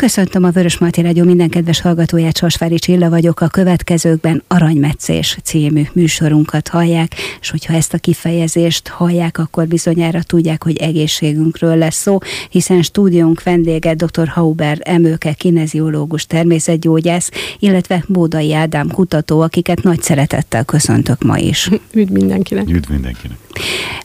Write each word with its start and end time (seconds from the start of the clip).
Köszöntöm 0.00 0.44
a 0.44 0.50
Vörös 0.50 0.78
Marti 0.78 1.00
Rádió 1.02 1.24
minden 1.24 1.48
kedves 1.48 1.80
hallgatóját, 1.80 2.36
Sasvári 2.36 2.78
Csilla 2.78 3.10
vagyok. 3.10 3.40
A 3.40 3.48
következőkben 3.48 4.42
Aranymetszés 4.48 5.38
című 5.44 5.82
műsorunkat 5.92 6.68
hallják, 6.68 7.14
és 7.40 7.50
hogyha 7.50 7.74
ezt 7.74 7.94
a 7.94 7.98
kifejezést 7.98 8.88
hallják, 8.88 9.38
akkor 9.38 9.66
bizonyára 9.66 10.22
tudják, 10.22 10.62
hogy 10.62 10.76
egészségünkről 10.76 11.76
lesz 11.76 11.96
szó, 11.96 12.18
hiszen 12.50 12.82
stúdiónk 12.82 13.42
vendége 13.42 13.94
dr. 13.94 14.28
Hauber 14.28 14.78
Emőke, 14.80 15.32
kineziológus, 15.32 16.26
természetgyógyász, 16.26 17.30
illetve 17.58 18.04
Bódai 18.06 18.54
Ádám 18.54 18.88
kutató, 18.88 19.40
akiket 19.40 19.82
nagy 19.82 20.02
szeretettel 20.02 20.64
köszöntök 20.64 21.22
ma 21.22 21.38
is. 21.38 21.70
Üdv 21.92 22.12
mindenkinek! 22.12 22.68
Üdv 22.68 22.90
mindenkinek! 22.90 23.36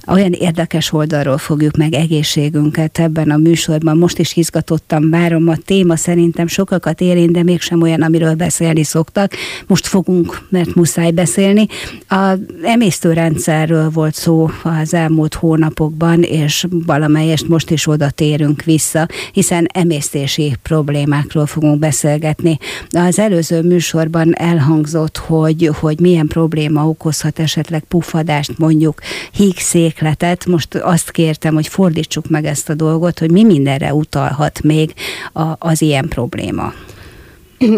Olyan 0.07 0.31
érdekes 0.31 0.93
oldalról 0.93 1.37
fogjuk 1.37 1.77
meg 1.77 1.93
egészségünket 1.93 2.99
ebben 2.99 3.29
a 3.29 3.37
műsorban. 3.37 3.97
Most 3.97 4.19
is 4.19 4.35
izgatottam, 4.35 5.09
várom 5.09 5.47
a 5.49 5.55
téma 5.65 5.95
szerintem 5.95 6.47
sokakat 6.47 7.01
érint, 7.01 7.31
de 7.31 7.43
mégsem 7.43 7.81
olyan, 7.81 8.01
amiről 8.01 8.33
beszélni 8.33 8.83
szoktak. 8.83 9.33
Most 9.67 9.87
fogunk, 9.87 10.41
mert 10.49 10.75
muszáj 10.75 11.11
beszélni. 11.11 11.67
A 12.07 12.33
emésztőrendszerről 12.63 13.89
volt 13.89 14.13
szó 14.13 14.49
az 14.63 14.93
elmúlt 14.93 15.33
hónapokban, 15.33 16.21
és 16.23 16.65
valamelyest 16.85 17.47
most 17.47 17.69
is 17.69 17.87
oda 17.87 18.09
térünk 18.09 18.63
vissza, 18.63 19.07
hiszen 19.31 19.67
emésztési 19.73 20.55
problémákról 20.63 21.45
fogunk 21.45 21.79
beszélgetni. 21.79 22.57
Az 22.89 23.19
előző 23.19 23.61
műsorban 23.61 24.35
elhangzott, 24.35 25.17
hogy, 25.17 25.71
hogy 25.79 25.99
milyen 25.99 26.27
probléma 26.27 26.87
okozhat 26.87 27.39
esetleg 27.39 27.83
puffadást, 27.83 28.57
mondjuk 28.57 29.01
hígszékletet. 29.35 30.45
Most 30.45 30.75
azt 30.75 31.11
kértem, 31.11 31.53
hogy 31.53 31.67
fordítsuk 31.67 32.29
meg 32.29 32.45
ezt 32.45 32.69
a 32.69 32.73
dolgot, 32.73 33.19
hogy 33.19 33.31
mi 33.31 33.43
mindenre 33.43 33.93
utalhat 33.93 34.61
még 34.61 34.93
a, 35.33 35.43
az 35.59 35.81
ilyen 35.81 36.07
probléma. 36.07 36.73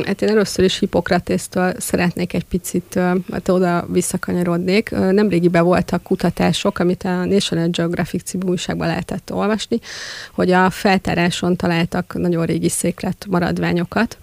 Hát 0.06 0.22
én 0.22 0.30
először 0.30 0.66
is 0.66 0.80
Hippokratésztől 0.80 1.74
szeretnék 1.78 2.34
egy 2.34 2.44
picit, 2.44 3.00
hát 3.32 3.50
oda 3.50 3.86
visszakanyarodnék. 3.92 4.90
Nemrégiben 4.90 5.64
voltak 5.64 6.04
kutatások, 6.04 6.80
amit 6.80 7.04
a 7.04 7.26
National 7.26 7.68
Geographic 7.68 8.24
című 8.24 8.48
újságban 8.48 8.88
lehetett 8.88 9.34
olvasni, 9.34 9.80
hogy 10.32 10.52
a 10.52 10.70
feltáráson 10.70 11.56
találtak 11.56 12.14
nagyon 12.18 12.46
régi 12.46 12.70
széklet 12.70 13.26
maradványokat, 13.30 14.18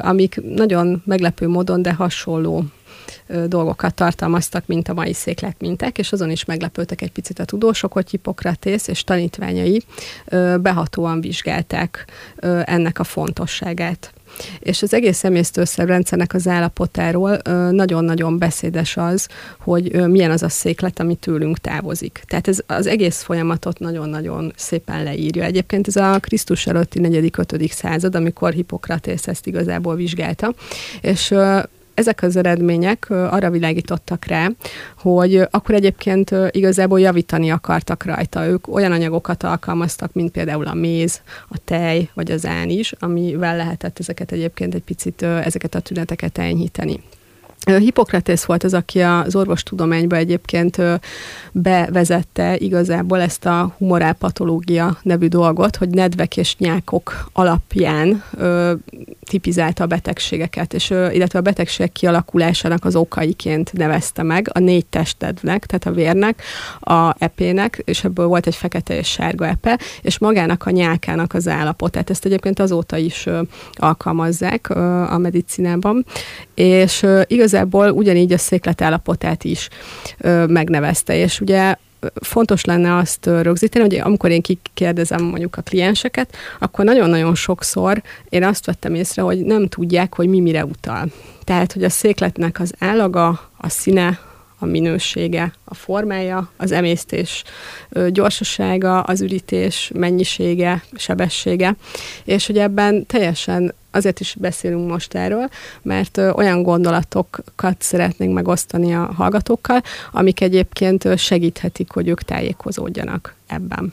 amik 0.00 0.40
nagyon 0.42 1.02
meglepő 1.04 1.48
módon, 1.48 1.82
de 1.82 1.92
hasonló 1.92 2.64
dolgokat 3.46 3.94
tartalmaztak, 3.94 4.66
mint 4.66 4.88
a 4.88 4.94
mai 4.94 5.12
székletmintek, 5.12 5.98
és 5.98 6.12
azon 6.12 6.30
is 6.30 6.44
meglepődtek 6.44 7.00
egy 7.02 7.12
picit 7.12 7.38
a 7.38 7.44
tudósok, 7.44 7.92
hogy 7.92 8.10
Hippokratész 8.10 8.88
és 8.88 9.04
tanítványai 9.04 9.82
behatóan 10.60 11.20
vizsgálták 11.20 12.04
ennek 12.64 12.98
a 12.98 13.04
fontosságát. 13.04 14.12
És 14.58 14.82
az 14.82 14.94
egész 14.94 15.24
emésztőszerrendszernek 15.24 16.34
az 16.34 16.48
állapotáról 16.48 17.38
nagyon-nagyon 17.70 18.38
beszédes 18.38 18.96
az, 18.96 19.28
hogy 19.58 20.08
milyen 20.08 20.30
az 20.30 20.42
a 20.42 20.48
széklet, 20.48 21.00
ami 21.00 21.14
tőlünk 21.14 21.58
távozik. 21.58 22.22
Tehát 22.26 22.48
ez 22.48 22.58
az 22.66 22.86
egész 22.86 23.22
folyamatot 23.22 23.78
nagyon-nagyon 23.78 24.52
szépen 24.56 25.02
leírja. 25.02 25.44
Egyébként 25.44 25.86
ez 25.86 25.96
a 25.96 26.18
Krisztus 26.20 26.66
előtti 26.66 27.00
4.-5. 27.02 27.70
század, 27.70 28.14
amikor 28.14 28.52
Hippokratész 28.52 29.26
ezt 29.26 29.46
igazából 29.46 29.94
vizsgálta, 29.94 30.54
és 31.00 31.34
ezek 31.94 32.22
az 32.22 32.36
eredmények 32.36 33.10
arra 33.10 33.50
világítottak 33.50 34.24
rá, 34.24 34.48
hogy 34.96 35.46
akkor 35.50 35.74
egyébként 35.74 36.34
igazából 36.50 37.00
javítani 37.00 37.50
akartak 37.50 38.04
rajta. 38.04 38.46
Ők 38.46 38.74
olyan 38.74 38.92
anyagokat 38.92 39.42
alkalmaztak, 39.42 40.12
mint 40.12 40.30
például 40.30 40.66
a 40.66 40.74
méz, 40.74 41.20
a 41.48 41.58
tej 41.64 42.08
vagy 42.14 42.30
az 42.30 42.46
án 42.46 42.68
is, 42.68 42.92
amivel 42.98 43.56
lehetett 43.56 43.98
ezeket 43.98 44.32
egyébként 44.32 44.74
egy 44.74 44.82
picit, 44.82 45.22
ezeket 45.22 45.74
a 45.74 45.80
tüneteket 45.80 46.38
enyhíteni. 46.38 47.00
Hippokratész 47.64 48.44
volt 48.44 48.64
az, 48.64 48.74
aki 48.74 49.00
az 49.00 49.36
orvostudományba 49.36 50.16
egyébként 50.16 50.82
bevezette 51.52 52.56
igazából 52.56 53.20
ezt 53.20 53.44
a 53.44 53.74
humorálpatológia 53.78 54.98
nevű 55.02 55.26
dolgot, 55.26 55.76
hogy 55.76 55.88
nedvek 55.88 56.36
és 56.36 56.56
nyákok 56.56 57.28
alapján 57.32 58.22
ö, 58.36 58.72
tipizálta 59.24 59.84
a 59.84 59.86
betegségeket, 59.86 60.74
és 60.74 60.90
ö, 60.90 61.10
illetve 61.10 61.38
a 61.38 61.42
betegségek 61.42 61.92
kialakulásának 61.92 62.84
az 62.84 62.96
okaiként 62.96 63.72
nevezte 63.72 64.22
meg 64.22 64.50
a 64.52 64.58
négy 64.58 64.86
testednek, 64.86 65.66
tehát 65.66 65.86
a 65.86 65.90
vérnek, 65.90 66.42
a 66.80 67.14
epének, 67.18 67.82
és 67.84 68.04
ebből 68.04 68.26
volt 68.26 68.46
egy 68.46 68.54
fekete 68.54 68.96
és 68.96 69.08
sárga 69.08 69.46
epe, 69.46 69.78
és 70.02 70.18
magának 70.18 70.66
a 70.66 70.70
nyákának 70.70 71.34
az 71.34 71.48
állapotát. 71.48 72.10
Ezt 72.10 72.24
egyébként 72.24 72.60
azóta 72.60 72.96
is 72.96 73.26
ö, 73.26 73.42
alkalmazzák 73.72 74.68
ö, 74.68 74.80
a 75.02 75.18
medicinában, 75.18 76.04
és 76.54 77.02
ö, 77.02 77.20
igazából 77.52 77.90
ugyanígy 77.90 78.32
a 78.32 78.38
széklet 78.38 78.80
állapotát 78.80 79.44
is 79.44 79.68
ö, 80.18 80.46
megnevezte, 80.46 81.16
és 81.16 81.40
ugye 81.40 81.74
fontos 82.20 82.64
lenne 82.64 82.96
azt 82.96 83.26
rögzíteni, 83.26 83.84
hogy 83.84 83.98
amikor 83.98 84.30
én 84.30 84.42
kikérdezem 84.42 85.22
mondjuk 85.22 85.56
a 85.56 85.62
klienseket, 85.62 86.36
akkor 86.58 86.84
nagyon-nagyon 86.84 87.34
sokszor 87.34 88.02
én 88.28 88.44
azt 88.44 88.66
vettem 88.66 88.94
észre, 88.94 89.22
hogy 89.22 89.38
nem 89.38 89.68
tudják, 89.68 90.14
hogy 90.14 90.28
mi 90.28 90.40
mire 90.40 90.64
utal. 90.64 91.06
Tehát, 91.44 91.72
hogy 91.72 91.84
a 91.84 91.90
székletnek 91.90 92.60
az 92.60 92.72
állaga, 92.78 93.50
a 93.56 93.68
színe, 93.68 94.18
a 94.62 94.66
minősége, 94.66 95.52
a 95.64 95.74
formája, 95.74 96.50
az 96.56 96.72
emésztés 96.72 97.44
gyorsasága, 98.08 99.00
az 99.00 99.20
ürítés 99.20 99.90
mennyisége, 99.94 100.82
sebessége, 100.94 101.76
és 102.24 102.46
hogy 102.46 102.58
ebben 102.58 103.06
teljesen 103.06 103.74
azért 103.90 104.20
is 104.20 104.36
beszélünk 104.38 104.90
most 104.90 105.14
erről, 105.14 105.48
mert 105.82 106.18
olyan 106.18 106.62
gondolatokat 106.62 107.76
szeretnénk 107.78 108.34
megosztani 108.34 108.94
a 108.94 109.12
hallgatókkal, 109.16 109.82
amik 110.12 110.40
egyébként 110.40 111.18
segíthetik, 111.18 111.90
hogy 111.90 112.08
ők 112.08 112.22
tájékozódjanak 112.22 113.34
ebben. 113.46 113.92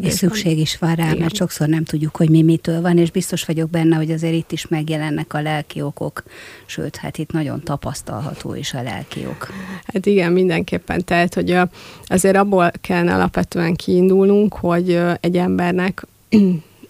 És 0.00 0.12
szükség 0.12 0.58
is 0.58 0.78
van 0.78 0.94
rá, 0.94 1.04
Igen. 1.04 1.18
mert 1.18 1.34
sokszor 1.34 1.68
nem 1.68 1.84
tudjuk, 1.84 2.16
hogy 2.16 2.30
mi 2.30 2.42
mitől 2.42 2.80
van, 2.80 2.98
és 2.98 3.10
biztos 3.10 3.44
vagyok 3.44 3.70
benne, 3.70 3.96
hogy 3.96 4.10
azért 4.10 4.34
itt 4.34 4.52
is 4.52 4.66
megjelennek 4.68 5.34
a 5.34 5.40
lelki 5.40 5.80
okok, 5.82 6.22
sőt, 6.66 6.96
hát 6.96 7.18
itt 7.18 7.32
nagyon 7.32 7.62
tapasztalható 7.62 8.54
is 8.54 8.74
a 8.74 8.82
lelki 8.82 9.26
ok. 9.26 9.48
Hát 9.84 10.06
igen, 10.06 10.32
mindenképpen. 10.32 11.04
Tehát, 11.04 11.34
hogy 11.34 11.58
azért 12.04 12.36
abból 12.36 12.70
kell 12.80 13.08
alapvetően 13.08 13.74
kiindulnunk, 13.74 14.54
hogy 14.54 15.00
egy 15.20 15.36
embernek 15.36 16.06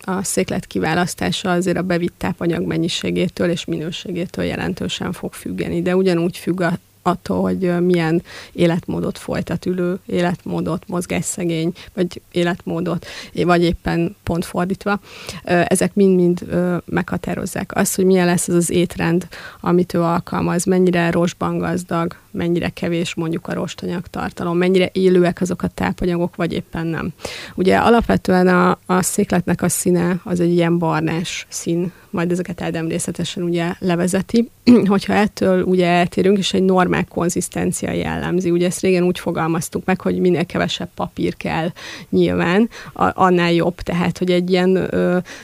a 0.04 0.22
széklet 0.22 0.66
kiválasztása 0.66 1.50
azért 1.50 1.76
a 1.76 1.82
bevitt 1.82 2.14
tápanyag 2.18 2.66
mennyiségétől 2.66 3.50
és 3.50 3.64
minőségétől 3.64 4.44
jelentősen 4.44 5.12
fog 5.12 5.32
függeni, 5.32 5.82
de 5.82 5.96
ugyanúgy 5.96 6.36
függ 6.36 6.60
a 6.60 6.78
attól, 7.02 7.40
hogy 7.40 7.86
milyen 7.86 8.22
életmódot 8.52 9.18
folytat, 9.18 9.66
ülő 9.66 9.98
életmódot, 10.06 10.88
mozgásszegény, 10.88 11.72
vagy 11.94 12.22
életmódot, 12.32 13.06
vagy 13.34 13.62
éppen 13.62 14.16
pont 14.22 14.44
fordítva. 14.44 15.00
Ezek 15.44 15.94
mind-mind 15.94 16.56
meghatározzák 16.84 17.74
azt, 17.74 17.96
hogy 17.96 18.04
milyen 18.04 18.26
lesz 18.26 18.48
az 18.48 18.54
az 18.54 18.70
étrend, 18.70 19.28
amit 19.60 19.94
ő 19.94 20.02
alkalmaz, 20.02 20.64
mennyire 20.64 21.10
rostban 21.10 21.58
gazdag, 21.58 22.16
mennyire 22.30 22.68
kevés 22.68 23.14
mondjuk 23.14 23.46
a 23.46 23.54
rostanyag 23.54 24.06
tartalom, 24.06 24.58
mennyire 24.58 24.90
élőek 24.92 25.40
azok 25.40 25.62
a 25.62 25.68
tápanyagok, 25.68 26.36
vagy 26.36 26.52
éppen 26.52 26.86
nem. 26.86 27.12
Ugye 27.54 27.76
alapvetően 27.76 28.48
a, 28.48 28.78
a 28.86 29.02
székletnek 29.02 29.62
a 29.62 29.68
színe 29.68 30.20
az 30.24 30.40
egy 30.40 30.52
ilyen 30.52 30.78
barnás 30.78 31.46
szín, 31.48 31.92
majd 32.10 32.30
ezeket 32.30 32.62
Ádám 32.62 32.88
részletesen 32.88 33.42
ugye 33.42 33.72
levezeti. 33.78 34.50
Hogyha 34.86 35.12
ettől 35.12 35.62
ugye 35.62 35.86
eltérünk, 35.86 36.38
és 36.38 36.52
egy 36.52 36.62
normál 36.62 37.04
konzisztencia 37.04 37.92
jellemzi, 37.92 38.50
ugye 38.50 38.66
ezt 38.66 38.80
régen 38.80 39.02
úgy 39.02 39.18
fogalmaztuk 39.18 39.84
meg, 39.84 40.00
hogy 40.00 40.18
minél 40.18 40.46
kevesebb 40.46 40.88
papír 40.94 41.36
kell 41.36 41.68
nyilván, 42.10 42.68
a, 42.92 43.10
annál 43.14 43.52
jobb, 43.52 43.74
tehát 43.80 44.18
hogy 44.18 44.30
egy 44.30 44.50
ilyen, 44.50 44.90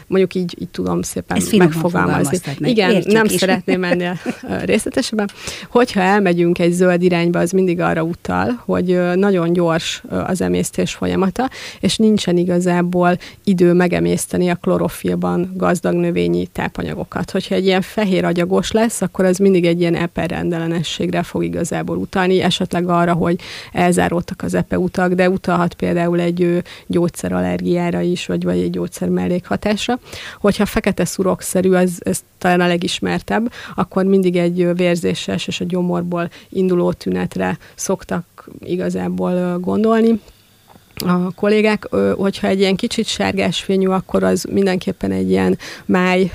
mondjuk 0.07 0.35
így, 0.35 0.57
így 0.61 0.69
tudom 0.69 1.03
szépen 1.03 1.37
ezt 1.37 1.57
megfogalmazni. 1.57 2.39
Meg. 2.59 2.71
Igen, 2.71 2.91
Értjük 2.91 3.13
nem 3.13 3.25
is. 3.25 3.33
szeretném 3.33 3.85
ennél 3.85 4.19
részletesebben. 4.65 5.31
Hogyha 5.71 6.01
elmegyünk 6.01 6.59
egy 6.59 6.73
zöld 6.77 7.03
irányba, 7.03 7.39
az 7.39 7.51
mindig 7.51 7.81
arra 7.81 8.03
utal, 8.03 8.63
hogy 8.65 9.01
nagyon 9.15 9.53
gyors 9.53 10.03
az 10.27 10.41
emésztés 10.41 10.95
folyamata, 10.95 11.51
és 11.81 11.97
nincsen 11.97 12.37
igazából 12.37 13.19
idő 13.45 13.73
megemészteni 13.73 14.49
a 14.49 14.55
klorofilban 14.55 15.53
gazdag 15.55 15.95
növényi 15.95 16.47
tápanyagokat. 16.47 17.31
Hogyha 17.31 17.55
egy 17.55 17.65
ilyen 17.65 17.83
fehér 17.83 18.25
agyagos 18.25 18.73
lesz, 18.73 19.01
akkor 19.01 19.25
az 19.25 19.39
mindig 19.39 19.65
egy 19.65 19.81
ilyen 19.81 19.95
eperendellenességre 19.95 21.23
fog 21.23 21.45
igazából 21.45 21.97
utalni, 21.97 22.43
esetleg 22.43 22.89
arra, 22.89 23.13
hogy 23.13 23.41
elzáródtak 23.73 24.43
az 24.43 24.55
epeutak, 24.55 25.13
de 25.13 25.31
utalhat 25.31 25.75
például 25.75 26.21
egy 26.21 26.63
gyógyszerallergiára 26.87 28.01
is, 28.01 28.27
vagy, 28.27 28.45
vagy 28.45 28.59
egy 28.59 28.71
gyógyszer 28.71 29.09
mellékhatásra. 29.09 29.99
Hogyha 30.41 30.67
fekete 30.67 31.05
szurokszerű, 31.05 31.73
ez, 31.73 31.91
ez 31.99 32.21
talán 32.39 32.61
a 32.61 32.67
legismertebb, 32.67 33.53
akkor 33.75 34.05
mindig 34.05 34.37
egy 34.37 34.75
vérzéses 34.75 35.47
és 35.47 35.61
a 35.61 35.65
gyomorból 35.65 36.31
induló 36.67 36.93
tünetre 36.93 37.59
szoktak 37.75 38.49
igazából 38.61 39.59
gondolni 39.59 40.21
a 41.07 41.31
kollégák, 41.31 41.89
hogyha 42.17 42.47
egy 42.47 42.61
ilyen 42.61 42.77
kicsit 42.77 43.07
sárgás 43.07 43.61
fényű, 43.61 43.87
akkor 43.87 44.23
az 44.23 44.47
mindenképpen 44.51 45.11
egy 45.11 45.31
ilyen 45.31 45.59
máj 45.85 46.31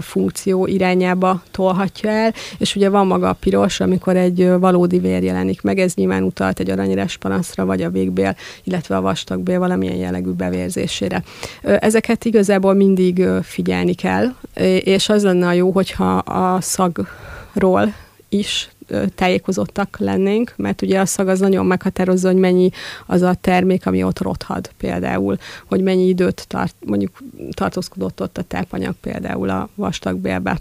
funkció 0.00 0.66
irányába 0.66 1.42
tolhatja 1.50 2.10
el, 2.10 2.32
és 2.58 2.76
ugye 2.76 2.88
van 2.88 3.06
maga 3.06 3.28
a 3.28 3.36
piros, 3.40 3.80
amikor 3.80 4.16
egy 4.16 4.48
valódi 4.58 4.98
vér 4.98 5.22
jelenik 5.22 5.62
meg, 5.62 5.78
ez 5.78 5.94
nyilván 5.94 6.22
utalt 6.22 6.60
egy 6.60 6.70
aranyres 6.70 7.16
panaszra, 7.16 7.64
vagy 7.64 7.82
a 7.82 7.90
végbél, 7.90 8.36
illetve 8.64 8.96
a 8.96 9.00
vastagbél 9.00 9.58
valamilyen 9.58 9.96
jellegű 9.96 10.30
bevérzésére. 10.30 11.22
Ezeket 11.62 12.24
igazából 12.24 12.74
mindig 12.74 13.24
figyelni 13.42 13.94
kell, 13.94 14.34
és 14.80 15.08
az 15.08 15.22
lenne 15.22 15.46
a 15.46 15.52
jó, 15.52 15.70
hogyha 15.70 16.16
a 16.16 16.60
szagról 16.60 17.94
is 18.32 18.70
tájékozottak 19.14 19.96
lennénk, 19.98 20.52
mert 20.56 20.82
ugye 20.82 21.00
a 21.00 21.06
szag 21.06 21.28
az 21.28 21.40
nagyon 21.40 21.66
meghatározza, 21.66 22.28
hogy 22.28 22.36
mennyi 22.36 22.70
az 23.06 23.22
a 23.22 23.34
termék, 23.34 23.86
ami 23.86 24.02
ott 24.02 24.18
rothad 24.18 24.70
például, 24.76 25.36
hogy 25.66 25.82
mennyi 25.82 26.08
időt 26.08 26.44
tart, 26.48 26.74
mondjuk 26.86 27.22
tartózkodott 27.50 28.20
ott 28.20 28.38
a 28.38 28.42
tápanyag 28.42 28.94
például 29.00 29.48
a 29.50 29.68
vastagbélbe. 29.74 30.58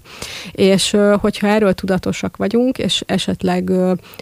És 0.52 0.98
hogyha 1.20 1.48
erről 1.48 1.74
tudatosak 1.74 2.38
vagyunk, 2.38 2.78
és 2.78 3.04
esetleg 3.06 3.72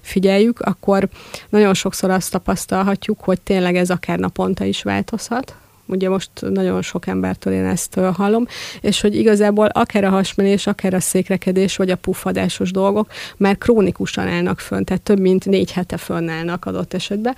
figyeljük, 0.01 0.59
akkor 0.59 1.09
nagyon 1.49 1.73
sokszor 1.73 2.09
azt 2.09 2.31
tapasztalhatjuk, 2.31 3.19
hogy 3.19 3.41
tényleg 3.41 3.75
ez 3.75 3.89
akár 3.89 4.19
naponta 4.19 4.63
is 4.63 4.83
változhat, 4.83 5.55
Ugye 5.89 6.09
most 6.09 6.29
nagyon 6.39 6.81
sok 6.81 7.07
embertől 7.07 7.53
én 7.53 7.65
ezt 7.65 7.93
hallom, 7.93 8.47
és 8.81 9.01
hogy 9.01 9.15
igazából 9.15 9.65
akár 9.65 10.03
a 10.03 10.09
hasmenés, 10.09 10.67
akár 10.67 10.93
a 10.93 10.99
székrekedés, 10.99 11.75
vagy 11.75 11.89
a 11.89 11.95
puffadásos 11.95 12.71
dolgok 12.71 13.11
már 13.37 13.57
krónikusan 13.57 14.27
állnak 14.27 14.59
fönn, 14.59 14.83
tehát 14.83 15.01
több 15.01 15.19
mint 15.19 15.45
négy 15.45 15.71
hete 15.71 15.97
fönnállnak 15.97 16.65
adott 16.65 16.93
esetben, 16.93 17.35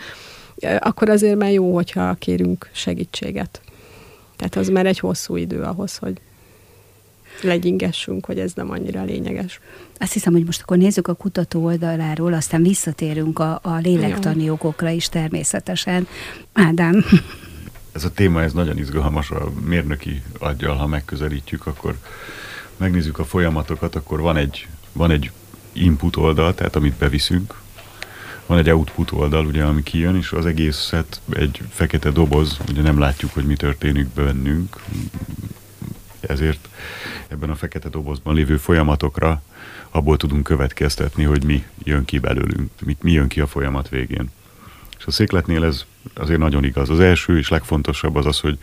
akkor 0.79 1.09
azért 1.09 1.37
már 1.37 1.51
jó, 1.51 1.73
hogyha 1.73 2.13
kérünk 2.13 2.69
segítséget. 2.71 3.61
Tehát 4.35 4.55
az 4.55 4.67
már 4.67 4.85
egy 4.85 4.99
hosszú 4.99 5.35
idő 5.35 5.61
ahhoz, 5.61 5.97
hogy 5.97 6.13
legyingessünk, 7.41 8.25
hogy 8.25 8.39
ez 8.39 8.51
nem 8.53 8.71
annyira 8.71 9.03
lényeges. 9.03 9.59
Azt 9.99 10.13
hiszem, 10.13 10.33
hogy 10.33 10.45
most 10.45 10.61
akkor 10.61 10.77
nézzük 10.77 11.07
a 11.07 11.13
kutató 11.13 11.63
oldaláról, 11.63 12.33
aztán 12.33 12.63
visszatérünk 12.63 13.39
a, 13.39 13.59
a 13.63 13.75
lélektani 13.75 14.43
jogokra 14.43 14.89
is 14.89 15.09
természetesen. 15.09 16.07
Ádám 16.53 17.05
ez 17.91 18.03
a 18.03 18.11
téma 18.11 18.41
ez 18.41 18.53
nagyon 18.53 18.77
izgalmas. 18.77 19.31
A 19.31 19.51
mérnöki 19.65 20.23
aggyal, 20.39 20.75
ha 20.75 20.87
megközelítjük, 20.87 21.67
akkor 21.67 21.97
megnézzük 22.77 23.19
a 23.19 23.25
folyamatokat, 23.25 23.95
akkor 23.95 24.21
van 24.21 24.37
egy, 24.37 24.67
van 24.91 25.11
egy 25.11 25.31
input 25.73 26.15
oldal, 26.15 26.55
tehát 26.55 26.75
amit 26.75 26.93
beviszünk, 26.93 27.61
van 28.45 28.57
egy 28.57 28.69
output 28.69 29.11
oldal, 29.11 29.45
ugye, 29.45 29.63
ami 29.63 29.83
kijön, 29.83 30.15
és 30.15 30.31
az 30.31 30.45
egészet 30.45 31.21
egy 31.29 31.61
fekete 31.69 32.11
doboz, 32.11 32.57
ugye 32.69 32.81
nem 32.81 32.99
látjuk, 32.99 33.33
hogy 33.33 33.45
mi 33.45 33.55
történik 33.55 34.07
bennünk, 34.07 34.75
ezért 36.19 36.69
ebben 37.27 37.49
a 37.49 37.55
fekete 37.55 37.89
dobozban 37.89 38.35
lévő 38.35 38.57
folyamatokra 38.57 39.41
abból 39.89 40.17
tudunk 40.17 40.43
következtetni, 40.43 41.23
hogy 41.23 41.43
mi 41.43 41.65
jön 41.83 42.05
ki 42.05 42.19
belőlünk, 42.19 42.71
mi, 42.85 42.97
mi 43.01 43.11
jön 43.11 43.27
ki 43.27 43.41
a 43.41 43.47
folyamat 43.47 43.89
végén. 43.89 44.29
És 45.01 45.07
a 45.07 45.11
székletnél 45.11 45.65
ez 45.65 45.85
azért 46.13 46.39
nagyon 46.39 46.63
igaz. 46.63 46.89
Az 46.89 46.99
első 46.99 47.37
és 47.37 47.49
legfontosabb 47.49 48.15
az 48.15 48.25
az, 48.25 48.39
hogy 48.39 48.57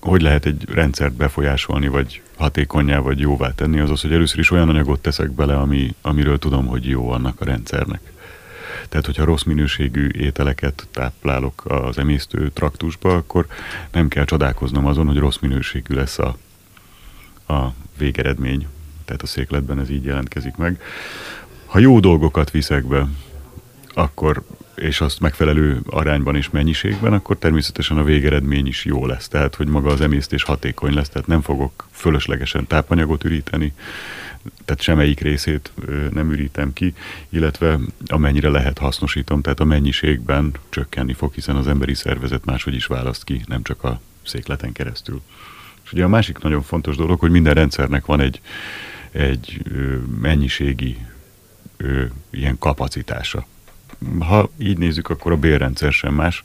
hogy 0.00 0.22
lehet 0.22 0.46
egy 0.46 0.64
rendszert 0.70 1.12
befolyásolni, 1.12 1.88
vagy 1.88 2.22
hatékonyá, 2.36 2.98
vagy 2.98 3.18
jóvá 3.18 3.54
tenni, 3.54 3.78
az 3.80 3.90
az, 3.90 4.00
hogy 4.00 4.12
először 4.12 4.38
is 4.38 4.50
olyan 4.50 4.68
anyagot 4.68 5.00
teszek 5.00 5.30
bele, 5.30 5.56
ami, 5.56 5.94
amiről 6.00 6.38
tudom, 6.38 6.66
hogy 6.66 6.86
jó 6.86 7.10
annak 7.10 7.40
a 7.40 7.44
rendszernek. 7.44 8.00
Tehát, 8.88 9.06
hogyha 9.06 9.24
rossz 9.24 9.42
minőségű 9.42 10.08
ételeket 10.08 10.86
táplálok 10.90 11.62
az 11.64 11.98
emésztő 11.98 12.50
traktusba, 12.50 13.14
akkor 13.14 13.46
nem 13.92 14.08
kell 14.08 14.24
csodálkoznom 14.24 14.86
azon, 14.86 15.06
hogy 15.06 15.18
rossz 15.18 15.38
minőségű 15.38 15.94
lesz 15.94 16.18
a, 16.18 16.36
a 17.52 17.72
végeredmény. 17.98 18.66
Tehát 19.04 19.22
a 19.22 19.26
székletben 19.26 19.80
ez 19.80 19.90
így 19.90 20.04
jelentkezik 20.04 20.56
meg. 20.56 20.82
Ha 21.66 21.78
jó 21.78 22.00
dolgokat 22.00 22.50
viszek 22.50 22.84
be, 22.84 23.06
akkor 23.94 24.42
és 24.80 25.00
azt 25.00 25.20
megfelelő 25.20 25.80
arányban 25.86 26.36
és 26.36 26.50
mennyiségben, 26.50 27.12
akkor 27.12 27.36
természetesen 27.36 27.98
a 27.98 28.04
végeredmény 28.04 28.66
is 28.66 28.84
jó 28.84 29.06
lesz. 29.06 29.28
Tehát, 29.28 29.54
hogy 29.54 29.66
maga 29.66 29.90
az 29.90 30.00
emésztés 30.00 30.42
hatékony 30.42 30.94
lesz, 30.94 31.08
tehát 31.08 31.26
nem 31.26 31.40
fogok 31.40 31.88
fölöslegesen 31.90 32.66
tápanyagot 32.66 33.24
üríteni, 33.24 33.72
tehát 34.64 34.82
semmelyik 34.82 35.20
részét 35.20 35.72
nem 36.10 36.32
ürítem 36.32 36.72
ki, 36.72 36.94
illetve 37.28 37.78
amennyire 38.06 38.48
lehet 38.48 38.78
hasznosítom, 38.78 39.42
tehát 39.42 39.60
a 39.60 39.64
mennyiségben 39.64 40.52
csökkenni 40.68 41.12
fog, 41.12 41.32
hiszen 41.32 41.56
az 41.56 41.68
emberi 41.68 41.94
szervezet 41.94 42.44
máshogy 42.44 42.74
is 42.74 42.86
választ 42.86 43.24
ki, 43.24 43.42
nem 43.46 43.62
csak 43.62 43.84
a 43.84 44.00
székleten 44.22 44.72
keresztül. 44.72 45.20
És 45.84 45.92
ugye 45.92 46.04
a 46.04 46.08
másik 46.08 46.38
nagyon 46.38 46.62
fontos 46.62 46.96
dolog, 46.96 47.20
hogy 47.20 47.30
minden 47.30 47.54
rendszernek 47.54 48.06
van 48.06 48.20
egy, 48.20 48.40
egy 49.10 49.62
mennyiségi 50.20 50.98
ilyen 52.30 52.58
kapacitása 52.58 53.46
ha 54.18 54.50
így 54.58 54.78
nézzük, 54.78 55.08
akkor 55.08 55.32
a 55.32 55.36
bérrendszer 55.36 55.92
sem 55.92 56.14
más. 56.14 56.42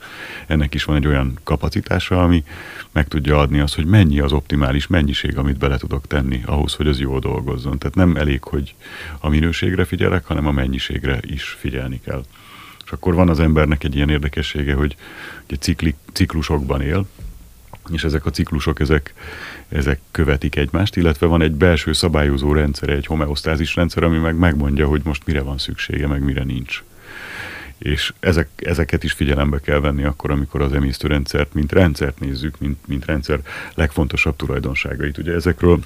Ennek 0.48 0.74
is 0.74 0.84
van 0.84 0.96
egy 0.96 1.08
olyan 1.08 1.40
kapacitása, 1.44 2.24
ami 2.24 2.44
meg 2.92 3.08
tudja 3.08 3.40
adni 3.40 3.60
azt, 3.60 3.76
hogy 3.76 3.86
mennyi 3.86 4.20
az 4.20 4.32
optimális 4.32 4.88
mennyiség, 4.88 5.38
amit 5.38 5.58
bele 5.58 5.78
tudok 5.78 6.08
tenni 6.08 6.44
ahhoz, 6.46 6.74
hogy 6.74 6.88
az 6.88 7.00
jól 7.00 7.20
dolgozzon. 7.20 7.78
Tehát 7.78 7.96
nem 7.96 8.16
elég, 8.16 8.44
hogy 8.44 8.76
a 9.20 9.30
minőségre 9.30 9.86
figyelek, 9.86 10.26
hanem 10.26 10.48
a 10.48 10.52
mennyiségre 10.52 11.20
is 11.22 11.44
figyelni 11.44 12.02
kell. 12.06 12.24
És 12.86 12.92
akkor 12.92 13.14
van 13.14 13.30
az 13.30 13.40
embernek 13.40 13.84
egy 13.84 13.96
ilyen 13.96 14.10
érdekessége, 14.10 14.74
hogy 14.74 14.96
egy 15.48 15.62
cikli, 15.62 15.96
ciklusokban 16.14 16.82
él, 16.82 17.06
és 17.92 18.04
ezek 18.04 18.26
a 18.26 18.30
ciklusok, 18.30 18.80
ezek, 18.80 19.14
ezek 19.70 20.00
követik 20.12 20.56
egymást, 20.56 20.96
illetve 20.96 21.26
van 21.26 21.42
egy 21.42 21.52
belső 21.52 21.94
szabályozó 21.94 22.54
rendszer, 22.54 22.90
egy 22.90 23.06
homeosztázis 23.06 23.76
rendszer, 23.76 24.04
ami 24.04 24.18
meg 24.18 24.36
megmondja, 24.36 24.88
hogy 24.88 25.02
most 25.04 25.26
mire 25.26 25.42
van 25.42 25.58
szüksége, 25.58 26.08
meg 26.08 26.24
mire 26.24 26.44
nincs 26.44 26.84
és 27.78 28.14
ezek, 28.20 28.50
ezeket 28.56 29.04
is 29.04 29.12
figyelembe 29.12 29.60
kell 29.60 29.80
venni 29.80 30.04
akkor, 30.04 30.32
amikor 30.32 30.62
az 30.62 30.74
emésztőrendszert, 30.74 31.54
mint 31.54 31.72
rendszert 31.72 32.20
nézzük, 32.20 32.60
mint, 32.60 32.88
mint 32.88 33.06
rendszer 33.06 33.40
legfontosabb 33.74 34.36
tulajdonságait. 34.36 35.18
Ugye 35.18 35.34
ezekről 35.34 35.80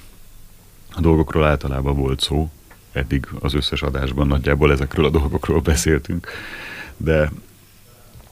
a 0.92 1.00
dolgokról 1.00 1.44
általában 1.44 1.96
volt 1.96 2.20
szó, 2.20 2.50
eddig 2.92 3.26
az 3.40 3.54
összes 3.54 3.82
adásban 3.82 4.26
nagyjából 4.26 4.72
ezekről 4.72 5.04
a 5.04 5.10
dolgokról 5.10 5.60
beszéltünk, 5.60 6.28
de 6.96 7.30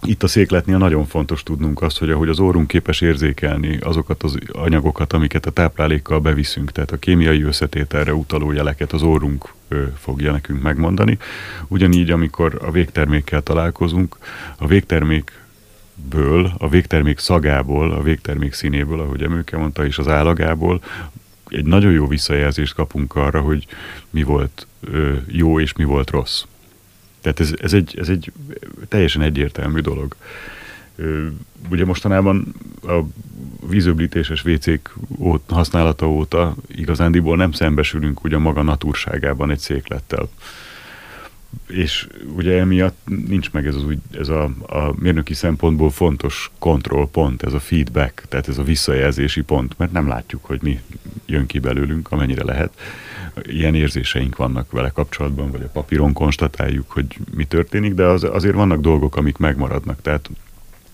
itt 0.07 0.23
a 0.23 0.29
székletnél 0.29 0.79
nagyon 0.79 1.07
fontos 1.07 1.43
tudnunk 1.43 1.83
azt, 1.83 1.99
hogy 1.99 2.11
ahogy 2.11 2.29
az 2.29 2.39
orrunk 2.39 2.67
képes 2.67 3.01
érzékelni 3.01 3.79
azokat 3.81 4.23
az 4.23 4.39
anyagokat, 4.53 5.13
amiket 5.13 5.47
a 5.47 5.51
táplálékkal 5.51 6.21
beviszünk, 6.21 6.73
tehát 6.73 6.91
a 6.91 6.99
kémiai 6.99 7.43
összetételre 7.43 8.15
utaló 8.15 8.53
jeleket 8.53 8.93
az 8.93 9.03
orrunk 9.03 9.55
fogja 9.99 10.33
nekünk 10.33 10.63
megmondani. 10.63 11.19
Ugyanígy, 11.69 12.11
amikor 12.11 12.59
a 12.63 12.71
végtermékkel 12.71 13.43
találkozunk, 13.43 14.17
a 14.57 14.67
végtermékből, 14.67 16.53
a 16.59 16.69
végtermék 16.69 17.19
szagából, 17.19 17.93
a 17.93 18.03
végtermék 18.03 18.53
színéből, 18.53 19.01
ahogy 19.01 19.23
Emőke 19.23 19.57
mondta, 19.57 19.87
és 19.87 19.99
az 19.99 20.09
állagából 20.09 20.83
egy 21.49 21.65
nagyon 21.65 21.93
jó 21.93 22.07
visszajelzést 22.07 22.75
kapunk 22.75 23.15
arra, 23.15 23.41
hogy 23.41 23.67
mi 24.11 24.23
volt 24.23 24.67
jó 25.27 25.61
és 25.61 25.73
mi 25.73 25.85
volt 25.85 26.11
rossz. 26.11 26.45
Tehát 27.27 27.41
ez, 27.41 27.55
ez, 27.61 27.73
egy, 27.73 27.95
ez 27.99 28.09
egy 28.09 28.33
teljesen 28.89 29.23
egyértelmű 29.23 29.81
dolog. 29.81 30.17
Ugye 31.71 31.85
mostanában 31.85 32.55
a 32.83 33.01
vízöblítéses 33.69 34.45
WC-k 34.45 34.95
használata 35.49 36.09
óta 36.09 36.55
igazándiból 36.69 37.37
nem 37.37 37.53
szembesülünk 37.53 38.25
ugye 38.25 38.39
maga 38.39 38.63
naturságában 38.63 39.51
egy 39.51 39.59
széklettel. 39.59 40.29
És 41.67 42.07
ugye 42.37 42.59
emiatt 42.59 42.99
nincs 43.29 43.53
meg 43.53 43.67
ez, 43.67 43.75
az 43.75 43.85
úgy, 43.85 43.99
ez 44.11 44.29
a, 44.29 44.45
a 44.67 44.95
mérnöki 44.99 45.35
szempontból 45.35 45.91
fontos 45.91 46.51
kontrollpont, 46.59 47.43
ez 47.43 47.53
a 47.53 47.61
feedback, 47.61 48.25
tehát 48.29 48.49
ez 48.49 48.59
a 48.59 48.63
visszajelzési 48.63 49.41
pont, 49.41 49.75
mert 49.79 49.93
nem 49.93 50.09
látjuk, 50.09 50.45
hogy 50.45 50.63
mi 50.63 50.81
jön 51.27 51.47
ki 51.47 51.59
belőlünk, 51.59 52.11
amennyire 52.11 52.45
lehet 52.45 52.73
ilyen 53.43 53.75
érzéseink 53.75 54.37
vannak 54.37 54.71
vele 54.71 54.91
kapcsolatban, 54.91 55.51
vagy 55.51 55.63
a 55.63 55.69
papíron 55.69 56.13
konstatáljuk, 56.13 56.91
hogy 56.91 57.19
mi 57.35 57.45
történik, 57.45 57.95
de 57.95 58.05
az, 58.05 58.25
azért 58.25 58.55
vannak 58.55 58.81
dolgok, 58.81 59.17
amik 59.17 59.37
megmaradnak. 59.37 60.03
Tehát 60.03 60.31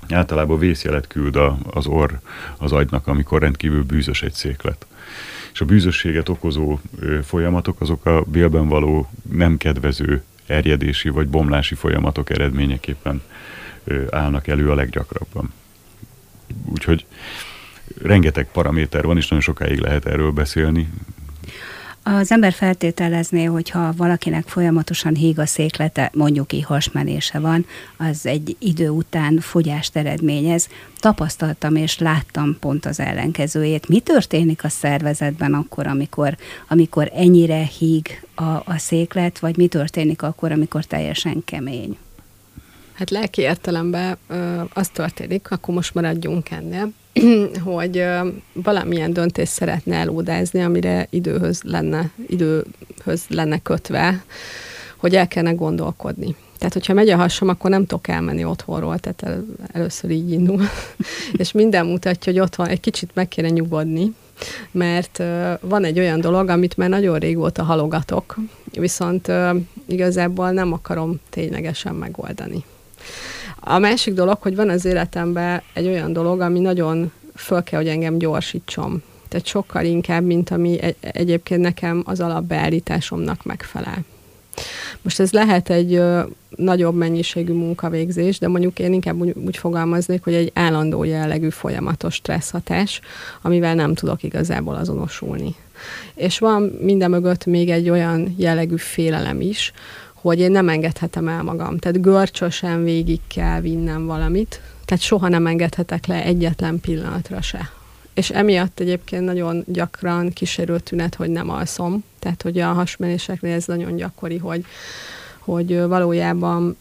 általában 0.09 0.59
vészjelet 0.59 1.07
küld 1.07 1.37
a, 1.37 1.59
az 1.71 1.87
orr 1.87 2.13
az 2.57 2.73
agynak, 2.73 3.07
amikor 3.07 3.41
rendkívül 3.41 3.83
bűzös 3.83 4.23
egy 4.23 4.33
széklet. 4.33 4.87
És 5.53 5.61
a 5.61 5.65
bűzösséget 5.65 6.29
okozó 6.29 6.81
folyamatok 7.23 7.81
azok 7.81 8.07
a 8.07 8.23
bélben 8.23 8.69
való 8.69 9.11
nem 9.33 9.57
kedvező 9.57 10.23
erjedési 10.47 11.09
vagy 11.09 11.29
bomlási 11.29 11.75
folyamatok 11.75 12.31
eredményeképpen 12.31 13.23
állnak 14.11 14.47
elő 14.47 14.71
a 14.71 14.75
leggyakrabban. 14.75 15.53
Úgyhogy 16.65 17.07
rengeteg 18.03 18.49
paraméter 18.53 19.05
van, 19.05 19.17
és 19.17 19.29
nagyon 19.29 19.45
sokáig 19.45 19.79
lehet 19.79 20.07
erről 20.07 20.31
beszélni, 20.31 20.89
Az 22.05 22.31
ember 22.31 22.53
feltételezné, 22.53 23.45
hogyha 23.45 23.93
valakinek 23.97 24.49
folyamatosan 24.49 25.15
híg 25.15 25.39
a 25.39 25.47
széklete, 25.47 26.11
mondjuk 26.15 26.47
ki 26.47 26.61
hasmenése 26.61 27.39
van, 27.39 27.67
az 27.97 28.27
egy 28.27 28.57
idő 28.59 28.89
után 28.89 29.41
fogyást 29.41 29.97
eredményez. 29.97 30.69
Tapasztaltam 30.99 31.77
és 31.77 31.99
láttam 31.99 32.57
pont 32.61 32.87
az 32.87 33.01
ellenkezőjét. 33.01 33.89
Mi 33.89 34.01
történik 34.01 34.65
a 34.65 34.69
szervezetben 34.69 35.55
akkor, 35.55 35.87
amikor, 35.87 36.37
amikor 36.69 37.11
ennyire 37.15 37.63
híg 37.79 38.25
a, 38.35 38.43
a 38.43 38.75
széklet, 38.77 39.39
vagy 39.39 39.57
mi 39.57 39.67
történik 39.67 40.23
akkor, 40.23 40.53
amikor 40.53 40.85
teljesen 40.85 41.43
kemény? 41.45 41.97
Hát 42.93 43.11
lelki 43.11 43.41
értelemben 43.41 44.19
az 44.73 44.89
történik, 44.89 45.51
akkor 45.51 45.75
most 45.75 45.95
maradjunk 45.95 46.51
ennél, 46.51 46.93
hogy 47.65 48.05
valamilyen 48.53 49.13
döntést 49.13 49.53
szeretne 49.53 49.97
elódázni, 49.97 50.63
amire 50.63 51.07
időhöz 51.11 51.63
lenne, 51.63 52.11
időhöz 52.27 53.25
lenne 53.29 53.59
kötve, 53.59 54.25
hogy 54.97 55.15
el 55.17 55.29
kellene 55.29 55.55
gondolkodni. 55.55 56.37
Tehát, 56.59 56.73
hogyha 56.73 56.95
megy 56.95 57.09
a 57.09 57.17
hasam, 57.17 57.49
akkor 57.49 57.71
nem 57.71 57.87
tudok 57.87 58.09
elmenni 58.09 58.45
otthonról, 58.45 58.99
tehát 58.99 59.23
el, 59.23 59.45
először 59.73 60.11
így 60.11 60.31
indul. 60.31 60.63
és 61.43 61.53
minden 61.53 61.87
mutatja, 61.87 62.33
hogy 62.33 62.41
otthon 62.41 62.67
egy 62.67 62.81
kicsit 62.81 63.11
meg 63.15 63.29
kéne 63.29 63.49
nyugodni, 63.49 64.13
mert 64.71 65.23
van 65.61 65.85
egy 65.85 65.99
olyan 65.99 66.21
dolog, 66.21 66.49
amit 66.49 66.77
már 66.77 66.89
nagyon 66.89 67.19
régóta 67.19 67.63
halogatok, 67.63 68.37
viszont 68.73 69.33
igazából 69.87 70.51
nem 70.51 70.73
akarom 70.73 71.21
ténylegesen 71.31 71.95
megoldani. 71.95 72.65
A 73.65 73.79
másik 73.79 74.15
dolog, 74.15 74.39
hogy 74.41 74.57
van 74.57 74.69
az 74.69 74.85
életemben 74.85 75.63
egy 75.73 75.87
olyan 75.87 76.13
dolog, 76.13 76.41
ami 76.41 76.61
nagyon 76.61 77.13
föl 77.35 77.63
kell, 77.63 77.81
hogy 77.81 77.89
engem 77.89 78.19
gyorsítsom. 78.19 79.03
Tehát 79.29 79.47
sokkal 79.47 79.85
inkább, 79.85 80.25
mint 80.25 80.51
ami 80.51 80.81
egy, 80.81 80.97
egyébként 81.01 81.61
nekem 81.61 82.03
az 82.07 82.21
alapbeállításomnak 82.21 83.45
megfelel. 83.45 84.05
Most 85.03 85.21
ez 85.21 85.33
lehet 85.33 85.71
egy 85.71 85.95
ö, 85.95 86.23
nagyobb 86.57 86.95
mennyiségű 86.95 87.53
munkavégzés, 87.53 88.39
de 88.39 88.49
mondjuk 88.49 88.79
én 88.79 88.93
inkább 88.93 89.21
úgy, 89.21 89.35
úgy 89.47 89.57
fogalmaznék, 89.57 90.25
hogy 90.25 90.35
egy 90.35 90.51
állandó 90.55 91.05
jellegű 91.05 91.49
folyamatos 91.49 92.15
stresszhatás, 92.15 93.01
amivel 93.43 93.75
nem 93.75 93.95
tudok 93.95 94.23
igazából 94.23 94.75
azonosulni. 94.75 95.55
És 96.15 96.39
van 96.39 96.63
minden 96.63 97.11
mögött 97.11 97.47
még 97.47 97.71
egy 97.71 97.91
olyan 97.91 98.35
jellegű 98.39 98.77
félelem 98.77 99.41
is, 99.41 99.73
hogy 100.23 100.39
én 100.39 100.51
nem 100.51 100.69
engedhetem 100.69 101.29
el 101.29 101.43
magam. 101.43 101.79
Tehát 101.79 102.01
görcsösen 102.01 102.85
végig 102.85 103.21
kell 103.27 103.61
vinnem 103.61 104.07
valamit, 104.07 104.61
tehát 104.85 105.03
soha 105.03 105.29
nem 105.29 105.47
engedhetek 105.47 106.07
le 106.07 106.25
egyetlen 106.25 106.81
pillanatra 106.81 107.41
se. 107.41 107.71
És 108.15 108.31
emiatt 108.31 108.81
egyébként 108.81 109.25
nagyon 109.25 109.65
gyakran 109.67 110.31
kísérő 110.31 110.79
tünet, 110.79 111.15
hogy 111.15 111.31
nem 111.31 111.51
alszom. 111.51 112.05
Tehát, 112.19 112.43
hogy 112.43 112.59
a 112.59 112.73
hasmenéseknél 112.73 113.55
ez 113.55 113.67
nagyon 113.67 113.97
gyakori, 113.97 114.39
hogy, 114.39 114.65
hogy 115.39 115.81
valójában 115.81 116.77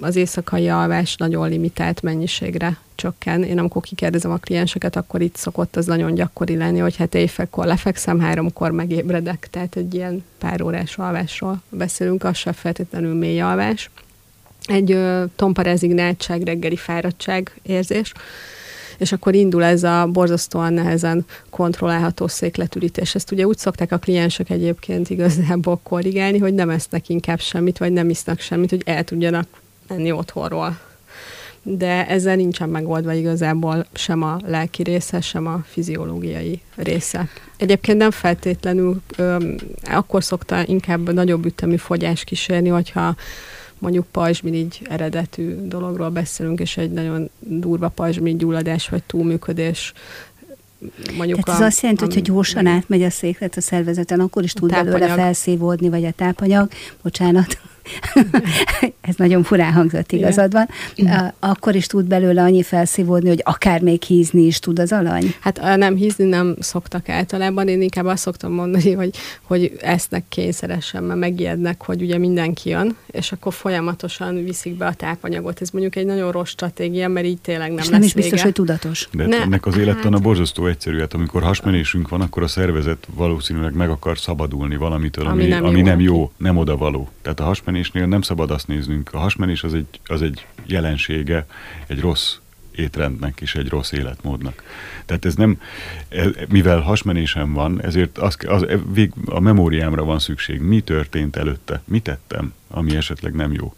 az 0.00 0.16
éjszakai 0.16 0.68
alvás 0.68 1.16
nagyon 1.16 1.48
limitált 1.48 2.02
mennyiségre 2.02 2.78
csökken. 2.94 3.42
Én 3.42 3.58
amikor 3.58 3.82
kikérdezem 3.82 4.30
a 4.30 4.36
klienseket, 4.36 4.96
akkor 4.96 5.20
itt 5.20 5.36
szokott 5.36 5.76
az 5.76 5.86
nagyon 5.86 6.14
gyakori 6.14 6.56
lenni, 6.56 6.78
hogy 6.78 6.96
hát 6.96 7.14
éjfélkor 7.14 7.66
lefekszem, 7.66 8.20
háromkor 8.20 8.70
megébredek, 8.70 9.48
tehát 9.50 9.76
egy 9.76 9.94
ilyen 9.94 10.24
pár 10.38 10.62
órás 10.62 10.98
alvásról 10.98 11.62
beszélünk, 11.68 12.24
az 12.24 12.36
sem 12.36 12.52
feltétlenül 12.52 13.14
mély 13.14 13.40
alvás. 13.40 13.90
Egy 14.64 14.92
ö, 14.92 15.24
tompa 15.36 15.62
rezignáltság, 15.62 16.42
reggeli 16.42 16.76
fáradtság 16.76 17.60
érzés, 17.62 18.12
és 18.98 19.12
akkor 19.12 19.34
indul 19.34 19.64
ez 19.64 19.82
a 19.82 20.08
borzasztóan 20.12 20.72
nehezen 20.72 21.24
kontrollálható 21.50 22.26
székletürítés. 22.26 23.14
Ezt 23.14 23.32
ugye 23.32 23.46
úgy 23.46 23.58
szokták 23.58 23.92
a 23.92 23.98
kliensek 23.98 24.50
egyébként 24.50 25.10
igazából 25.10 25.80
korrigálni, 25.82 26.38
hogy 26.38 26.54
nem 26.54 26.70
esznek 26.70 27.08
inkább 27.08 27.40
semmit, 27.40 27.78
vagy 27.78 27.92
nem 27.92 28.10
isznak 28.10 28.40
semmit, 28.40 28.70
hogy 28.70 28.82
el 28.84 29.04
tudjanak 29.04 29.46
menni 29.88 30.12
otthonról. 30.12 30.78
De 31.62 32.06
ezzel 32.06 32.36
nincsen 32.36 32.68
megoldva 32.68 33.12
igazából 33.12 33.86
sem 33.92 34.22
a 34.22 34.38
lelki 34.46 34.82
része, 34.82 35.20
sem 35.20 35.46
a 35.46 35.64
fiziológiai 35.66 36.60
része. 36.74 37.28
Egyébként 37.56 37.98
nem 37.98 38.10
feltétlenül, 38.10 39.00
ö, 39.16 39.36
akkor 39.84 40.24
szokta 40.24 40.66
inkább 40.66 41.12
nagyobb 41.12 41.44
ütemű 41.44 41.76
fogyás 41.76 42.24
kísérni, 42.24 42.68
hogyha 42.68 43.14
mondjuk 43.78 44.06
pajzsmirigy 44.10 44.86
eredetű 44.90 45.54
dologról 45.68 46.10
beszélünk, 46.10 46.60
és 46.60 46.76
egy 46.76 46.90
nagyon 46.90 47.30
durva 47.38 47.88
pajzsmirigy 47.88 48.38
gyulladás 48.38 48.88
vagy 48.88 49.02
túlműködés 49.02 49.92
mondjuk 51.16 51.40
Tehát 51.40 51.60
ez 51.60 51.64
a, 51.64 51.66
azt 51.66 51.80
jelenti, 51.80 52.04
hogy 52.04 52.14
ha 52.14 52.20
gyorsan 52.20 52.66
átmegy 52.66 53.02
a 53.02 53.10
széklet 53.10 53.56
a 53.56 53.60
szervezeten, 53.60 54.20
akkor 54.20 54.42
is 54.42 54.52
tud 54.52 54.70
belőle 54.70 55.08
felszívódni, 55.08 55.88
vagy 55.88 56.04
a 56.04 56.10
tápanyag, 56.10 56.68
bocsánat, 57.02 57.58
ez 59.00 59.14
nagyon 59.16 59.42
furán 59.42 59.72
hangzott, 59.72 60.12
igazad 60.12 60.52
van, 60.52 60.68
akkor 61.38 61.74
is 61.74 61.86
tud 61.86 62.04
belőle 62.06 62.42
annyi 62.42 62.62
felszívódni, 62.62 63.28
hogy 63.28 63.40
akár 63.44 63.80
még 63.80 64.02
hízni 64.02 64.42
is 64.42 64.58
tud 64.58 64.78
az 64.78 64.92
alany? 64.92 65.34
Hát 65.40 65.76
nem 65.76 65.96
hízni 65.96 66.24
nem 66.24 66.56
szoktak 66.60 67.08
általában, 67.08 67.68
én 67.68 67.82
inkább 67.82 68.04
azt 68.04 68.22
szoktam 68.22 68.52
mondani, 68.52 68.92
hogy, 68.92 69.10
hogy 69.42 69.72
esznek 69.80 70.24
kényszeresen, 70.28 71.02
mert 71.02 71.18
megijednek, 71.18 71.82
hogy 71.82 72.02
ugye 72.02 72.18
mindenki 72.18 72.68
jön, 72.68 72.96
és 73.06 73.32
akkor 73.32 73.52
folyamatosan 73.52 74.44
viszik 74.44 74.76
be 74.76 74.86
a 74.86 74.94
tápanyagot. 74.94 75.60
Ez 75.60 75.70
mondjuk 75.70 75.96
egy 75.96 76.06
nagyon 76.06 76.32
rossz 76.32 76.50
stratégia, 76.50 77.08
mert 77.08 77.26
így 77.26 77.38
tényleg 77.38 77.68
nem 77.68 77.78
és 77.78 77.82
lesz 77.82 77.90
nem 77.90 78.02
is 78.02 78.12
vége. 78.12 78.28
biztos, 78.28 78.42
hogy 78.42 78.52
tudatos. 78.52 79.08
De 79.12 79.26
ne, 79.26 79.40
ennek 79.40 79.66
az 79.66 79.76
élettan 79.76 80.12
hát... 80.12 80.20
a 80.20 80.22
borzasztó 80.22 80.66
egyszerű, 80.66 80.98
hát 80.98 81.14
amikor 81.14 81.42
hasmenésünk 81.42 82.08
van, 82.08 82.20
akkor 82.20 82.42
a 82.42 82.48
szervezet 82.48 83.06
valószínűleg 83.14 83.74
meg 83.74 83.90
akar 83.90 84.18
szabadulni 84.18 84.76
valamitől, 84.76 85.26
ami, 85.26 85.42
ami, 85.42 85.50
nem, 85.50 85.64
ami 85.64 85.78
jó. 85.78 85.84
nem 85.84 86.00
jó, 86.00 86.32
nem 86.36 86.56
oda 86.56 86.76
való. 86.76 87.08
Tehát 87.22 87.40
a 87.40 87.44
hasmenés 87.44 87.75
hasmenésnél 87.76 88.06
nem 88.06 88.22
szabad 88.22 88.50
azt 88.50 88.66
néznünk. 88.66 89.10
A 89.12 89.18
hasmenés 89.18 89.62
az 89.62 89.74
egy, 89.74 90.00
az 90.06 90.22
egy 90.22 90.46
jelensége 90.66 91.46
egy 91.86 92.00
rossz 92.00 92.36
étrendnek 92.70 93.40
és 93.40 93.54
egy 93.54 93.68
rossz 93.68 93.92
életmódnak. 93.92 94.62
Tehát 95.06 95.24
ez 95.24 95.34
nem, 95.34 95.60
e, 96.08 96.26
mivel 96.48 96.80
hasmenésem 96.80 97.52
van, 97.52 97.82
ezért 97.82 98.18
az, 98.18 98.36
az, 98.46 98.62
e, 98.62 98.78
a 99.24 99.40
memóriámra 99.40 100.04
van 100.04 100.18
szükség. 100.18 100.60
Mi 100.60 100.80
történt 100.80 101.36
előtte? 101.36 101.82
Mi 101.84 102.00
tettem, 102.00 102.52
ami 102.68 102.96
esetleg 102.96 103.34
nem 103.34 103.52
jó? 103.52 103.74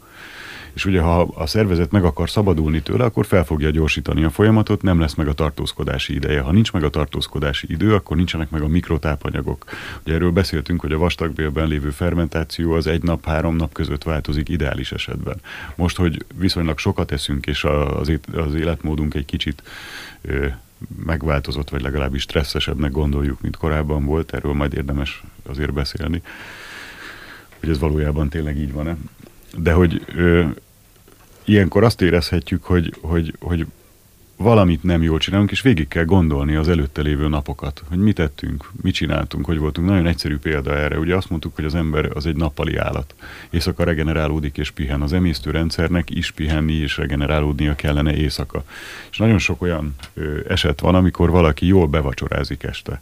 És 0.78 0.84
ugye, 0.84 1.00
ha 1.00 1.20
a 1.20 1.46
szervezet 1.46 1.90
meg 1.90 2.04
akar 2.04 2.30
szabadulni 2.30 2.82
tőle, 2.82 3.04
akkor 3.04 3.26
fel 3.26 3.44
fogja 3.44 3.70
gyorsítani 3.70 4.24
a 4.24 4.30
folyamatot, 4.30 4.82
nem 4.82 5.00
lesz 5.00 5.14
meg 5.14 5.28
a 5.28 5.32
tartózkodási 5.32 6.14
ideje. 6.14 6.40
Ha 6.40 6.52
nincs 6.52 6.72
meg 6.72 6.84
a 6.84 6.90
tartózkodási 6.90 7.66
idő, 7.70 7.94
akkor 7.94 8.16
nincsenek 8.16 8.50
meg 8.50 8.62
a 8.62 8.68
mikrotápanyagok. 8.68 9.64
Ugye 10.04 10.14
erről 10.14 10.30
beszéltünk, 10.30 10.80
hogy 10.80 10.92
a 10.92 10.98
vastagbélben 10.98 11.68
lévő 11.68 11.90
fermentáció 11.90 12.72
az 12.72 12.86
egy 12.86 13.02
nap, 13.02 13.24
három 13.24 13.56
nap 13.56 13.72
között 13.72 14.02
változik 14.02 14.48
ideális 14.48 14.92
esetben. 14.92 15.40
Most, 15.74 15.96
hogy 15.96 16.24
viszonylag 16.34 16.78
sokat 16.78 17.12
eszünk, 17.12 17.46
és 17.46 17.64
az, 17.64 18.54
életmódunk 18.54 19.14
egy 19.14 19.24
kicsit 19.24 19.62
megváltozott, 21.04 21.70
vagy 21.70 21.82
legalábbis 21.82 22.22
stresszesebbnek 22.22 22.90
gondoljuk, 22.90 23.40
mint 23.40 23.56
korábban 23.56 24.04
volt, 24.04 24.34
erről 24.34 24.52
majd 24.52 24.74
érdemes 24.74 25.22
azért 25.46 25.72
beszélni, 25.72 26.22
hogy 27.60 27.68
ez 27.68 27.78
valójában 27.78 28.28
tényleg 28.28 28.58
így 28.58 28.72
van-e. 28.72 28.96
De 29.56 29.72
hogy 29.72 30.04
ilyenkor 31.48 31.84
azt 31.84 32.02
érezhetjük, 32.02 32.64
hogy, 32.64 32.94
hogy, 33.00 33.34
hogy 33.40 33.66
valamit 34.36 34.82
nem 34.82 35.02
jól 35.02 35.18
csinálunk, 35.18 35.50
és 35.50 35.60
végig 35.60 35.88
kell 35.88 36.04
gondolni 36.04 36.54
az 36.54 36.68
előtte 36.68 37.02
lévő 37.02 37.28
napokat, 37.28 37.82
hogy 37.88 37.98
mit 37.98 38.14
tettünk, 38.14 38.70
mit 38.82 38.94
csináltunk, 38.94 39.44
hogy 39.44 39.58
voltunk. 39.58 39.86
Nagyon 39.88 40.06
egyszerű 40.06 40.36
példa 40.36 40.76
erre. 40.76 40.98
Ugye 40.98 41.16
azt 41.16 41.30
mondtuk, 41.30 41.54
hogy 41.54 41.64
az 41.64 41.74
ember 41.74 42.10
az 42.14 42.26
egy 42.26 42.36
nappali 42.36 42.76
állat. 42.76 43.14
Éjszaka 43.50 43.84
regenerálódik 43.84 44.58
és 44.58 44.70
pihen. 44.70 45.02
Az 45.02 45.12
emésztőrendszernek 45.12 46.10
is 46.10 46.30
pihenni 46.30 46.72
és 46.72 46.96
regenerálódnia 46.96 47.74
kellene 47.74 48.16
éjszaka. 48.16 48.64
És 49.10 49.16
nagyon 49.18 49.38
sok 49.38 49.62
olyan 49.62 49.94
ö, 50.14 50.38
eset 50.48 50.80
van, 50.80 50.94
amikor 50.94 51.30
valaki 51.30 51.66
jól 51.66 51.86
bevacsorázik 51.86 52.62
este. 52.62 53.00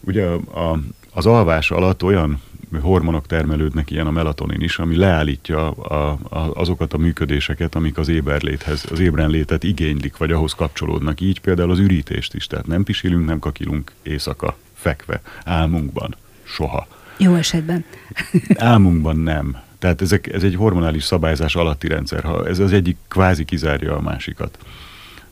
Ugye 0.00 0.24
a, 0.26 0.78
az 1.12 1.26
alvás 1.26 1.70
alatt 1.70 2.02
olyan 2.02 2.40
hormonok 2.80 3.26
termelődnek, 3.26 3.90
ilyen 3.90 4.06
a 4.06 4.10
melatonin 4.10 4.60
is, 4.60 4.78
ami 4.78 4.96
leállítja 4.96 5.70
a, 5.70 6.18
a, 6.28 6.50
azokat 6.54 6.92
a 6.92 6.98
működéseket, 6.98 7.74
amik 7.74 7.98
az 7.98 8.08
éberléthez, 8.08 8.84
az 8.90 9.00
ébrenlétet 9.00 9.64
igénylik, 9.64 10.16
vagy 10.16 10.32
ahhoz 10.32 10.52
kapcsolódnak. 10.52 11.20
Így 11.20 11.40
például 11.40 11.70
az 11.70 11.78
ürítést 11.78 12.34
is, 12.34 12.46
tehát 12.46 12.66
nem 12.66 12.84
pisilünk, 12.84 13.26
nem 13.26 13.38
kakilunk 13.38 13.92
éjszaka, 14.02 14.56
fekve, 14.74 15.20
álmunkban, 15.44 16.16
soha. 16.42 16.86
Jó 17.16 17.34
esetben. 17.34 17.84
álmunkban 18.54 19.16
nem. 19.16 19.56
Tehát 19.78 20.02
ezek, 20.02 20.32
ez 20.32 20.42
egy 20.42 20.54
hormonális 20.54 21.04
szabályzás 21.04 21.54
alatti 21.54 21.88
rendszer. 21.88 22.22
Ha 22.22 22.46
ez 22.46 22.58
az 22.58 22.72
egyik 22.72 22.96
kvázi 23.08 23.44
kizárja 23.44 23.96
a 23.96 24.00
másikat. 24.00 24.58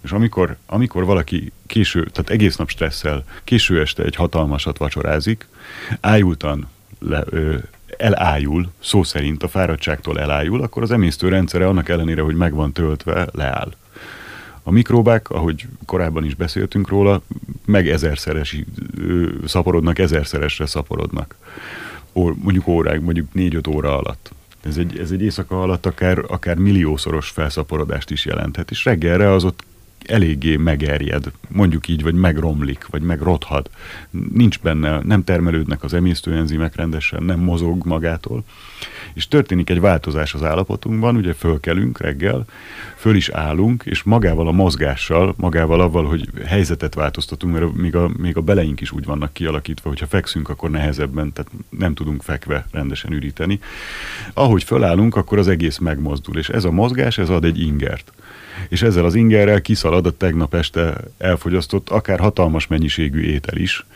És 0.03 0.11
amikor, 0.11 0.57
amikor 0.67 1.05
valaki 1.05 1.53
késő, 1.67 2.05
tehát 2.05 2.31
egész 2.31 2.57
nap 2.57 2.69
stresszel, 2.69 3.25
késő 3.45 3.81
este 3.81 4.03
egy 4.03 4.15
hatalmasat 4.15 4.79
vacsorázik, 4.79 5.49
ájultan 6.01 6.69
le, 7.05 7.25
ö, 7.31 7.57
elájul, 7.97 8.71
szó 8.79 9.03
szerint 9.03 9.43
a 9.43 9.49
fáradtságtól 9.49 10.21
elájul, 10.21 10.63
akkor 10.63 10.83
az 10.83 10.91
emésztőrendszere 10.91 11.69
annak 11.69 11.89
ellenére, 11.89 12.23
hogy 12.23 12.35
meg 12.35 12.55
van 12.55 12.73
töltve, 12.73 13.29
leáll. 13.33 13.73
A 14.63 14.71
mikróbák, 14.71 15.31
ahogy 15.31 15.67
korábban 15.87 16.25
is 16.25 16.35
beszéltünk 16.35 16.89
róla, 16.89 17.23
meg 17.65 17.89
ezerszeres, 17.89 18.57
szaporodnak, 19.47 19.99
ezerszeresre 19.99 20.67
szaporodnak. 20.67 21.37
Ó, 22.13 22.33
mondjuk 22.35 22.67
órák, 22.67 23.01
mondjuk 23.01 23.33
négy-öt 23.33 23.67
óra 23.67 23.99
alatt. 23.99 24.33
Ez 24.63 24.77
egy, 24.77 24.99
ez 24.99 25.11
egy 25.11 25.23
éjszaka 25.23 25.63
alatt 25.63 25.87
akár, 25.87 26.19
akár 26.29 26.57
milliószoros 26.57 27.29
felszaporodást 27.29 28.11
is 28.11 28.25
jelenthet, 28.25 28.71
és 28.71 28.85
reggelre 28.85 29.33
az 29.33 29.45
ott 29.45 29.65
eléggé 30.07 30.57
megerjed, 30.57 31.31
mondjuk 31.49 31.89
így, 31.89 32.03
vagy 32.03 32.15
megromlik, 32.15 32.87
vagy 32.91 33.03
megrothad. 33.03 33.71
Nincs 34.11 34.61
benne, 34.61 35.01
nem 35.03 35.25
termelődnek 35.25 35.83
az 35.83 35.95
emésztőenzimek 35.95 36.77
rendesen, 36.77 37.23
nem 37.23 37.41
mozog 37.41 37.87
magától. 37.87 38.45
És 39.15 39.29
történik 39.29 39.71
egy 39.71 39.81
változás 39.81 40.35
az 40.35 40.43
állapotunkban, 40.43 41.17
ugye 41.17 41.33
fölkelünk 41.33 42.01
reggel, 42.01 42.45
föl 42.97 43.17
is 43.17 43.29
állunk, 43.29 43.83
és 43.85 44.03
magával 44.03 44.49
a 44.49 44.53
mozgással, 44.53 45.35
magával 45.37 45.81
avval, 45.81 46.05
hogy 46.05 46.29
helyzetet 46.45 46.95
változtatunk, 46.95 47.53
mert 47.53 47.75
még 47.75 47.97
a, 47.97 48.11
még 48.17 48.37
a 48.37 48.41
beleink 48.41 48.81
is 48.81 48.93
úgy 48.93 49.05
vannak 49.05 49.33
kialakítva, 49.33 49.89
hogyha 49.89 50.07
fekszünk, 50.07 50.49
akkor 50.49 50.71
nehezebben, 50.71 51.33
tehát 51.33 51.51
nem 51.71 51.95
tudunk 51.95 52.23
fekve 52.23 52.67
rendesen 52.71 53.13
üríteni. 53.13 53.61
Ahogy 54.35 54.65
fölállunk, 54.65 55.17
akkor 55.17 55.39
az 55.39 55.49
egész 55.49 55.79
megmozdul, 55.79 56.37
és 56.37 56.49
ez 56.49 56.65
a 56.65 56.71
mozgás, 56.71 57.19
ez 57.19 57.29
ad 57.29 57.45
egy 57.45 57.61
ingert 57.61 58.13
és 58.69 58.83
ezzel 58.83 59.05
az 59.05 59.15
ingerrel 59.15 59.61
kiszalad 59.61 60.07
a 60.07 60.17
tegnap 60.17 60.55
este 60.55 60.95
elfogyasztott 61.19 61.89
akár 61.89 62.21
hatalmas 62.21 62.67
mennyiségű 62.67 63.21
étel 63.21 63.57
is, 63.57 63.87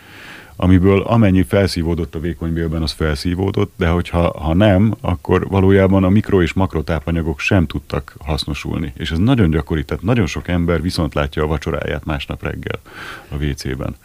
amiből 0.57 1.01
amennyi 1.03 1.43
felszívódott 1.43 2.15
a 2.15 2.21
vékonybélben, 2.21 2.83
az 2.83 2.93
felszívódott, 2.93 3.73
de 3.77 3.89
hogyha 3.89 4.41
ha 4.41 4.55
nem, 4.55 4.95
akkor 5.01 5.49
valójában 5.49 6.05
a 6.05 6.09
mikro- 6.09 6.43
és 6.43 6.53
makrotápanyagok 6.53 7.41
sem 7.41 7.67
tudtak 7.67 8.17
hasznosulni. 8.19 8.93
És 8.97 9.11
ez 9.11 9.19
nagyon 9.19 9.51
gyakori, 9.51 9.85
tehát 9.85 10.03
nagyon 10.03 10.27
sok 10.27 10.49
ember 10.49 10.83
viszont 10.83 11.15
látja 11.15 11.43
a 11.43 11.47
vacsoráját 11.47 12.05
másnap 12.05 12.43
reggel 12.43 12.81
a 13.29 13.45
WC-ben. 13.45 13.97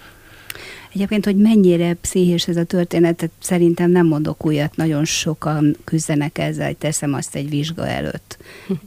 Egyébként, 0.94 1.26
hogy 1.26 1.36
mennyire 1.36 1.94
pszichés 1.94 2.48
ez 2.48 2.58
a 2.58 2.64
történet, 2.64 3.30
szerintem 3.40 3.92
nem 3.92 4.08
mondok 4.08 4.46
újat, 4.46 4.76
nagyon 4.76 5.06
sokan 5.06 5.76
küzdenek 5.84 6.38
ezzel, 6.38 6.74
teszem 6.74 7.14
azt 7.14 7.36
egy 7.36 7.50
vizsga 7.50 7.88
előtt. 7.88 8.38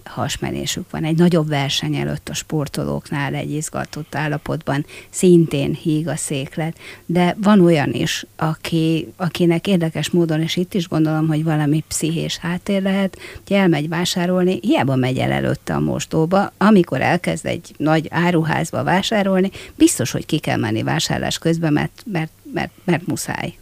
Hasmenésük 0.04 0.90
van. 0.90 1.04
Egy 1.04 1.16
nagyobb 1.16 1.48
verseny 1.48 1.94
előtt 1.94 2.28
a 2.28 2.34
sportolóknál 2.34 3.34
egy 3.34 3.50
izgatott 3.50 4.14
állapotban 4.14 4.86
szintén 5.10 5.74
híg 5.74 6.08
a 6.08 6.16
széklet. 6.16 6.78
De 7.06 7.36
van 7.42 7.60
olyan 7.60 7.92
is, 7.92 8.26
aki, 8.36 9.12
akinek 9.16 9.66
érdekes 9.66 10.10
módon, 10.10 10.40
és 10.40 10.56
itt 10.56 10.74
is 10.74 10.88
gondolom, 10.88 11.26
hogy 11.26 11.44
valami 11.44 11.84
pszichés 11.88 12.36
háttér 12.36 12.82
lehet, 12.82 13.18
hogy 13.46 13.56
elmegy 13.56 13.88
vásárolni, 13.88 14.58
hiába 14.62 14.96
megy 14.96 15.18
el 15.18 15.30
előtte 15.30 15.74
a 15.74 15.80
mostóba, 15.80 16.52
amikor 16.58 17.00
elkezd 17.00 17.46
egy 17.46 17.74
nagy 17.76 18.06
áruházba 18.10 18.82
vásárolni, 18.82 19.50
biztos, 19.76 20.10
hogy 20.10 20.26
ki 20.26 20.38
kell 20.38 20.58
menni 20.58 20.82
vásárlás 20.82 21.38
közben, 21.38 21.72
mert 21.72 21.93
mert, 22.06 22.32
mert, 22.52 22.70
mert 22.84 23.06
muszáj. 23.06 23.54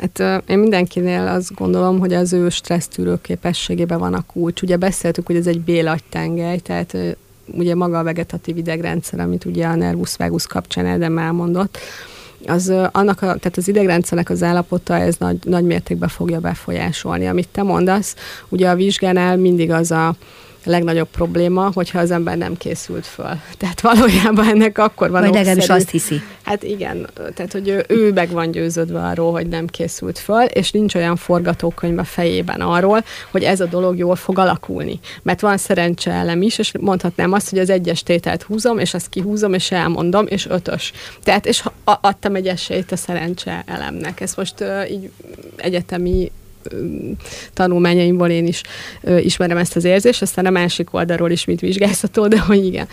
Hát 0.00 0.42
én 0.48 0.58
mindenkinél 0.58 1.26
azt 1.26 1.54
gondolom, 1.54 1.98
hogy 1.98 2.14
az 2.14 2.32
ő 2.32 2.48
stressztűrő 2.48 3.20
képességében 3.20 3.98
van 3.98 4.14
a 4.14 4.24
kulcs. 4.26 4.62
Ugye 4.62 4.76
beszéltük, 4.76 5.26
hogy 5.26 5.36
ez 5.36 5.46
egy 5.46 5.60
bélagytengely, 5.60 6.58
tehát 6.58 6.96
ugye 7.46 7.74
maga 7.74 7.98
a 7.98 8.02
vegetatív 8.02 8.56
idegrendszer, 8.56 9.20
amit 9.20 9.44
ugye 9.44 9.66
a 9.66 9.74
nervus 9.74 10.16
vagus 10.16 10.46
kapcsán 10.46 10.86
Edem 10.86 11.18
elmondott, 11.18 11.78
az 12.46 12.72
annak 12.92 13.16
a, 13.22 13.26
tehát 13.26 13.56
az 13.56 13.68
idegrendszernek 13.68 14.30
az 14.30 14.42
állapota 14.42 14.98
ez 14.98 15.16
nagy, 15.16 15.38
nagy 15.44 15.64
mértékben 15.64 16.08
fogja 16.08 16.40
befolyásolni. 16.40 17.26
Amit 17.26 17.48
te 17.48 17.62
mondasz, 17.62 18.16
ugye 18.48 18.68
a 18.68 18.74
vizsgánál 18.74 19.36
mindig 19.36 19.70
az 19.70 19.90
a 19.90 20.14
legnagyobb 20.64 21.08
probléma, 21.08 21.70
hogyha 21.74 21.98
az 21.98 22.10
ember 22.10 22.36
nem 22.36 22.56
készült 22.56 23.06
föl. 23.06 23.40
Tehát 23.58 23.80
valójában 23.80 24.48
ennek 24.48 24.78
akkor 24.78 25.10
van 25.10 25.20
Vagy 25.20 25.32
legalábbis 25.32 25.68
azt 25.68 25.90
hiszi. 25.90 26.22
Hát 26.42 26.62
igen, 26.62 27.08
tehát 27.34 27.52
hogy 27.52 27.68
ő, 27.68 27.84
ő 27.88 28.12
meg 28.12 28.30
van 28.30 28.50
győződve 28.50 29.00
arról, 29.00 29.32
hogy 29.32 29.46
nem 29.46 29.66
készült 29.66 30.18
föl, 30.18 30.42
és 30.42 30.70
nincs 30.70 30.94
olyan 30.94 31.16
forgatókönyv 31.16 31.98
a 31.98 32.04
fejében 32.04 32.60
arról, 32.60 33.04
hogy 33.30 33.42
ez 33.42 33.60
a 33.60 33.66
dolog 33.66 33.98
jól 33.98 34.16
fog 34.16 34.38
alakulni. 34.38 35.00
Mert 35.22 35.40
van 35.40 35.58
elem 36.04 36.42
is, 36.42 36.58
és 36.58 36.72
mondhatnám 36.80 37.32
azt, 37.32 37.50
hogy 37.50 37.58
az 37.58 37.70
egyes 37.70 38.02
tételt 38.02 38.42
húzom, 38.42 38.78
és 38.78 38.94
azt 38.94 39.08
kihúzom, 39.08 39.54
és 39.54 39.70
elmondom, 39.70 40.26
és 40.26 40.46
ötös. 40.46 40.92
Tehát, 41.22 41.46
és 41.46 41.62
adtam 41.84 42.34
egy 42.34 42.46
esélyt 42.46 42.92
a 42.92 42.96
szerencse 42.96 43.64
elemnek. 43.66 44.20
Ez 44.20 44.34
most 44.34 44.60
uh, 44.60 44.90
így 44.90 45.10
egyetemi 45.56 46.32
tanulmányaimból 47.52 48.28
én 48.28 48.46
is 48.46 48.62
ismerem 49.20 49.56
ezt 49.56 49.76
az 49.76 49.84
érzést, 49.84 50.22
aztán 50.22 50.46
a 50.46 50.50
másik 50.50 50.94
oldalról 50.94 51.30
is 51.30 51.44
mit 51.44 51.60
vizsgázható, 51.60 52.28
de 52.28 52.38
hogy 52.38 52.64
igen. 52.64 52.88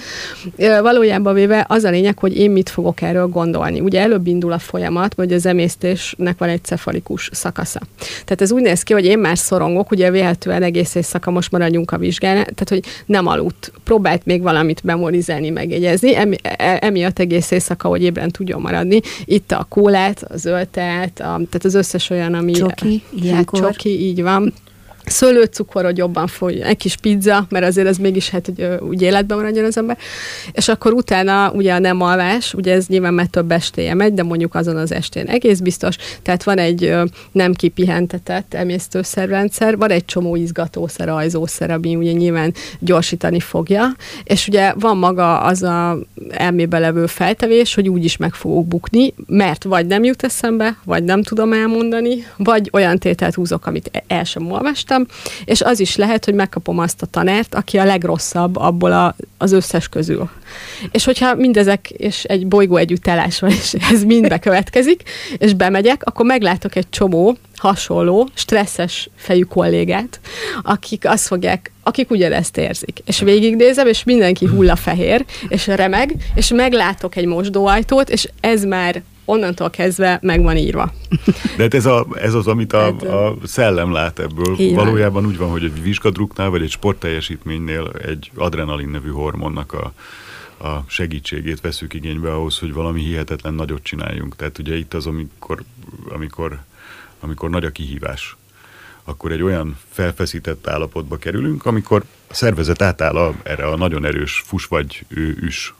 Valójában 0.82 1.34
véve 1.34 1.66
az 1.70 1.84
a 1.84 1.90
lényeg, 1.90 2.20
hogy 2.20 2.38
én 2.38 2.52
mit 2.52 2.70
fogok 2.70 3.02
erről 3.02 3.28
gondolni. 3.28 3.80
Ugye 3.80 4.02
előbb 4.02 4.28
indul 4.28 4.52
a 4.52 4.60
folyamat, 4.60 5.14
hogy 5.14 5.34
az 5.34 5.46
emésztésnek 5.46 6.38
van 6.38 6.50
egy 6.50 6.64
cefalikus 6.64 7.30
szakasza. 7.34 7.80
Tehát 7.98 8.42
ez 8.42 8.52
úgy 8.52 8.62
néz 8.62 8.84
ki, 8.84 8.94
hogy 8.94 9.06
én 9.06 9.20
már 9.20 9.38
szorongok, 9.38 9.92
ugye 9.92 10.12
véletlenül 10.12 10.64
egész 10.64 10.96
éjszaka 10.96 11.32
most 11.32 11.52
maradjunk 11.52 11.92
a 11.92 11.98
vizsgán, 11.98 12.36
tehát 12.36 12.70
hogy 12.70 12.84
nem 13.06 13.28
aludt. 13.28 13.72
Próbált 13.84 14.26
még 14.26 14.42
valamit 14.42 14.84
memorizálni, 14.84 15.50
megjegyezni, 15.50 16.16
emi, 16.16 16.36
e, 16.42 16.78
emiatt 16.82 17.20
egész 17.20 17.52
éjszaka, 17.52 17.88
hogy 17.88 18.04
ébren 18.04 18.32
tudjon 18.32 18.62
maradni. 18.62 19.00
Itt 19.26 19.52
a 19.52 19.66
kólát, 19.70 20.24
a 20.24 20.38
zöldtelt, 20.38 21.20
a, 21.20 21.24
tehát 21.24 21.64
az 21.64 21.76
összes 21.76 22.10
olyan, 22.10 22.34
ami... 22.34 22.52
Csoki, 22.52 23.02
ilyenkor 23.22 23.60
csoki, 23.62 23.90
így 23.90 24.22
van 24.22 24.54
szőlőcukor, 25.12 25.84
hogy 25.84 25.98
jobban 25.98 26.28
fogy, 26.28 26.60
egy 26.60 26.78
kis 26.78 26.96
pizza, 26.96 27.46
mert 27.50 27.66
azért 27.66 27.88
ez 27.88 27.98
mégis 27.98 28.30
hát, 28.30 28.46
hogy 28.46 28.68
úgy 28.80 29.02
életben 29.02 29.38
maradjon 29.38 29.66
az 29.66 29.78
ember. 29.78 29.98
És 30.52 30.68
akkor 30.68 30.94
utána 30.94 31.52
ugye 31.52 31.74
a 31.74 31.80
nem 31.80 32.02
alvás, 32.02 32.54
ugye 32.54 32.74
ez 32.74 32.88
nyilván 32.88 33.14
már 33.14 33.26
több 33.26 33.52
estéje 33.52 33.94
megy, 33.94 34.14
de 34.14 34.24
mondjuk 34.24 34.56
azon 34.56 34.78
az 34.78 34.92
estén 34.92 35.28
egész 35.28 35.60
biztos, 35.60 35.96
tehát 36.22 36.44
van 36.44 36.58
egy 36.58 36.96
nem 37.32 37.54
kipihentetett 37.54 38.54
emésztőszerrendszer, 38.54 39.78
van 39.78 39.90
egy 39.90 40.06
csomó 40.06 40.36
izgatószer, 40.36 41.10
ajzószer, 41.10 41.72
ami 41.72 41.96
ugye 41.96 42.12
nyilván 42.12 42.54
gyorsítani 42.80 43.40
fogja, 43.40 43.96
és 44.24 44.48
ugye 44.48 44.74
van 44.80 44.98
maga 44.98 45.40
az 45.40 45.64
a 45.64 45.98
elmébe 46.30 46.80
levő 46.80 47.06
feltevés, 47.06 47.74
hogy 47.74 47.90
úgy 47.90 48.04
is 48.04 48.18
meg 48.18 48.34
fogok 48.34 48.68
bukni, 48.68 49.14
mert 49.28 49.64
vagy 49.64 49.86
nem 49.86 50.04
jut 50.04 50.24
eszembe, 50.24 50.78
vagy 50.86 51.04
nem 51.04 51.24
tudom 51.24 51.54
elmondani, 51.54 52.26
vagy 52.38 52.70
olyan 52.74 52.98
tételt 52.98 53.36
húzok, 53.36 53.66
amit 53.66 54.04
el 54.08 54.24
sem 54.24 54.52
olvastam, 54.52 55.01
olvastam, 55.02 55.46
és 55.46 55.62
az 55.62 55.80
is 55.80 55.96
lehet, 55.96 56.26
hogy 56.26 56.34
megkapom 56.34 56.80
azt 56.80 57.02
a 57.02 57.06
tanárt, 57.06 57.56
aki 57.56 57.78
a 57.78 57.84
legrosszabb 57.84 58.56
abból 58.56 58.92
a, 58.92 59.16
az 59.38 59.52
összes 59.52 59.88
közül. 59.88 60.30
És 60.92 61.04
hogyha 61.06 61.36
mindezek, 61.36 61.90
és 61.90 62.24
egy 62.24 62.48
bolygó 62.48 62.76
együttállás 62.76 63.40
van, 63.40 63.50
és 63.50 63.76
ez 63.92 64.04
mind 64.04 64.28
bekövetkezik, 64.28 65.04
és 65.38 65.54
bemegyek, 65.54 66.04
akkor 66.04 66.26
meglátok 66.26 66.76
egy 66.76 66.90
csomó 66.90 67.38
hasonló, 67.56 68.30
stresszes 68.34 69.10
fejű 69.16 69.42
kollégát, 69.42 70.20
akik 70.62 71.06
azt 71.08 71.28
fogják, 71.28 71.72
akik 71.84 72.12
ugyanezt 72.12 72.58
érzik. 72.58 73.00
És 73.06 73.20
végignézem, 73.20 73.88
és 73.88 74.04
mindenki 74.04 74.46
hullafehér, 74.46 75.26
és 75.48 75.68
remeg, 75.68 76.16
és 76.36 76.48
meglátok 76.48 77.16
egy 77.16 77.26
mosdóajtót, 77.26 78.10
és 78.10 78.28
ez 78.40 78.64
már 78.64 79.02
onnantól 79.26 79.70
kezdve 79.70 80.20
meg 80.22 80.42
van 80.42 80.58
írva. 80.58 80.94
De 81.58 81.64
hát 81.64 81.74
ez, 81.74 81.86
a, 81.86 82.08
ez 82.14 82.34
az, 82.34 82.48
amit 82.48 82.74
a, 82.74 82.82
hát, 82.82 83.04
a 83.04 83.36
szellem 83.44 83.92
lát 83.92 84.20
ebből. 84.20 84.56
Igen. 84.58 84.76
Valójában 84.76 85.26
úgy 85.26 85.38
van, 85.38 85.50
hogy 85.50 85.64
egy 85.64 85.82
vizsgadruknál, 85.82 86.50
vagy 86.50 86.62
egy 86.62 86.72
sportteljesítménynél 86.72 87.92
egy 88.06 88.32
adrenalin 88.36 88.90
nevű 88.90 89.10
hormonnak 89.10 89.74
a, 89.74 89.94
a 90.68 90.84
segítségét 90.88 91.62
veszük 91.62 91.94
igénybe 91.94 92.34
ahhoz, 92.34 92.60
hogy 92.60 92.74
valami 92.74 93.02
hihetetlen 93.02 93.54
nagyot 93.54 93.84
csináljunk. 93.84 94.36
Tehát 94.36 94.58
ugye 94.58 94.78
itt 94.78 94.94
az, 94.94 95.06
amikor, 95.06 95.64
amikor, 96.10 96.60
amikor 97.20 97.50
nagy 97.50 97.66
a 97.66 97.70
kihívás 97.70 98.36
akkor 99.04 99.32
egy 99.32 99.42
olyan 99.42 99.78
felfeszített 99.90 100.68
állapotba 100.68 101.18
kerülünk, 101.18 101.66
amikor 101.66 102.04
a 102.32 102.34
szervezet 102.34 102.82
átáll 102.82 103.16
a, 103.16 103.34
erre 103.44 103.66
a 103.66 103.78
nagyon 103.78 104.06
erős 104.06 104.44
fus 104.46 104.66
vagy 104.66 105.06
üs 105.42 105.74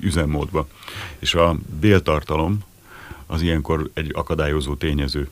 üzemmódba. 0.00 0.66
És 1.18 1.34
a 1.34 1.56
béltartalom 1.80 2.58
az 3.26 3.42
ilyenkor 3.42 3.90
egy 3.94 4.10
akadályozó 4.14 4.74
tényező. 4.74 5.28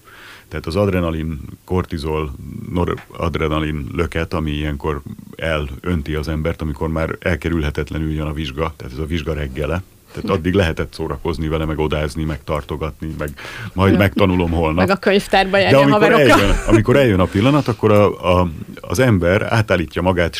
Tehát 0.48 0.66
az 0.66 0.76
adrenalin, 0.76 1.40
kortizol, 1.64 2.34
noradrenalin 2.70 3.88
löket, 3.92 4.34
ami 4.34 4.50
ilyenkor 4.50 5.02
elönti 5.36 6.14
az 6.14 6.28
embert, 6.28 6.60
amikor 6.60 6.88
már 6.88 7.16
elkerülhetetlenül 7.18 8.12
jön 8.12 8.26
a 8.26 8.32
vizsga, 8.32 8.74
tehát 8.76 8.92
ez 8.92 8.98
a 8.98 9.06
vizsga 9.06 9.32
reggele, 9.32 9.82
tehát 10.20 10.38
addig 10.38 10.54
lehetett 10.54 10.92
szórakozni 10.92 11.48
vele, 11.48 11.64
meg 11.64 11.78
odázni, 11.78 12.24
meg 12.24 12.44
tartogatni, 12.44 13.14
meg 13.18 13.30
majd 13.72 13.96
megtanulom 13.96 14.50
holnap. 14.50 14.76
Meg 14.76 14.90
a 14.90 14.96
könyvtárba 14.96 15.58
járni 15.58 15.92
amikor 15.92 16.12
eljön, 16.12 16.56
amikor 16.66 16.96
eljön 16.96 17.20
a 17.20 17.24
pillanat, 17.24 17.68
akkor 17.68 17.92
a, 17.92 18.38
a, 18.38 18.48
az 18.80 18.98
ember 18.98 19.42
átállítja 19.42 20.02
magát 20.02 20.36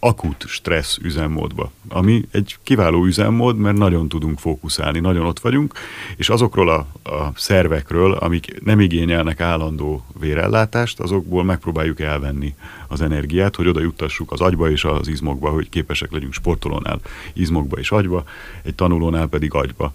akut 0.00 0.44
stressz 0.46 0.98
üzemmódba, 1.02 1.70
ami 1.88 2.24
egy 2.30 2.56
kiváló 2.62 3.04
üzemmód, 3.04 3.56
mert 3.56 3.76
nagyon 3.76 4.08
tudunk 4.08 4.38
fókuszálni, 4.38 5.00
nagyon 5.00 5.26
ott 5.26 5.40
vagyunk, 5.40 5.74
és 6.16 6.28
azokról 6.28 6.68
a, 6.68 6.86
a 7.10 7.32
szervekről, 7.34 8.12
amik 8.12 8.62
nem 8.64 8.80
igényelnek 8.80 9.40
állandó 9.40 10.04
vérellátást, 10.20 11.00
azokból 11.00 11.44
megpróbáljuk 11.44 12.00
elvenni 12.00 12.54
az 12.88 13.00
energiát, 13.00 13.56
hogy 13.56 13.66
oda 13.66 13.80
juttassuk 13.80 14.32
az 14.32 14.40
agyba 14.40 14.70
és 14.70 14.84
az 14.84 15.08
izmokba, 15.08 15.50
hogy 15.50 15.68
képesek 15.68 16.12
legyünk 16.12 16.32
sportolónál 16.32 17.00
izmokba 17.32 17.78
és 17.78 17.90
agyba, 17.90 18.24
egy 18.62 18.74
tanulónál 18.74 19.26
pedig 19.26 19.54
agyba 19.54 19.92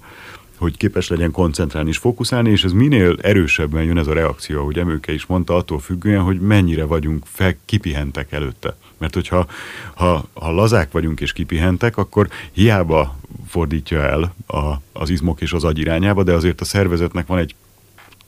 hogy 0.58 0.78
képes 0.78 1.08
legyen 1.08 1.32
koncentrálni 1.32 1.90
és 1.90 1.98
fókuszálni, 1.98 2.50
és 2.50 2.64
ez 2.64 2.72
minél 2.72 3.18
erősebben 3.22 3.84
jön 3.84 3.98
ez 3.98 4.08
a 4.08 4.14
reakció, 4.14 4.60
ahogy 4.60 4.80
Emőke 4.80 5.14
is 5.14 5.26
mondta, 5.26 5.56
attól 5.56 5.80
függően, 5.80 6.22
hogy 6.22 6.40
mennyire 6.40 6.84
vagyunk 6.84 7.26
fel, 7.26 7.56
kipihentek 7.66 8.32
előtte. 8.32 8.76
Mert 8.98 9.14
hogyha 9.14 9.48
ha, 9.94 10.26
ha 10.34 10.52
lazák 10.52 10.92
vagyunk 10.92 11.20
és 11.22 11.34
kipihentek, 11.34 11.98
akkor 11.98 12.28
hiába 12.52 13.16
fordítja 13.48 14.02
el 14.02 14.36
a, 14.48 14.82
az 14.94 15.10
izmok 15.10 15.42
és 15.42 15.54
az 15.54 15.64
agy 15.64 15.80
irányába, 15.80 16.24
de 16.24 16.34
azért 16.34 16.62
a 16.62 16.66
szervezetnek 16.66 17.28
van 17.28 17.38
egy 17.38 17.56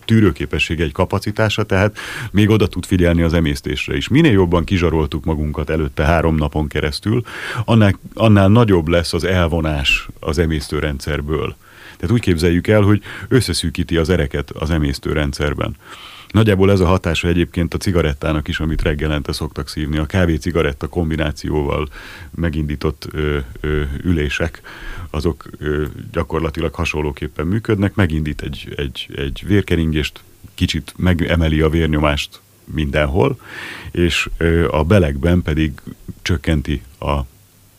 tűrőképessége, 0.08 0.84
egy 0.84 0.92
kapacitása, 0.92 1.64
tehát 1.64 1.98
még 2.32 2.50
oda 2.50 2.68
tud 2.68 2.86
figyelni 2.86 3.22
az 3.22 3.34
emésztésre 3.34 3.96
is. 3.96 4.08
Minél 4.08 4.32
jobban 4.32 4.64
kizsaroltuk 4.64 5.26
magunkat 5.26 5.70
előtte 5.70 6.04
három 6.04 6.36
napon 6.36 6.68
keresztül, 6.68 7.24
annál, 7.66 8.00
annál 8.14 8.48
nagyobb 8.48 8.88
lesz 8.88 9.14
az 9.14 9.24
elvonás 9.24 10.08
az 10.20 10.38
emésztőrendszerből. 10.38 11.56
Tehát 11.98 12.16
úgy 12.16 12.22
képzeljük 12.22 12.68
el, 12.68 12.82
hogy 12.82 13.02
összeszűkíti 13.28 13.98
az 13.98 14.10
ereket 14.10 14.52
az 14.52 14.70
emésztőrendszerben. 14.70 15.76
Nagyjából 16.32 16.72
ez 16.72 16.80
a 16.80 16.86
hatása 16.86 17.28
egyébként 17.28 17.74
a 17.74 17.78
cigarettának 17.78 18.48
is, 18.48 18.60
amit 18.60 18.82
reggelente 18.82 19.32
szoktak 19.32 19.70
szívni. 19.70 19.98
A 19.98 20.06
kávé-cigaretta 20.06 20.88
kombinációval 20.88 21.88
megindított 22.36 23.08
ö, 23.12 23.38
ö, 23.60 23.82
ülések, 24.04 24.62
azok 25.10 25.50
ö, 25.58 25.86
gyakorlatilag 26.12 26.74
hasonlóképpen 26.74 27.48
működnek. 27.48 27.96
Megindít 27.96 28.42
egy, 28.42 28.74
egy, 28.76 29.10
egy 29.16 29.44
vérkeringést, 29.48 30.22
kicsit 30.54 30.94
megemeli 30.98 31.62
a 31.62 31.70
vérnyomást 31.70 32.42
mindenhol, 32.64 33.40
és 33.92 34.30
a 34.70 34.84
belegben 34.84 35.42
pedig 35.42 35.72
csökkenti 36.22 36.82
a 37.00 37.20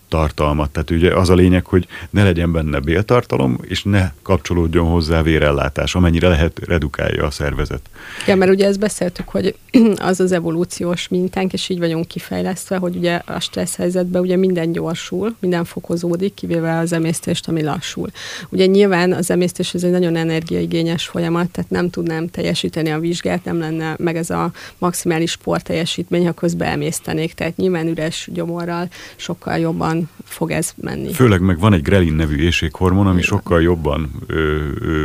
tartalmat. 0.08 0.70
Tehát 0.70 0.90
ugye 0.90 1.14
az 1.14 1.30
a 1.30 1.34
lényeg, 1.34 1.66
hogy 1.66 1.86
ne 2.10 2.22
legyen 2.22 2.52
benne 2.52 2.80
béltartalom, 2.80 3.58
és 3.62 3.82
ne 3.82 4.10
kapcsolódjon 4.22 4.86
hozzá 4.86 5.22
vérellátás, 5.22 5.94
amennyire 5.94 6.28
lehet 6.28 6.60
redukálja 6.66 7.24
a 7.24 7.30
szervezet. 7.30 7.80
Igen, 8.22 8.38
mert 8.38 8.50
ugye 8.50 8.66
ezt 8.66 8.78
beszéltük, 8.78 9.28
hogy 9.28 9.54
az 9.96 10.20
az 10.20 10.32
evolúciós 10.32 11.08
mintánk, 11.08 11.52
és 11.52 11.68
így 11.68 11.78
vagyunk 11.78 12.06
kifejlesztve, 12.08 12.76
hogy 12.76 12.96
ugye 12.96 13.20
a 13.26 13.40
stressz 13.40 13.76
helyzetben 13.76 14.22
ugye 14.22 14.36
minden 14.36 14.72
gyorsul, 14.72 15.36
minden 15.40 15.64
fokozódik, 15.64 16.34
kivéve 16.34 16.78
az 16.78 16.92
emésztést, 16.92 17.48
ami 17.48 17.62
lassul. 17.62 18.10
Ugye 18.48 18.66
nyilván 18.66 19.12
az 19.12 19.30
emésztés 19.30 19.74
ez 19.74 19.82
egy 19.82 19.90
nagyon 19.90 20.16
energiaigényes 20.16 21.06
folyamat, 21.06 21.50
tehát 21.50 21.70
nem 21.70 21.90
tudnám 21.90 22.28
teljesíteni 22.28 22.90
a 22.90 22.98
vizsgát, 22.98 23.44
nem 23.44 23.58
lenne 23.58 23.94
meg 23.98 24.16
ez 24.16 24.30
a 24.30 24.50
maximális 24.78 25.30
sportteljesítmény, 25.30 26.26
ha 26.26 26.32
közben 26.32 26.68
emésztenék, 26.68 27.34
tehát 27.34 27.56
nyilván 27.56 27.86
üres 27.86 28.28
gyomorral 28.32 28.88
sokkal 29.16 29.58
jobban 29.58 29.97
jobban 29.98 30.08
fog 30.24 30.50
ez 30.50 30.72
menni. 30.76 31.12
Főleg 31.12 31.40
meg 31.40 31.58
van 31.58 31.72
egy 31.72 31.82
grelin 31.82 32.14
nevű 32.14 32.36
éjséghormon, 32.36 33.06
ami 33.06 33.16
Igen. 33.18 33.28
sokkal 33.28 33.62
jobban 33.62 34.10
ö, 34.26 34.66
ö, 34.80 35.04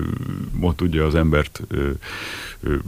tudja 0.75 1.05
az 1.05 1.15
embert 1.15 1.61
ö, 1.67 1.89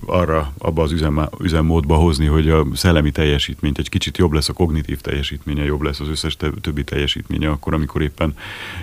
arra, 0.06 0.54
abba 0.58 0.82
az 0.84 0.92
üzem, 0.92 1.30
üzemmódba 1.40 1.96
hozni, 1.96 2.26
hogy 2.26 2.50
a 2.50 2.66
szellemi 2.74 3.12
teljesítményt 3.12 3.78
egy 3.78 3.90
kicsit 3.90 4.18
jobb 4.18 4.32
lesz, 4.32 4.50
a 4.50 4.54
kognitív 4.54 5.02
teljesítménye 5.02 5.64
jobb 5.64 5.82
lesz, 5.82 6.00
az 6.00 6.08
összes 6.08 6.38
többi 6.62 6.84
teljesítménye 6.84 7.50
akkor, 7.50 7.74
amikor 7.74 8.02
éppen, 8.02 8.38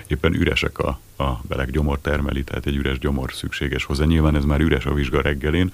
éppen 0.07 0.33
üresek 0.33 0.79
a, 0.79 0.99
a 1.17 1.41
beleg 1.47 1.71
gyomor 1.71 1.99
termeli, 2.01 2.43
tehát 2.43 2.65
egy 2.65 2.75
üres 2.75 2.99
gyomor 2.99 3.33
szükséges 3.33 3.83
hozzá. 3.83 4.05
Nyilván 4.05 4.35
ez 4.35 4.45
már 4.45 4.59
üres 4.59 4.85
a 4.85 4.93
vizsga 4.93 5.21
reggelén, 5.21 5.73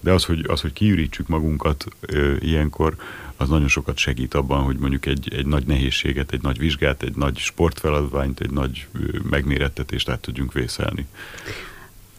de 0.00 0.12
az, 0.12 0.24
hogy, 0.24 0.44
az, 0.48 0.60
hogy 0.60 0.72
kiürítsük 0.72 1.28
magunkat 1.28 1.84
ö, 2.00 2.34
ilyenkor, 2.38 2.96
az 3.36 3.48
nagyon 3.48 3.68
sokat 3.68 3.96
segít 3.96 4.34
abban, 4.34 4.62
hogy 4.62 4.76
mondjuk 4.76 5.06
egy, 5.06 5.34
egy 5.34 5.46
nagy 5.46 5.66
nehézséget, 5.66 6.32
egy 6.32 6.42
nagy 6.42 6.58
vizsgát, 6.58 7.02
egy 7.02 7.16
nagy 7.16 7.38
sportfeladványt, 7.38 8.40
egy 8.40 8.50
nagy 8.50 8.86
megmérettetést 9.30 10.08
át 10.08 10.20
tudjunk 10.20 10.52
vészelni. 10.52 11.06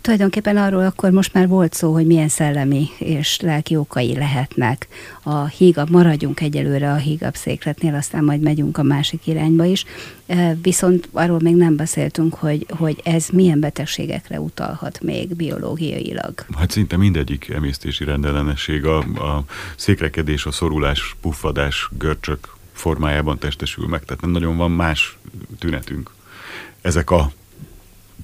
Tulajdonképpen 0.01 0.57
arról 0.57 0.85
akkor 0.85 1.11
most 1.11 1.33
már 1.33 1.47
volt 1.47 1.73
szó, 1.73 1.93
hogy 1.93 2.05
milyen 2.05 2.27
szellemi 2.27 2.89
és 2.97 3.39
lelki 3.39 3.75
okai 3.75 4.15
lehetnek. 4.15 4.87
A 5.23 5.45
hígabb, 5.45 5.89
maradjunk 5.89 6.39
egyelőre 6.39 6.91
a 6.91 6.95
hígabb 6.95 7.35
székletnél, 7.35 7.95
aztán 7.95 8.23
majd 8.23 8.41
megyünk 8.41 8.77
a 8.77 8.83
másik 8.83 9.27
irányba 9.27 9.65
is. 9.65 9.85
Viszont 10.61 11.09
arról 11.11 11.39
még 11.39 11.55
nem 11.55 11.75
beszéltünk, 11.75 12.33
hogy, 12.33 12.65
hogy 12.69 13.01
ez 13.03 13.27
milyen 13.29 13.59
betegségekre 13.59 14.39
utalhat 14.39 15.01
még 15.01 15.35
biológiailag. 15.35 16.45
Hát 16.57 16.71
szinte 16.71 16.97
mindegyik 16.97 17.49
emésztési 17.49 18.03
rendellenesség, 18.03 18.85
a, 18.85 18.97
a 18.97 19.43
székrekedés, 19.75 20.45
a 20.45 20.51
szorulás, 20.51 21.15
puffadás, 21.21 21.89
görcsök 21.97 22.55
formájában 22.71 23.37
testesül 23.37 23.87
meg, 23.87 24.03
tehát 24.03 24.21
nem 24.21 24.31
nagyon 24.31 24.57
van 24.57 24.71
más 24.71 25.17
tünetünk. 25.59 26.11
Ezek 26.81 27.11
a 27.11 27.31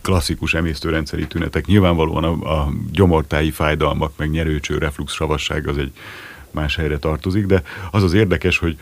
klasszikus 0.01 0.53
emésztőrendszeri 0.53 1.27
tünetek. 1.27 1.65
Nyilvánvalóan 1.65 2.23
a, 2.23 2.61
a 2.61 2.73
gyomortáji 2.91 3.51
fájdalmak, 3.51 4.11
meg 4.17 4.29
nyerőcső, 4.29 4.77
reflux, 4.77 5.13
savasság 5.13 5.67
az 5.67 5.77
egy 5.77 5.91
más 6.51 6.75
helyre 6.75 6.97
tartozik, 6.97 7.45
de 7.45 7.63
az 7.91 8.03
az 8.03 8.13
érdekes, 8.13 8.57
hogy 8.57 8.77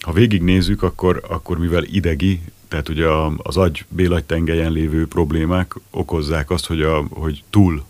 ha 0.00 0.12
végignézzük, 0.12 0.82
akkor, 0.82 1.22
akkor 1.28 1.58
mivel 1.58 1.84
idegi, 1.84 2.40
tehát 2.68 2.88
ugye 2.88 3.06
az 3.36 3.56
agy 3.56 3.84
bélagytengelyen 3.88 4.72
lévő 4.72 5.06
problémák 5.06 5.74
okozzák 5.90 6.50
azt, 6.50 6.66
hogy, 6.66 6.82
a, 6.82 7.04
hogy 7.10 7.44
túl 7.50 7.84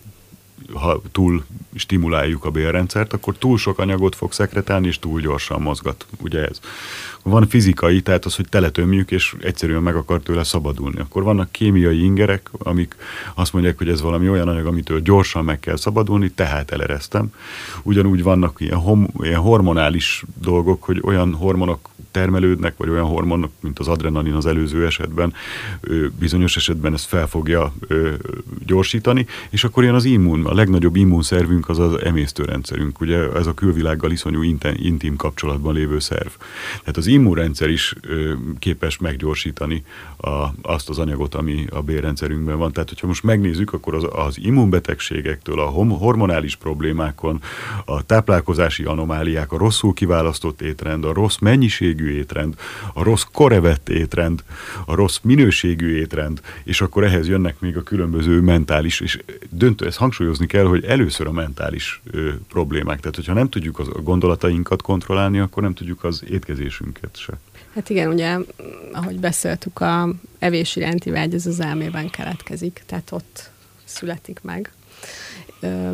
ha 0.72 1.02
túl 1.12 1.44
stimuláljuk 1.74 2.44
a 2.44 2.50
bélrendszert, 2.50 3.12
akkor 3.12 3.34
túl 3.38 3.58
sok 3.58 3.78
anyagot 3.78 4.14
fog 4.14 4.32
szekretálni, 4.32 4.86
és 4.86 4.98
túl 4.98 5.20
gyorsan 5.20 5.62
mozgat. 5.62 6.06
Ugye 6.20 6.46
ez. 6.46 6.60
Van 7.22 7.48
fizikai, 7.48 8.00
tehát 8.00 8.24
az, 8.24 8.36
hogy 8.36 8.48
teletömjük, 8.48 9.10
és 9.10 9.34
egyszerűen 9.40 9.82
meg 9.82 9.94
akar 9.94 10.20
tőle 10.20 10.44
szabadulni. 10.44 10.98
Akkor 11.00 11.22
vannak 11.22 11.52
kémiai 11.52 12.02
ingerek, 12.02 12.50
amik 12.58 12.96
azt 13.34 13.52
mondják, 13.52 13.78
hogy 13.78 13.88
ez 13.88 14.00
valami 14.00 14.28
olyan 14.28 14.48
anyag, 14.48 14.66
amitől 14.66 15.00
gyorsan 15.00 15.44
meg 15.44 15.60
kell 15.60 15.76
szabadulni, 15.76 16.30
tehát 16.30 16.70
eleresztem. 16.70 17.32
Ugyanúgy 17.82 18.22
vannak 18.22 18.60
ilyen, 18.60 18.78
hom, 18.78 19.08
ilyen 19.20 19.40
hormonális 19.40 20.24
dolgok, 20.40 20.82
hogy 20.82 21.00
olyan 21.04 21.34
hormonok 21.34 21.90
termelődnek, 22.10 22.76
vagy 22.76 22.88
olyan 22.88 23.04
hormonok, 23.04 23.50
mint 23.60 23.78
az 23.78 23.88
adrenalin 23.88 24.34
az 24.34 24.46
előző 24.46 24.86
esetben, 24.86 25.32
bizonyos 26.18 26.56
esetben 26.56 26.92
ezt 26.92 27.04
fel 27.04 27.26
fogja 27.26 27.74
gyorsítani, 28.66 29.26
és 29.50 29.64
akkor 29.64 29.84
jön 29.84 29.94
az 29.94 30.04
immun, 30.04 30.46
a 30.46 30.54
legnagyobb 30.54 30.96
immunszervünk 30.96 31.68
az 31.68 31.78
az 31.78 32.00
emésztőrendszerünk, 32.02 33.00
ugye 33.00 33.32
ez 33.32 33.46
a 33.46 33.54
külvilággal 33.54 34.10
iszonyú 34.10 34.42
intim 34.76 35.16
kapcsolatban 35.16 35.74
lévő 35.74 35.98
szerv. 35.98 36.30
Tehát 36.80 36.96
az 36.96 37.06
immunrendszer 37.12 37.70
is 37.70 37.94
képes 38.58 38.98
meggyorsítani 38.98 39.84
a, 40.16 40.46
azt 40.62 40.88
az 40.88 40.98
anyagot, 40.98 41.34
ami 41.34 41.66
a 41.70 41.82
bérrendszerünkben 41.82 42.58
van. 42.58 42.72
Tehát, 42.72 42.88
hogyha 42.88 43.06
most 43.06 43.22
megnézzük, 43.22 43.72
akkor 43.72 43.94
az, 43.94 44.06
az 44.12 44.38
immunbetegségektől, 44.38 45.60
a 45.60 45.66
hormonális 45.66 46.56
problémákon, 46.56 47.40
a 47.84 48.02
táplálkozási 48.02 48.84
anomáliák, 48.84 49.52
a 49.52 49.58
rosszul 49.58 49.94
kiválasztott 49.94 50.60
étrend, 50.60 51.04
a 51.04 51.12
rossz 51.12 51.38
mennyiségű 51.38 52.10
étrend, 52.10 52.54
a 52.92 53.02
rossz 53.02 53.24
korevett 53.32 53.88
étrend, 53.88 54.44
a 54.86 54.94
rossz 54.94 55.18
minőségű 55.22 55.96
étrend, 55.96 56.40
és 56.64 56.80
akkor 56.80 57.04
ehhez 57.04 57.28
jönnek 57.28 57.60
még 57.60 57.76
a 57.76 57.82
különböző 57.82 58.40
mentális, 58.40 59.00
és 59.00 59.18
döntő, 59.50 59.86
ezt 59.86 59.98
hangsúlyozni 59.98 60.46
kell, 60.46 60.64
hogy 60.64 60.84
először 60.84 61.26
a 61.26 61.32
mentális 61.32 62.00
ö, 62.10 62.30
problémák. 62.48 63.00
Tehát, 63.00 63.16
hogyha 63.16 63.32
nem 63.34 63.48
tudjuk 63.48 63.78
a 63.78 63.84
gondolatainkat 64.02 64.82
kontrollálni, 64.82 65.38
akkor 65.38 65.62
nem 65.62 65.74
tudjuk 65.74 66.04
az 66.04 66.22
étkezésünket 67.02 67.16
se. 67.16 67.32
Hát 67.74 67.90
igen, 67.90 68.08
ugye, 68.08 68.36
ahogy 68.92 69.18
beszéltük, 69.18 69.80
a 69.80 70.08
evés 70.38 70.76
iránti 70.76 71.10
vágy 71.10 71.34
az 71.34 71.46
az 71.46 71.60
elmében 71.60 72.10
keletkezik, 72.10 72.82
tehát 72.86 73.10
ott 73.10 73.50
születik 73.84 74.40
meg. 74.42 74.72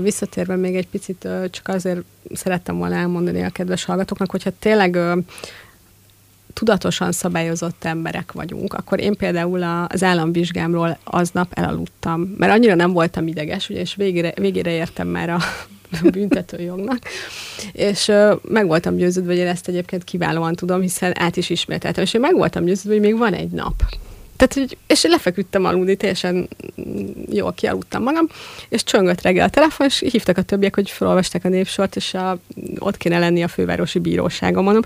Visszatérve 0.01 0.57
még 0.57 0.77
egy 0.77 0.88
picit, 0.88 1.29
csak 1.51 1.68
azért 1.68 2.01
szerettem 2.35 2.79
volna 2.79 2.94
elmondani 2.94 3.42
a 3.42 3.51
kedves 3.51 3.85
hallgatóknak, 3.85 4.31
hogyha 4.31 4.51
tényleg 4.59 4.99
tudatosan 6.53 7.12
szabályozott 7.12 7.85
emberek 7.85 8.33
vagyunk, 8.33 8.75
akkor 8.75 9.01
én 9.01 9.16
például 9.16 9.87
az 9.88 10.03
államvizsgámról 10.03 10.99
aznap 11.05 11.53
elaludtam, 11.53 12.21
mert 12.21 12.53
annyira 12.53 12.75
nem 12.75 12.92
voltam 12.92 13.27
ideges, 13.27 13.68
ugye, 13.68 13.81
és 13.81 13.94
végére, 13.94 14.33
végére 14.37 14.71
értem 14.71 15.09
már 15.09 15.31
a 15.31 15.38
büntetőjognak, 16.11 16.98
és 17.72 18.09
uh, 18.09 18.33
meg 18.42 18.66
voltam 18.66 18.96
győződve, 18.96 19.31
hogy 19.31 19.40
én 19.40 19.46
ezt 19.46 19.68
egyébként 19.68 20.05
kiválóan 20.05 20.55
tudom, 20.55 20.81
hiszen 20.81 21.12
át 21.18 21.37
is 21.37 21.51
ismételtem, 21.51 22.05
és 22.05 22.14
én 22.14 22.20
meg 22.20 22.35
voltam 22.37 22.64
győződve, 22.64 22.92
hogy 22.92 23.01
még 23.01 23.18
van 23.18 23.35
egy 23.35 23.51
nap. 23.51 23.74
Tehát, 24.38 24.55
hogy, 24.55 24.77
és 24.87 25.03
lefeküdtem 25.03 25.64
aludni, 25.64 25.96
teljesen 25.96 26.48
jól 27.31 27.53
kialudtam 27.53 28.03
magam, 28.03 28.29
és 28.68 28.85
csöngött 28.85 29.22
reggel 29.22 29.46
a 29.46 29.51
telefon, 29.51 29.87
és 29.87 30.05
hívtak 30.11 30.38
a 30.38 30.42
többiek, 30.42 30.74
hogy 30.74 30.90
felolvasták 30.90 31.44
a 31.44 31.48
népsort, 31.48 31.96
és 31.96 32.14
a, 32.14 32.38
ott 32.79 32.96
kéne 32.96 33.18
lenni 33.18 33.42
a 33.42 33.48
fővárosi 33.48 33.98
bíróságon. 33.98 34.64
Mondom, 34.64 34.83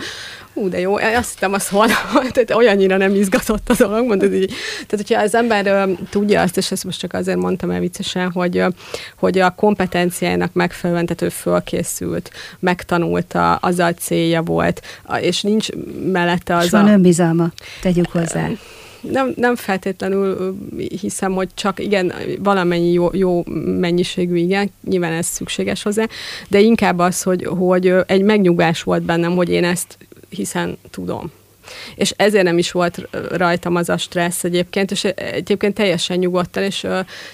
ú, 0.53 0.69
de 0.69 0.81
jó, 0.81 0.95
azt 0.97 1.33
hittem, 1.33 1.53
az 1.53 1.69
hol, 1.75 1.87
tehát 2.31 2.51
olyannyira 2.55 2.97
nem 2.97 3.15
izgatott 3.15 3.69
a 3.69 3.75
dolog, 3.75 4.07
mondod, 4.07 4.35
így. 4.35 4.53
Tehát, 4.87 5.07
hogyha 5.07 5.23
az 5.23 5.35
ember 5.35 5.89
uh, 5.89 5.99
tudja 6.11 6.41
azt, 6.41 6.57
és 6.57 6.71
ezt 6.71 6.85
most 6.85 7.01
csak 7.01 7.13
azért 7.13 7.39
mondtam 7.39 7.71
el 7.71 7.81
viccesen, 7.81 8.31
hogy, 8.31 8.59
uh, 8.59 8.73
hogy 9.17 9.39
a 9.39 9.51
kompetenciájának 9.51 10.53
megfelelően, 10.53 11.07
tehát 11.07 11.23
ő 11.23 11.29
fölkészült, 11.29 12.31
megtanulta, 12.59 13.55
az 13.55 13.79
a 13.79 13.95
célja 13.95 14.43
volt, 14.43 14.83
és 15.21 15.43
nincs 15.43 15.69
mellette 16.13 16.57
az 16.57 16.65
és 16.65 16.71
van 16.71 16.89
a... 16.89 16.93
önbizalma, 16.93 17.53
tegyük 17.81 18.11
hozzá 18.11 18.49
nem, 19.11 19.33
nem 19.37 19.57
feltétlenül 19.57 20.57
hiszem, 21.01 21.33
hogy 21.33 21.49
csak 21.55 21.81
igen, 21.81 22.13
valamennyi 22.39 22.93
jó, 22.93 23.09
jó 23.13 23.43
mennyiségű 23.79 24.37
igen, 24.37 24.73
nyilván 24.89 25.13
ez 25.13 25.27
szükséges 25.27 25.83
hozzá, 25.83 26.07
de 26.49 26.61
inkább 26.61 26.99
az, 26.99 27.23
hogy, 27.23 27.45
hogy 27.45 27.95
egy 28.07 28.23
megnyugvás 28.23 28.83
volt 28.83 29.03
bennem, 29.03 29.35
hogy 29.35 29.49
én 29.49 29.65
ezt 29.65 29.99
hiszen 30.29 30.79
tudom. 30.91 31.33
És 31.95 32.15
ezért 32.17 32.45
nem 32.45 32.59
is 32.59 32.73
volt 32.73 33.09
rajtam 33.31 33.77
az 33.77 33.89
a 33.89 33.97
stressz 33.97 34.45
egyébként, 34.45 34.91
és 34.91 35.05
egyébként 35.05 35.75
teljesen 35.75 36.19
nyugodtan, 36.19 36.63
és 36.63 36.87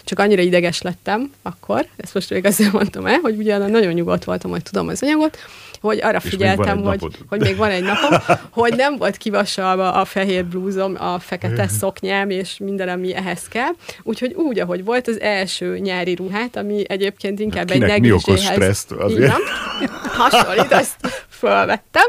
csak 0.04 0.18
annyira 0.18 0.42
ideges 0.42 0.82
lettem 0.82 1.30
akkor, 1.42 1.86
ezt 1.96 2.14
most 2.14 2.30
még 2.30 2.44
azért 2.44 2.72
mondtam 2.72 3.06
el, 3.06 3.18
hogy 3.22 3.36
ugye 3.36 3.58
nagyon 3.58 3.92
nyugodt 3.92 4.24
voltam, 4.24 4.50
hogy 4.50 4.62
tudom 4.62 4.88
az 4.88 5.02
anyagot, 5.02 5.38
hogy 5.80 5.98
arra 6.02 6.20
és 6.22 6.30
figyeltem, 6.30 6.82
hogy, 6.82 7.06
hogy 7.28 7.40
még 7.40 7.56
van 7.56 7.70
egy 7.70 7.82
napom, 7.82 8.36
hogy 8.62 8.74
nem 8.76 8.96
volt 8.96 9.16
kivasalva 9.16 9.92
a 9.92 10.04
fehér 10.04 10.44
blúzom, 10.44 10.94
a 10.98 11.18
fekete 11.18 11.68
szoknyám, 11.80 12.30
és 12.30 12.56
minden, 12.58 12.88
ami 12.88 13.14
ehhez 13.14 13.48
kell. 13.48 13.70
Úgyhogy 14.02 14.32
úgy, 14.32 14.58
ahogy 14.58 14.84
volt, 14.84 15.08
az 15.08 15.20
első 15.20 15.78
nyári 15.78 16.14
ruhát, 16.14 16.56
ami 16.56 16.82
egyébként 16.88 17.40
inkább 17.40 17.66
Kinek 17.70 17.82
egy 17.82 17.88
negligéhez. 17.88 18.24
mi 18.26 18.32
okoz 18.32 18.44
stresszt 18.44 18.90
azért? 18.90 19.32
hasonlít, 20.18 20.72
azt 20.72 20.96
fölvettem, 21.28 22.06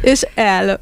és 0.00 0.26
el 0.34 0.80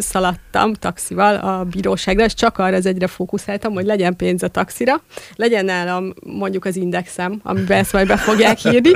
szaladtam 0.00 0.74
taxival 0.74 1.34
a 1.34 1.64
bíróságra, 1.64 2.24
és 2.24 2.34
csak 2.34 2.58
arra 2.58 2.76
az 2.76 2.86
egyre 2.86 3.06
fókuszáltam, 3.06 3.72
hogy 3.72 3.84
legyen 3.84 4.16
pénz 4.16 4.42
a 4.42 4.48
taxira, 4.48 5.02
legyen 5.36 5.64
nálam 5.64 6.14
mondjuk 6.24 6.64
az 6.64 6.76
indexem, 6.76 7.40
amiben 7.42 7.78
ezt 7.78 7.92
majd 7.92 8.06
be 8.06 8.16
fogják 8.16 8.64
írni, 8.64 8.90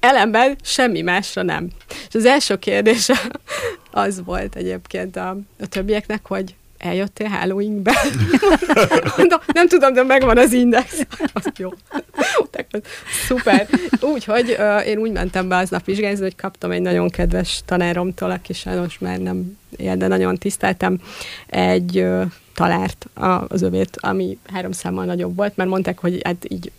ellenben 0.00 0.56
semmi 0.62 1.00
másra 1.00 1.42
nem. 1.42 1.68
És 2.08 2.14
az 2.14 2.24
első 2.24 2.56
kérdés 2.56 3.10
az 3.90 4.22
volt 4.24 4.56
egyébként 4.56 5.16
a, 5.16 5.36
a 5.60 5.66
többieknek, 5.66 6.26
hogy 6.26 6.54
eljöttél 6.84 7.26
Halloweenbe? 7.26 7.92
no, 9.30 9.36
nem 9.52 9.68
tudom, 9.68 9.92
de 9.92 10.02
megvan 10.02 10.38
az 10.38 10.52
index. 10.52 11.00
Az 11.32 11.46
jó. 11.56 11.70
Szuper. 13.26 13.68
Úgyhogy 14.00 14.56
uh, 14.58 14.86
én 14.86 14.98
úgy 14.98 15.12
mentem 15.12 15.48
be 15.48 15.56
aznap 15.56 15.84
vizsgálni, 15.84 16.18
hogy 16.18 16.36
kaptam 16.36 16.70
egy 16.70 16.82
nagyon 16.82 17.10
kedves 17.10 17.62
tanáromtól, 17.64 18.30
aki 18.30 18.52
sajnos 18.52 18.98
már 18.98 19.18
nem 19.18 19.58
él, 19.76 19.96
de 19.96 20.06
nagyon 20.06 20.36
tiszteltem, 20.36 21.00
egy 21.46 21.98
uh, 21.98 22.22
talárt 22.54 23.06
az 23.48 23.62
övét, 23.62 23.96
ami 24.00 24.38
három 24.52 24.72
számmal 24.72 25.04
nagyobb 25.04 25.36
volt, 25.36 25.56
mert 25.56 25.70
mondták, 25.70 25.98
hogy 25.98 26.20
hát 26.24 26.46
így 26.48 26.72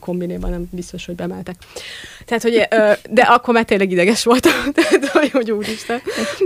kombinéban 0.00 0.50
nem 0.50 0.68
biztos, 0.70 1.06
hogy 1.06 1.14
bemeltek. 1.14 1.56
Tehát, 2.24 2.42
hogy, 2.42 2.68
de 3.10 3.22
akkor 3.22 3.54
már 3.54 3.64
tényleg 3.64 3.90
ideges 3.90 4.24
voltam, 4.24 4.52
tehát, 4.74 5.08
hogy, 5.08 5.30
hogy 5.30 5.50
úristen. 5.50 6.00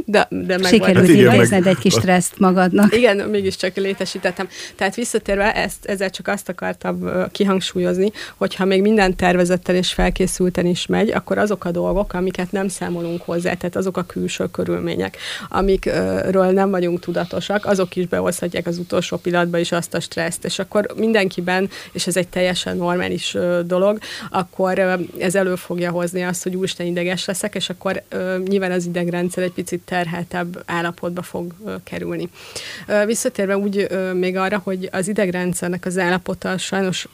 De, 0.05 0.27
de 0.31 0.59
meg 0.59 0.73
Sikerült 0.73 1.09
érezned 1.09 1.67
egy 1.67 1.79
kis 1.79 1.93
stresszt 1.93 2.39
magadnak. 2.39 2.97
Igen, 2.97 3.17
mégiscsak 3.17 3.77
létesítettem. 3.77 4.49
Tehát 4.77 4.95
visszatérve, 4.95 5.55
ezt, 5.55 5.85
ezzel 5.85 6.11
csak 6.11 6.29
azt 6.29 6.49
akartam 6.49 7.11
kihangsúlyozni, 7.33 8.13
hogyha 8.37 8.65
még 8.65 8.83
minden 8.83 9.17
tervezettel 9.17 9.75
és 9.75 9.93
felkészülten 9.93 10.67
is 10.67 10.87
megy, 10.87 11.11
akkor 11.11 11.39
azok 11.39 11.65
a 11.65 11.71
dolgok, 11.71 12.13
amiket 12.13 12.53
nem 12.53 12.69
számolunk 12.69 13.23
hozzá, 13.23 13.55
tehát 13.55 13.77
azok 13.77 13.97
a 13.97 14.03
külső 14.03 14.47
körülmények, 14.51 15.17
amikről 15.49 16.51
nem 16.51 16.71
vagyunk 16.71 17.01
tudatosak, 17.01 17.67
azok 17.67 17.97
is 17.97 18.07
behozhatják 18.07 18.67
az 18.67 18.79
utolsó 18.79 19.17
pillanatban 19.17 19.61
is 19.61 19.73
azt 19.73 19.95
a 19.95 20.01
stresszt, 20.01 20.45
és 20.45 20.59
akkor 20.59 20.87
mindenkiben, 20.97 21.71
és 21.93 22.07
ez 22.07 22.17
egy 22.17 22.29
teljesen 22.29 22.77
normális 22.77 23.20
dolog, 23.67 23.99
akkor 24.31 24.79
ez 25.19 25.35
elő 25.35 25.55
fogja 25.55 25.91
hozni 25.91 26.23
azt, 26.23 26.43
hogy 26.43 26.57
úristen 26.57 26.87
ideges 26.87 27.25
leszek, 27.25 27.55
és 27.55 27.71
akkor 27.71 28.03
nyilván 28.47 28.73
az 28.73 28.87
idegrendszer 28.87 29.43
egy 29.43 29.53
picit 29.53 29.81
terheltebb 29.85 30.63
állapotba 30.67 31.23
fog 31.23 31.55
kerülni. 31.85 32.29
Visszatérve 33.07 33.57
úgy 33.57 33.87
még 34.15 34.37
arra, 34.37 34.61
hogy 34.65 34.89
az 34.93 35.09
idegrendszernek 35.09 35.87
az 35.87 35.99
állapota 35.99 36.59
sajnos 36.59 37.09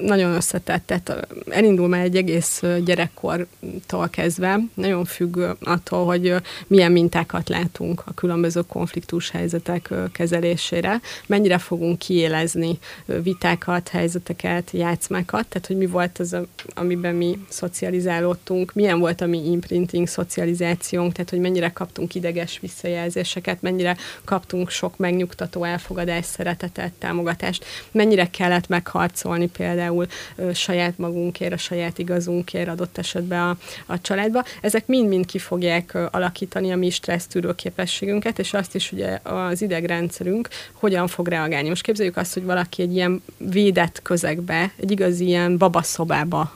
nagyon 0.00 0.32
összetett, 0.32 0.86
tehát 0.86 1.26
elindul 1.50 1.88
már 1.88 2.02
egy 2.02 2.16
egész 2.16 2.62
gyerekkortól 2.84 4.08
kezdve, 4.10 4.60
nagyon 4.74 5.04
függ 5.04 5.38
attól, 5.60 6.04
hogy 6.04 6.34
milyen 6.66 6.92
mintákat 6.92 7.48
látunk 7.48 8.02
a 8.06 8.14
különböző 8.14 8.60
konfliktus 8.68 9.30
helyzetek 9.30 9.92
kezelésére, 10.12 11.00
mennyire 11.26 11.58
fogunk 11.58 11.98
kiélezni 11.98 12.78
vitákat, 13.22 13.88
helyzeteket, 13.88 14.70
játszmákat, 14.70 15.23
témákat, 15.24 15.48
tehát 15.48 15.66
hogy 15.66 15.76
mi 15.76 15.86
volt 15.86 16.18
az, 16.18 16.36
amiben 16.74 17.14
mi 17.14 17.38
szocializálódtunk, 17.48 18.72
milyen 18.74 18.98
volt 18.98 19.20
a 19.20 19.26
mi 19.26 19.50
imprinting 19.50 20.06
szocializációnk, 20.06 21.12
tehát 21.12 21.30
hogy 21.30 21.40
mennyire 21.40 21.68
kaptunk 21.68 22.14
ideges 22.14 22.58
visszajelzéseket, 22.60 23.62
mennyire 23.62 23.96
kaptunk 24.24 24.70
sok 24.70 24.96
megnyugtató 24.96 25.64
elfogadást, 25.64 26.28
szeretetet, 26.28 26.92
támogatást, 26.92 27.64
mennyire 27.90 28.30
kellett 28.30 28.68
megharcolni 28.68 29.46
például 29.48 30.06
ö, 30.36 30.52
saját 30.52 30.98
magunkért, 30.98 31.52
a 31.52 31.56
saját 31.56 31.98
igazunkért 31.98 32.68
adott 32.68 32.98
esetben 32.98 33.40
a, 33.40 33.56
a 33.86 34.00
családba. 34.00 34.44
Ezek 34.60 34.86
mind-mind 34.86 35.26
ki 35.26 35.38
fogják 35.38 35.94
ö, 35.94 36.06
alakítani 36.10 36.72
a 36.72 36.76
mi 36.76 36.90
stressztűrő 36.90 37.54
képességünket, 37.54 38.38
és 38.38 38.52
azt 38.52 38.74
is, 38.74 38.90
hogy 38.90 39.04
az 39.22 39.62
idegrendszerünk 39.62 40.48
hogyan 40.72 41.06
fog 41.06 41.28
reagálni. 41.28 41.68
Most 41.68 41.82
képzeljük 41.82 42.16
azt, 42.16 42.34
hogy 42.34 42.44
valaki 42.44 42.82
egy 42.82 42.94
ilyen 42.94 43.22
védett 43.36 44.02
közegbe, 44.02 44.72
egy 44.76 44.90
igazi 45.14 45.30
ilyen 45.30 45.58
babaszobába 45.58 46.52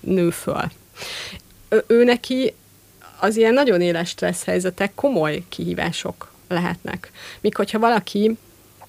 nő 0.00 0.30
föl. 0.30 0.70
Ő, 1.68 1.84
ő 1.86 2.04
neki 2.04 2.54
az 3.20 3.36
ilyen 3.36 3.54
nagyon 3.54 3.80
éles 3.80 4.08
stressz 4.08 4.44
helyzetek 4.44 4.94
komoly 4.94 5.42
kihívások 5.48 6.32
lehetnek. 6.48 7.10
Míg 7.40 7.56
hogyha 7.56 7.78
valaki 7.78 8.36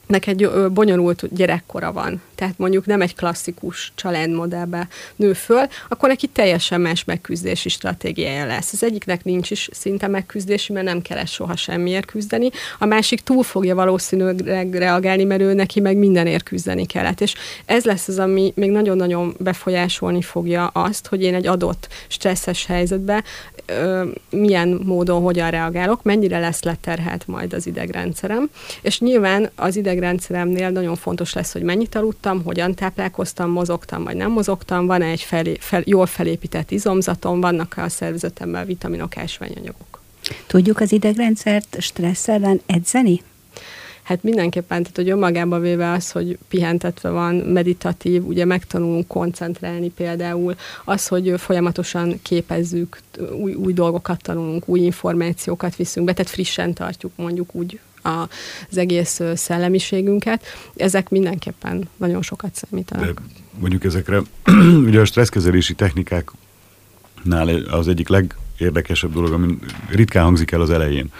nek 0.07 0.27
egy 0.27 0.49
bonyolult 0.71 1.33
gyerekkora 1.35 1.91
van, 1.91 2.21
tehát 2.35 2.57
mondjuk 2.57 2.85
nem 2.85 3.01
egy 3.01 3.15
klasszikus 3.15 3.91
családmodellbe 3.95 4.87
nő 5.15 5.33
föl, 5.33 5.65
akkor 5.89 6.09
neki 6.09 6.27
teljesen 6.27 6.81
más 6.81 7.03
megküzdési 7.03 7.69
stratégiája 7.69 8.45
lesz. 8.45 8.73
Az 8.73 8.83
egyiknek 8.83 9.23
nincs 9.23 9.51
is 9.51 9.69
szinte 9.71 10.07
megküzdési, 10.07 10.73
mert 10.73 10.85
nem 10.85 11.01
kell 11.01 11.25
soha 11.25 11.55
semmiért 11.55 12.05
küzdeni, 12.05 12.49
a 12.79 12.85
másik 12.85 13.21
túl 13.21 13.43
fogja 13.43 13.75
valószínűleg 13.75 14.75
reagálni, 14.75 15.23
mert 15.23 15.41
ő 15.41 15.53
neki 15.53 15.79
meg 15.79 15.97
mindenért 15.97 16.43
küzdeni 16.43 16.85
kellett. 16.85 17.21
És 17.21 17.35
ez 17.65 17.83
lesz 17.83 18.07
az, 18.07 18.19
ami 18.19 18.51
még 18.55 18.71
nagyon-nagyon 18.71 19.35
befolyásolni 19.39 20.21
fogja 20.21 20.67
azt, 20.67 21.07
hogy 21.07 21.21
én 21.21 21.33
egy 21.33 21.47
adott 21.47 21.87
stresszes 22.07 22.65
helyzetbe 22.65 23.23
ö, 23.65 24.05
milyen 24.29 24.81
módon, 24.85 25.21
hogyan 25.21 25.49
reagálok, 25.49 26.03
mennyire 26.03 26.39
lesz 26.39 26.63
leterhelt 26.63 27.27
majd 27.27 27.53
az 27.53 27.67
idegrendszerem. 27.67 28.49
És 28.81 28.99
nyilván 28.99 29.49
az 29.55 29.75
idegrendszeremnél 29.75 30.69
nagyon 30.69 30.95
fontos 30.95 31.33
lesz, 31.33 31.53
hogy 31.53 31.63
mennyit 31.63 31.95
aludtam, 31.95 32.43
hogyan 32.43 32.73
táplálkoztam, 32.73 33.49
mozogtam 33.49 34.03
vagy 34.03 34.15
nem 34.15 34.31
mozogtam, 34.31 34.85
van-e 34.85 35.05
egy 35.05 35.21
felé, 35.21 35.57
fel, 35.59 35.81
jól 35.85 36.05
felépített 36.05 36.71
izomzatom, 36.71 37.41
vannak-e 37.41 37.83
a 37.83 37.89
szervezetemben 37.89 38.65
vitaminok, 38.65 39.17
ásványanyagok. 39.17 40.01
Tudjuk 40.47 40.79
az 40.79 40.91
idegrendszert 40.91 41.75
stressz 41.79 42.27
ellen 42.27 42.61
edzeni? 42.65 43.21
Hát 44.03 44.23
mindenképpen, 44.23 44.81
tehát 44.81 44.95
hogy 44.95 45.09
önmagában 45.09 45.61
véve 45.61 45.91
az, 45.91 46.11
hogy 46.11 46.37
pihentetve 46.47 47.09
van, 47.09 47.35
meditatív, 47.35 48.25
ugye 48.25 48.45
megtanulunk 48.45 49.07
koncentrálni 49.07 49.89
például, 49.89 50.55
az, 50.85 51.07
hogy 51.07 51.33
folyamatosan 51.37 52.19
képezzük, 52.21 52.99
új, 53.41 53.53
új 53.53 53.73
dolgokat 53.73 54.21
tanulunk, 54.21 54.67
új 54.67 54.79
információkat 54.79 55.75
viszünk 55.75 56.05
be, 56.05 56.13
tehát 56.13 56.31
frissen 56.31 56.73
tartjuk 56.73 57.11
mondjuk 57.15 57.55
úgy 57.55 57.79
az 58.03 58.77
egész 58.77 59.21
szellemiségünket, 59.35 60.45
ezek 60.75 61.09
mindenképpen 61.09 61.89
nagyon 61.97 62.21
sokat 62.21 62.55
számítanak. 62.55 63.13
De 63.13 63.21
mondjuk 63.59 63.83
ezekre, 63.83 64.21
ugye 64.87 64.99
a 64.99 65.05
stresszkezelési 65.05 65.73
technikáknál 65.73 67.47
az 67.71 67.87
egyik 67.87 68.07
legérdekesebb 68.63 69.13
dolog, 69.13 69.31
ami 69.31 69.57
ritkán 69.89 70.23
hangzik 70.23 70.51
el 70.51 70.61
az 70.61 70.69
elején, 70.69 71.11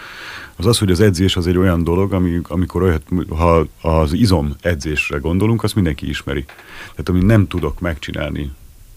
az 0.56 0.66
az, 0.66 0.78
hogy 0.78 0.90
az 0.90 1.00
edzés 1.00 1.36
az 1.36 1.46
egy 1.46 1.56
olyan 1.56 1.84
dolog, 1.84 2.12
ami, 2.12 2.40
amikor 2.42 2.82
olyat, 2.82 3.02
ha 3.28 3.66
az 3.80 4.12
izom 4.12 4.54
edzésre 4.60 5.18
gondolunk, 5.18 5.62
azt 5.62 5.74
mindenki 5.74 6.08
ismeri. 6.08 6.44
Tehát 6.90 7.08
amit 7.08 7.26
nem 7.26 7.46
tudok 7.46 7.80
megcsinálni 7.80 8.50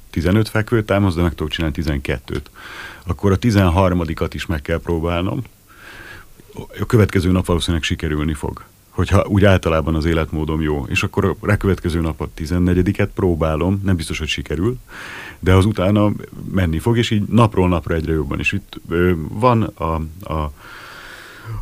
15 0.09 0.49
fekvőtámaszt, 0.49 1.15
de 1.15 1.21
meg 1.21 1.33
tudok 1.35 1.51
csinálni 1.51 1.75
12-t. 1.83 2.41
Akkor 3.05 3.31
a 3.31 3.37
13-at 3.37 4.29
is 4.33 4.45
meg 4.45 4.61
kell 4.61 4.79
próbálnom. 4.79 5.43
A 6.79 6.85
következő 6.85 7.31
nap 7.31 7.45
valószínűleg 7.45 7.83
sikerülni 7.83 8.33
fog 8.33 8.65
hogyha 8.97 9.25
úgy 9.27 9.45
általában 9.45 9.95
az 9.95 10.05
életmódom 10.05 10.61
jó, 10.61 10.85
és 10.89 11.03
akkor 11.03 11.25
a 11.25 11.35
rákövetkező 11.41 12.01
nap 12.01 12.21
a 12.21 12.29
14-et 12.37 13.09
próbálom, 13.15 13.81
nem 13.83 13.95
biztos, 13.95 14.19
hogy 14.19 14.27
sikerül, 14.27 14.77
de 15.39 15.53
az 15.53 15.65
utána 15.65 16.11
menni 16.51 16.79
fog, 16.79 16.97
és 16.97 17.09
így 17.09 17.23
napról 17.27 17.67
napra 17.67 17.95
egyre 17.95 18.13
jobban. 18.13 18.39
És 18.39 18.51
itt 18.51 18.79
ö, 18.89 19.11
van 19.29 19.63
a, 19.63 19.93
a 20.33 20.51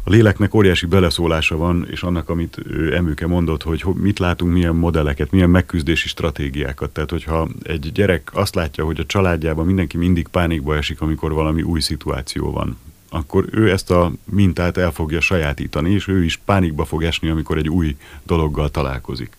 a 0.04 0.10
léleknek 0.10 0.54
óriási 0.54 0.86
beleszólása 0.86 1.58
van, 1.58 1.88
és 1.90 2.04
annak, 2.04 2.30
amit 2.30 2.58
Emőke 2.92 3.28
mondott, 3.28 3.64
hogy 3.64 3.86
mit 3.94 4.20
látunk, 4.20 4.52
milyen 4.52 4.76
modelleket, 4.76 5.32
milyen 5.32 5.50
megküzdési 5.50 6.08
stratégiákat. 6.08 6.90
Tehát, 6.90 7.10
hogyha 7.10 7.48
egy 7.64 7.92
gyerek 7.92 8.32
azt 8.34 8.56
látja, 8.56 8.86
hogy 8.86 9.00
a 9.00 9.06
családjában 9.06 9.66
mindenki 9.66 9.98
mindig 9.98 10.28
pánikba 10.28 10.76
esik, 10.76 11.02
amikor 11.02 11.34
valami 11.34 11.62
új 11.62 11.80
szituáció 11.80 12.52
van, 12.52 12.78
akkor 13.16 13.46
ő 13.52 13.72
ezt 13.72 13.92
a 13.92 14.12
mintát 14.24 14.78
el 14.78 14.92
fogja 14.92 15.22
sajátítani, 15.22 15.92
és 15.92 16.08
ő 16.08 16.24
is 16.24 16.40
pánikba 16.46 16.86
fog 16.86 17.04
esni, 17.04 17.30
amikor 17.30 17.58
egy 17.58 17.70
új 17.70 17.96
dologgal 18.24 18.70
találkozik. 18.70 19.38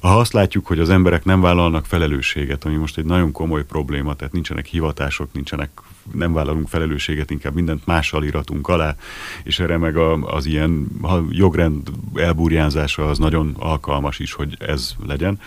Ha 0.00 0.18
azt 0.18 0.32
látjuk, 0.32 0.66
hogy 0.66 0.78
az 0.78 0.90
emberek 0.90 1.24
nem 1.24 1.40
vállalnak 1.40 1.86
felelősséget, 1.86 2.64
ami 2.64 2.74
most 2.74 2.98
egy 2.98 3.04
nagyon 3.04 3.32
komoly 3.32 3.64
probléma, 3.64 4.14
tehát 4.14 4.32
nincsenek 4.32 4.66
hivatások, 4.66 5.32
nincsenek, 5.32 5.70
nem 6.12 6.32
vállalunk 6.32 6.68
felelősséget, 6.68 7.30
inkább 7.30 7.54
mindent 7.54 7.86
mással 7.86 8.24
iratunk 8.24 8.68
alá, 8.68 8.96
és 9.42 9.58
erre 9.58 9.76
meg 9.76 9.96
a, 9.96 10.12
az 10.12 10.46
ilyen 10.46 10.86
jogrend 11.30 11.90
elburjánzása 12.14 13.08
az 13.08 13.18
nagyon 13.18 13.54
alkalmas 13.58 14.18
is, 14.18 14.32
hogy 14.32 14.56
ez 14.58 14.94
legyen, 15.06 15.40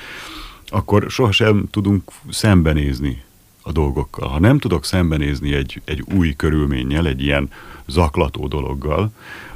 akkor 0.67 1.05
sohasem 1.09 1.67
tudunk 1.71 2.11
szembenézni 2.29 3.23
a 3.61 3.71
dolgokkal. 3.71 4.29
Ha 4.29 4.39
nem 4.39 4.59
tudok 4.59 4.85
szembenézni 4.85 5.53
egy, 5.53 5.81
egy 5.85 6.03
új 6.15 6.33
körülménnyel, 6.35 7.07
egy 7.07 7.21
ilyen 7.21 7.49
zaklató 7.87 8.47
dologgal, 8.47 9.11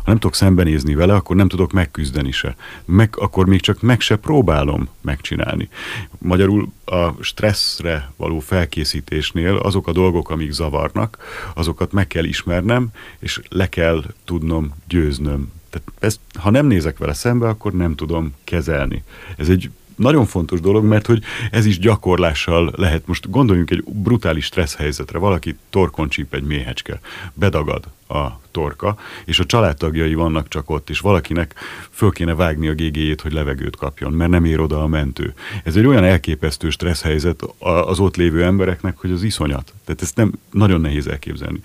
ha 0.06 0.12
nem 0.12 0.20
tudok 0.20 0.36
szembenézni 0.36 0.96
vele, 0.96 1.13
akkor 1.13 1.36
nem 1.36 1.48
tudok 1.48 1.72
megküzdeni 1.72 2.32
se. 2.32 2.56
Meg, 2.86 3.13
akkor 3.18 3.46
még 3.46 3.62
csak 3.62 3.82
meg 3.82 4.02
se 4.02 4.15
próbálom 4.15 4.89
megcsinálni. 5.02 5.70
Magyarul 6.18 6.72
a 6.86 7.24
stresszre 7.24 8.12
való 8.15 8.39
felkészítésnél 8.39 9.56
azok 9.56 9.88
a 9.88 9.91
dolgok, 9.91 10.30
amik 10.30 10.52
zavarnak, 10.52 11.18
azokat 11.54 11.91
meg 11.91 12.08
kell 12.08 12.24
ismernem, 12.24 12.88
és 13.20 13.41
le 13.50 13.70
kell 13.70 14.04
tudnom 14.26 14.74
győznöm. 14.88 15.52
Tehát 15.70 15.91
ezt, 16.00 16.20
ha 16.39 16.50
nem 16.50 16.65
nézek 16.65 16.98
vele 16.98 17.13
szembe, 17.13 17.48
akkor 17.48 17.74
nem 17.74 17.96
tudom 17.96 18.34
kezelni. 18.44 19.04
Ez 19.38 19.50
egy 19.50 19.70
nagyon 19.95 20.25
fontos 20.25 20.60
dolog, 20.60 20.86
mert 20.86 21.05
hogy 21.05 21.23
ez 21.51 21.65
is 21.65 21.79
gyakorlással 21.79 22.73
lehet. 22.75 23.08
Most 23.08 23.29
gondoljunk 23.29 23.71
egy 23.71 23.84
brutális 23.84 24.45
stressz 24.45 24.75
helyzetre. 24.75 25.17
Valaki 25.17 25.55
torkon 25.69 26.10
csíp 26.10 26.34
egy 26.34 26.43
méhecske, 26.43 26.99
bedagad 27.34 27.84
a 28.08 28.39
torka, 28.51 28.97
és 29.25 29.39
a 29.39 29.45
családtagjai 29.45 30.13
vannak 30.13 30.47
csak 30.47 30.69
ott, 30.69 30.89
és 30.89 30.99
valakinek 30.99 31.55
föl 31.89 32.12
kéne 32.12 32.36
vágni 32.36 32.67
a 32.67 32.73
gégéjét, 32.73 33.21
hogy 33.21 33.34
levegőt 33.34 33.75
kapjon, 33.75 34.13
mert 34.13 34.31
nem 34.31 34.45
ér 34.45 34.60
oda 34.60 34.84
a 34.84 34.88
mentő. 34.88 35.34
Ez 35.63 35.75
egy 35.75 35.86
olyan 35.86 36.03
elképesztő 36.03 36.69
stressz 36.69 37.01
helyzet 37.01 37.41
az 37.60 37.99
ott 37.99 38.15
lévő 38.15 38.43
embereknek, 38.43 38.97
hogy 38.97 39.12
az 39.12 39.23
iszonyat. 39.23 39.73
Tehát 39.86 40.01
ezt 40.01 40.15
nem 40.15 40.31
nagyon 40.51 40.81
nehéz 40.81 41.08
elképzelni. 41.08 41.60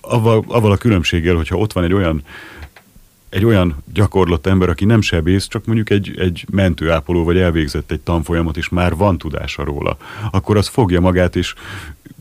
Avval, 0.00 0.44
avval 0.48 0.72
a 0.72 0.76
különbséggel, 0.76 1.34
hogyha 1.34 1.56
ott 1.56 1.72
van 1.72 1.84
egy 1.84 1.92
olyan 1.92 2.22
egy 3.30 3.44
olyan 3.44 3.82
gyakorlott 3.92 4.46
ember, 4.46 4.68
aki 4.68 4.84
nem 4.84 5.00
sebész, 5.00 5.46
csak 5.46 5.64
mondjuk 5.64 5.90
egy, 5.90 6.14
egy 6.18 6.46
mentőápoló, 6.50 7.24
vagy 7.24 7.38
elvégzett 7.38 7.90
egy 7.90 8.00
tanfolyamot, 8.00 8.56
és 8.56 8.68
már 8.68 8.96
van 8.96 9.18
tudása 9.18 9.64
róla, 9.64 9.96
akkor 10.30 10.56
az 10.56 10.68
fogja 10.68 11.00
magát, 11.00 11.36
és 11.36 11.54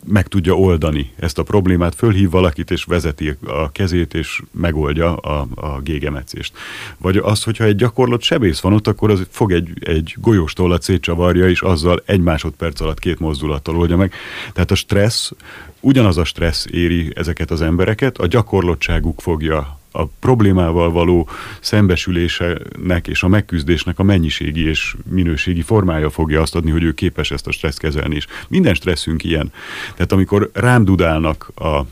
meg 0.05 0.27
tudja 0.27 0.53
oldani 0.53 1.11
ezt 1.15 1.39
a 1.39 1.43
problémát, 1.43 1.95
fölhív 1.95 2.29
valakit, 2.29 2.71
és 2.71 2.83
vezeti 2.83 3.37
a 3.45 3.71
kezét, 3.71 4.13
és 4.13 4.41
megoldja 4.51 5.15
a, 5.15 5.47
a 5.55 5.79
gégemetszést. 5.79 6.57
Vagy 6.97 7.17
az, 7.17 7.43
hogyha 7.43 7.63
egy 7.63 7.75
gyakorlott 7.75 8.21
sebész 8.21 8.59
van 8.59 8.73
ott, 8.73 8.87
akkor 8.87 9.11
az 9.11 9.27
fog 9.29 9.51
egy, 9.51 9.69
egy 9.79 10.15
golyóstollat 10.17 10.81
szétcsavarja, 10.81 11.49
és 11.49 11.61
azzal 11.61 12.01
egy 12.05 12.21
másodperc 12.21 12.81
alatt 12.81 12.99
két 12.99 13.19
mozdulattal 13.19 13.77
oldja 13.77 13.97
meg. 13.97 14.13
Tehát 14.53 14.71
a 14.71 14.75
stressz, 14.75 15.31
ugyanaz 15.79 16.17
a 16.17 16.23
stressz 16.23 16.65
éri 16.71 17.11
ezeket 17.15 17.51
az 17.51 17.61
embereket, 17.61 18.17
a 18.17 18.27
gyakorlottságuk 18.27 19.21
fogja 19.21 19.78
a 19.91 20.05
problémával 20.05 20.91
való 20.91 21.29
szembesülésének 21.61 23.07
és 23.07 23.23
a 23.23 23.27
megküzdésnek 23.27 23.99
a 23.99 24.03
mennyiségi 24.03 24.67
és 24.67 24.95
minőségi 25.09 25.61
formája 25.61 26.09
fogja 26.09 26.41
azt 26.41 26.55
adni, 26.55 26.71
hogy 26.71 26.83
ő 26.83 26.93
képes 26.93 27.31
ezt 27.31 27.47
a 27.47 27.51
stresszt 27.51 27.79
kezelni. 27.79 28.15
És 28.15 28.27
minden 28.47 28.73
stresszünk 28.73 29.23
ilyen. 29.23 29.51
Tehát 29.93 30.11
amikor 30.11 30.49
rám 30.53 30.85
dudálnak 30.85 31.51
a 31.55 31.85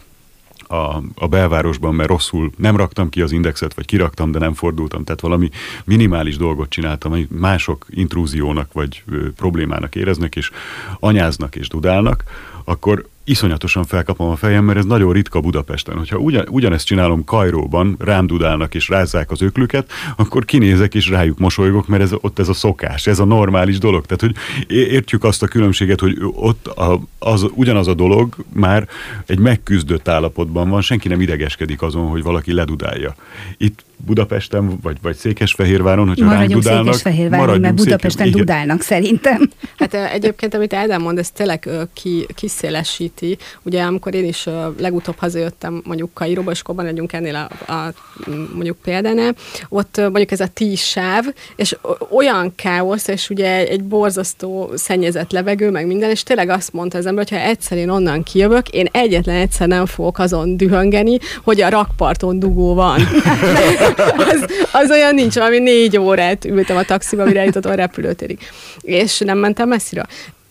a, 0.70 1.02
a 1.16 1.28
belvárosban, 1.28 1.96
mert 1.96 2.10
rosszul 2.10 2.52
nem 2.58 2.76
raktam 2.76 3.10
ki 3.10 3.22
az 3.22 3.32
indexet, 3.32 3.74
vagy 3.74 3.86
kiraktam, 3.86 4.32
de 4.32 4.40
nem 4.40 4.54
fordultam, 4.54 5.04
tehát 5.04 5.22
valami 5.22 5.50
minimális 5.86 6.38
dolgot 6.38 6.70
csináltam, 6.70 7.12
amit 7.12 7.40
mások 7.40 7.86
intrúziónak 7.90 8.74
vagy 8.74 9.04
ö, 9.12 9.32
problémának 9.32 9.96
éreznek, 9.96 10.36
és 10.36 10.52
anyáznak 11.00 11.56
és 11.56 11.68
dudálnak, 11.68 12.24
akkor 12.64 13.08
iszonyatosan 13.28 13.84
felkapom 13.84 14.30
a 14.30 14.36
fejem, 14.36 14.66
mert 14.66 14.78
ez 14.78 14.86
nagyon 14.86 15.14
ritka 15.14 15.40
Budapesten. 15.40 15.98
Hogyha 15.98 16.18
ugyan, 16.18 16.48
ugyanezt 16.50 16.86
csinálom 16.86 17.24
Kajróban, 17.24 17.96
rám 18.00 18.28
dudálnak 18.28 18.76
és 18.76 18.90
rázzák 18.90 19.32
az 19.32 19.42
öklüket, 19.42 19.92
akkor 20.16 20.46
kinézek 20.46 20.96
és 20.96 21.10
rájuk 21.10 21.38
mosolygok, 21.38 21.88
mert 21.88 22.02
ez, 22.02 22.12
ott 22.22 22.40
ez 22.40 22.50
a 22.50 22.54
szokás, 22.54 23.08
ez 23.08 23.20
a 23.20 23.26
normális 23.26 23.78
dolog. 23.78 24.06
Tehát, 24.06 24.22
hogy 24.22 24.36
értjük 24.78 25.24
azt 25.24 25.44
a 25.44 25.48
különbséget, 25.48 26.00
hogy 26.00 26.18
ott 26.22 26.68
a, 26.68 27.00
az, 27.20 27.46
ugyanaz 27.54 27.88
a 27.88 27.94
dolog 27.94 28.36
már 28.54 28.88
egy 29.26 29.40
megküzdött 29.40 30.08
állapotban 30.08 30.70
van, 30.70 30.82
senki 30.82 31.08
nem 31.08 31.22
idegeskedik 31.22 31.82
azon, 31.82 32.08
hogy 32.08 32.24
valaki 32.24 32.54
ledudálja. 32.54 33.16
Itt 33.58 33.86
Budapesten, 34.06 34.80
vagy, 34.82 34.98
vagy 35.02 35.16
Székesfehérváron, 35.16 36.08
hogyha 36.08 36.32
ránk 36.32 36.52
dudálnak, 36.52 36.86
Székesfehérváron, 36.86 37.60
mert 37.60 37.76
Budapesten 37.76 38.28
igen. 38.28 38.40
dudálnak 38.40 38.82
szerintem. 38.82 39.50
Hát 39.78 39.94
egyébként, 39.94 40.54
amit 40.54 40.74
Ádám 40.74 41.02
mond, 41.02 41.18
ez 41.18 41.32
tényleg 41.32 41.70
ki, 41.94 42.26
kiszélesíti. 43.18 43.38
Ugye, 43.64 43.82
amikor 43.82 44.14
én 44.14 44.26
is 44.26 44.48
legutóbb 44.78 45.18
hazajöttem 45.18 45.82
mondjuk 45.86 46.14
Kairóba, 46.14 46.52
és 46.52 46.60
akkor 46.60 46.84
legyünk 46.84 47.14
ennél 47.14 47.36
a, 47.36 47.74
a 47.74 47.94
mondjuk 48.54 48.78
példánál, 48.84 49.36
ott 49.70 49.98
mondjuk 49.98 50.32
ez 50.32 50.40
a 50.40 50.48
tíz 50.48 50.80
sáv, 50.80 51.26
és 51.56 51.78
olyan 52.10 52.56
káosz, 52.56 53.08
és 53.08 53.30
ugye 53.30 53.68
egy 53.68 53.84
borzasztó 53.84 54.72
szennyezett 54.76 55.32
levegő, 55.32 55.72
meg 55.72 55.88
minden, 55.88 56.10
és 56.10 56.24
tényleg 56.24 56.50
azt 56.50 56.74
mondta 56.74 56.98
az 56.98 57.06
ember, 57.06 57.28
hogy 57.30 57.38
ha 57.38 57.46
egyszer 57.46 57.78
én 57.78 57.90
onnan 57.90 58.24
kijövök, 58.24 58.70
én 58.70 58.88
egyetlen 58.92 59.36
egyszer 59.36 59.68
nem 59.68 59.86
fogok 59.86 60.20
azon 60.20 60.58
dühöngeni, 60.58 61.18
hogy 61.44 61.62
a 61.62 61.70
rakparton 61.70 62.40
dugó 62.40 62.74
van. 62.74 63.00
az, 64.32 64.46
az 64.72 64.92
olyan 64.92 65.14
nincs, 65.14 65.36
valami 65.36 65.60
négy 65.60 65.98
órát 65.98 66.46
ültem 66.46 66.78
a 66.78 66.84
taxiba, 66.84 67.24
mire 67.24 67.40
eljutottam 67.40 67.72
a 67.72 67.76
repülőtérig. 67.76 68.40
És 68.82 69.20
nem 69.20 69.38
mentem 69.38 69.68
messzire. 69.68 70.06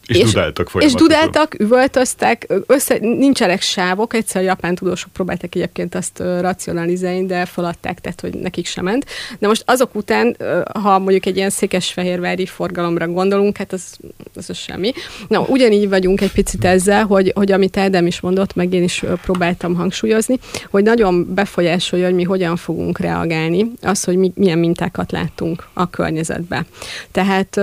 És, 0.06 0.16
és 0.16 0.24
dudáltak 0.24 0.70
És 0.78 0.92
dudáltak, 0.92 1.60
üvöltöztek, 1.60 2.46
össze, 2.66 2.98
nincsenek 3.00 3.60
sávok, 3.60 4.14
egyszer 4.14 4.42
japán 4.42 4.74
tudósok 4.74 5.12
próbáltak 5.12 5.54
egyébként 5.54 5.94
azt 5.94 6.18
racionalizálni, 6.18 7.26
de 7.26 7.44
feladták, 7.44 8.00
tehát 8.00 8.20
hogy 8.20 8.34
nekik 8.34 8.66
sem 8.66 8.84
ment. 8.84 9.06
De 9.38 9.46
most 9.46 9.62
azok 9.66 9.94
után, 9.94 10.36
ha 10.82 10.98
mondjuk 10.98 11.26
egy 11.26 11.36
ilyen 11.36 11.50
székesfehérvári 11.50 12.46
forgalomra 12.46 13.08
gondolunk, 13.08 13.56
hát 13.56 13.72
az, 13.72 13.96
az, 14.34 14.50
az 14.50 14.56
semmi. 14.56 14.92
Na, 15.28 15.40
ugyanígy 15.40 15.88
vagyunk 15.88 16.20
egy 16.20 16.32
picit 16.32 16.64
ezzel, 16.64 17.04
hogy, 17.04 17.32
hogy 17.34 17.52
amit 17.52 17.76
Ádám 17.76 18.06
is 18.06 18.20
mondott, 18.20 18.54
meg 18.54 18.72
én 18.72 18.82
is 18.82 19.04
próbáltam 19.22 19.74
hangsúlyozni, 19.74 20.38
hogy 20.70 20.82
nagyon 20.82 21.34
befolyásolja, 21.34 22.04
hogy 22.04 22.14
mi 22.14 22.22
hogyan 22.22 22.56
fogunk 22.56 22.98
reagálni, 22.98 23.70
az, 23.82 24.04
hogy 24.04 24.16
mi, 24.16 24.32
milyen 24.34 24.58
mintákat 24.58 25.12
látunk 25.12 25.68
a 25.72 25.90
környezetbe. 25.90 26.64
Tehát 27.12 27.60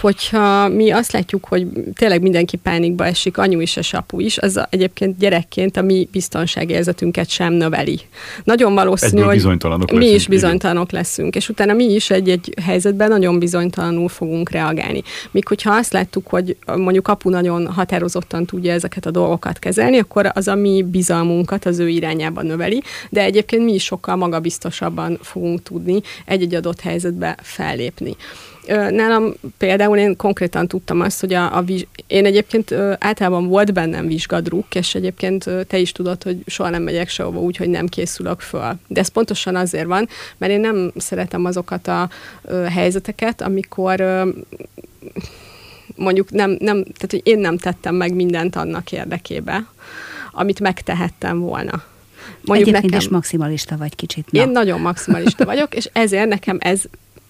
hogyha 0.00 0.68
mi 0.68 0.90
azt 0.90 1.12
látjuk, 1.12 1.44
hogy 1.44 1.66
tényleg 1.94 2.22
mindenki 2.22 2.56
pánikba 2.56 3.04
esik, 3.06 3.38
anyu 3.38 3.60
is 3.60 3.76
és 3.76 3.92
apu 3.92 4.20
is, 4.20 4.38
az 4.38 4.56
a, 4.56 4.66
egyébként 4.70 5.18
gyerekként 5.18 5.76
a 5.76 5.82
mi 5.82 6.08
biztonságérzetünket 6.12 7.28
sem 7.28 7.52
növeli. 7.52 8.00
Nagyon 8.44 8.74
valószínű, 8.74 9.22
hogy 9.22 9.34
bizonytalanok 9.34 9.90
mi 9.90 9.98
leszünk, 9.98 10.16
is 10.16 10.26
bizonytalanok 10.26 10.88
igen. 10.88 11.00
leszünk, 11.00 11.36
és 11.36 11.48
utána 11.48 11.72
mi 11.72 11.84
is 11.84 12.10
egy-egy 12.10 12.54
helyzetben 12.62 13.08
nagyon 13.08 13.38
bizonytalanul 13.38 14.08
fogunk 14.08 14.50
reagálni. 14.50 15.02
Míg 15.30 15.48
hogyha 15.48 15.74
azt 15.74 15.92
láttuk, 15.92 16.26
hogy 16.26 16.56
mondjuk 16.66 17.08
apu 17.08 17.30
nagyon 17.30 17.66
határozottan 17.66 18.46
tudja 18.46 18.72
ezeket 18.72 19.06
a 19.06 19.10
dolgokat 19.10 19.58
kezelni, 19.58 19.98
akkor 19.98 20.30
az 20.34 20.48
a 20.48 20.54
mi 20.54 20.82
bizalmunkat 20.82 21.64
az 21.64 21.78
ő 21.78 21.88
irányába 21.88 22.42
növeli, 22.42 22.82
de 23.10 23.22
egyébként 23.22 23.64
mi 23.64 23.72
is 23.72 23.84
sokkal 23.84 24.16
magabiztosabban 24.16 25.18
fogunk 25.22 25.62
tudni 25.62 26.00
egy-egy 26.24 26.54
adott 26.54 26.80
helyzetbe 26.80 27.36
fellépni. 27.42 28.16
Nálam 28.66 29.34
például 29.58 29.98
én 29.98 30.16
konkrétan 30.16 30.68
tudtam 30.68 31.00
azt, 31.00 31.20
hogy 31.20 31.32
a, 31.32 31.56
a 31.56 31.62
viz... 31.62 31.86
én 32.06 32.24
egyébként 32.24 32.72
általában 32.98 33.46
volt 33.46 33.72
bennem 33.72 34.06
vizsgadruk, 34.06 34.74
és 34.74 34.94
egyébként 34.94 35.50
te 35.66 35.78
is 35.78 35.92
tudod, 35.92 36.22
hogy 36.22 36.42
soha 36.46 36.70
nem 36.70 36.82
megyek 36.82 37.08
sehova 37.08 37.40
úgy, 37.40 37.56
hogy 37.56 37.68
nem 37.68 37.86
készülök 37.86 38.40
föl. 38.40 38.74
De 38.86 39.00
ez 39.00 39.08
pontosan 39.08 39.56
azért 39.56 39.86
van, 39.86 40.08
mert 40.36 40.52
én 40.52 40.60
nem 40.60 40.92
szeretem 40.96 41.44
azokat 41.44 41.88
a 41.88 42.08
helyzeteket, 42.70 43.42
amikor 43.42 44.24
mondjuk 45.96 46.30
nem, 46.30 46.50
nem, 46.50 46.82
tehát 46.82 47.10
hogy 47.10 47.20
én 47.24 47.38
nem 47.38 47.58
tettem 47.58 47.94
meg 47.94 48.14
mindent 48.14 48.56
annak 48.56 48.92
érdekébe, 48.92 49.66
amit 50.32 50.60
megtehettem 50.60 51.40
volna. 51.40 51.82
Mondjuk 52.44 52.68
Egyébként 52.68 52.92
nekem, 52.92 53.06
is 53.06 53.08
maximalista 53.08 53.76
vagy 53.76 53.96
kicsit. 53.96 54.30
Na. 54.30 54.40
Én 54.40 54.48
nagyon 54.48 54.80
maximalista 54.80 55.44
vagyok, 55.44 55.74
és 55.74 55.88
ezért 55.92 56.28
nekem 56.28 56.56
ez 56.60 56.82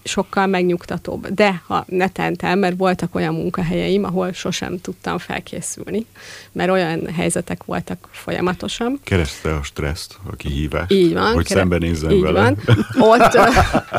sokkal 0.07 0.45
megnyugtatóbb. 0.47 1.27
De 1.27 1.61
ha 1.67 1.85
netentem, 1.87 2.59
mert 2.59 2.77
voltak 2.77 3.15
olyan 3.15 3.33
munkahelyeim, 3.33 4.03
ahol 4.03 4.31
sosem 4.33 4.81
tudtam 4.81 5.17
felkészülni, 5.17 6.05
mert 6.51 6.69
olyan 6.69 7.07
helyzetek 7.15 7.63
voltak 7.63 8.07
folyamatosan. 8.11 8.99
Kereszte 9.03 9.55
a 9.55 9.63
stresszt, 9.63 10.17
a 10.31 10.35
kihívást, 10.35 10.91
így 10.91 11.13
van, 11.13 11.33
hogy 11.33 11.47
kere- 11.47 11.59
szembenézzen 11.59 12.11
így 12.11 12.21
vele. 12.21 12.41
Van. 12.41 12.57
Ott, 12.99 13.39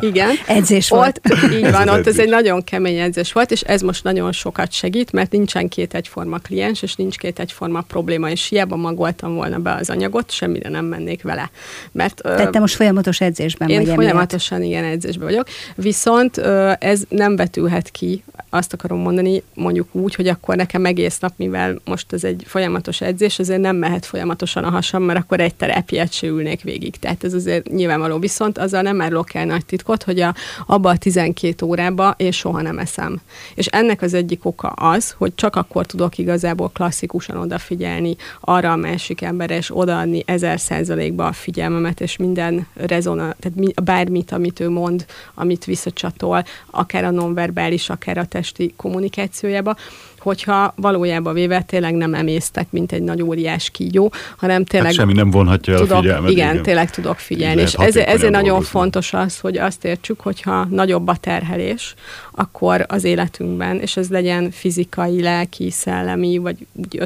igen. 0.01 0.31
Edzés 0.47 0.89
volt. 0.89 1.21
Ott, 1.31 1.53
így 1.53 1.71
van, 1.71 1.89
ez 1.89 1.95
ott 1.99 2.07
ez 2.07 2.19
egy 2.19 2.29
nagyon 2.29 2.65
kemény 2.65 2.99
edzés 2.99 3.33
volt, 3.33 3.51
és 3.51 3.61
ez 3.61 3.81
most 3.81 4.05
nagyon 4.05 4.33
sokat 4.33 4.73
segít, 4.73 5.13
mert 5.13 5.31
nincsen 5.31 5.69
két 5.69 5.95
egyforma 5.95 6.39
kliens, 6.39 6.83
és 6.83 6.95
nincs 6.95 7.17
két 7.19 7.39
egyforma 7.39 7.81
probléma, 7.81 8.31
és 8.31 8.49
hiába 8.49 8.77
magoltam 8.77 9.35
volna 9.35 9.59
be 9.59 9.75
az 9.75 9.91
anyagot, 9.91 10.31
semmire 10.31 10.69
nem 10.69 10.85
mennék 10.85 11.23
vele. 11.23 11.51
Mert, 11.93 12.21
Tehát 12.23 12.51
te 12.51 12.59
most 12.59 12.75
folyamatos 12.75 13.21
edzésben 13.21 13.69
én 13.69 13.85
vagy 13.85 13.95
folyamatosan 13.95 14.63
igen 14.63 14.85
edzésben 14.85 15.27
vagyok. 15.27 15.47
Visz 15.75 15.98
Viszont 15.99 16.37
ez 16.79 17.03
nem 17.09 17.37
vetülhet 17.37 17.91
ki, 17.91 18.25
azt 18.51 18.73
akarom 18.73 18.99
mondani, 18.99 19.43
mondjuk 19.55 19.89
úgy, 19.93 20.15
hogy 20.15 20.29
akkor 20.29 20.57
nekem 20.57 20.85
egész 20.85 21.19
nap, 21.19 21.33
mivel 21.37 21.81
most 21.85 22.13
ez 22.13 22.25
egy 22.25 22.43
folyamatos 22.47 23.01
edzés, 23.01 23.39
azért 23.39 23.61
nem 23.61 23.77
mehet 23.77 24.07
folyamatosan 24.07 24.65
a 24.65 24.71
hasam, 24.71 25.03
mert 25.03 25.19
akkor 25.19 25.41
egy 25.41 25.55
terápiát 25.55 26.13
se 26.13 26.27
ülnék 26.27 26.63
végig. 26.63 26.97
Tehát 26.97 27.25
ez 27.25 27.35
azért 27.35 27.69
nyilvánvaló. 27.69 28.19
Viszont 28.19 28.59
azzal 28.59 28.83
nem 28.83 29.01
árulok 29.01 29.35
el 29.35 29.45
nagy 29.45 29.67
titkot, 29.67 30.03
hogy 30.03 30.21
a, 30.21 30.35
abba 30.67 30.91
a 30.91 30.97
12 30.97 31.67
órába 31.67 32.15
én 32.17 32.31
soha 32.31 32.63
nem 32.63 32.79
eszem. 32.79 33.21
És 33.55 33.67
ennek 33.67 34.03
az 34.03 34.15
egyik 34.15 34.45
oka 34.45 34.69
az, 34.69 35.15
hogy 35.19 35.35
csak 35.35 35.57
akkor 35.57 35.87
tudok 35.87 36.19
igazából 36.19 36.71
klasszikusan 36.73 37.37
odafigyelni 37.37 38.17
arra 38.41 38.73
a 38.73 38.77
másik 38.77 39.23
emberre, 39.23 39.57
és 39.57 39.77
odaadni 39.77 40.23
ezer 40.27 40.61
százalékba 40.61 41.27
a 41.27 41.33
figyelmemet, 41.33 42.01
és 42.01 42.17
minden 42.17 42.67
rezona, 42.75 43.35
tehát 43.41 43.85
bármit, 43.85 44.33
amit 44.33 44.61
ő 44.61 44.71
mond, 44.71 45.07
amit 45.35 45.65
vissza 45.65 45.88
visszacsatol, 45.89 46.45
akár 46.71 47.05
a 47.05 47.11
nonverbális, 47.11 47.91
akár 47.91 48.19
a 48.19 48.25
testi 48.25 48.73
kommunikációjába, 48.77 49.77
hogyha 50.19 50.73
valójában 50.77 51.35
véve 51.35 51.63
tényleg 51.63 51.95
nem 51.95 52.15
emésztek, 52.15 52.71
mint 52.71 52.93
egy 52.93 53.03
nagy 53.03 53.23
óriás 53.23 53.71
kígyó, 53.71 54.13
hanem 54.37 54.65
tényleg... 54.65 54.89
Hát 54.89 54.99
semmi 54.99 55.13
nem 55.13 55.31
vonhatja 55.31 55.77
tudok, 55.77 55.97
a 55.97 56.01
figyelmet. 56.01 56.31
Igen, 56.31 56.51
igen, 56.51 56.63
tényleg 56.63 56.91
tudok 56.91 57.19
figyelni. 57.19 57.61
És 57.61 57.75
ezért, 57.75 58.09
ezért 58.09 58.33
nagyon 58.33 58.63
fontos 58.63 59.13
az, 59.13 59.39
hogy 59.39 59.57
azt 59.57 59.85
értsük, 59.85 60.21
hogyha 60.21 60.65
nagyobb 60.65 61.09
a 61.09 61.17
terhelés, 61.17 61.95
akkor 62.33 62.85
az 62.89 63.05
életünkben, 63.05 63.81
és 63.81 63.97
ez 63.97 64.09
legyen 64.09 64.51
fizikai, 64.51 65.23
lelki, 65.23 65.71
szellemi, 65.71 66.39
vagy 66.39 66.67
úgy 66.73 66.99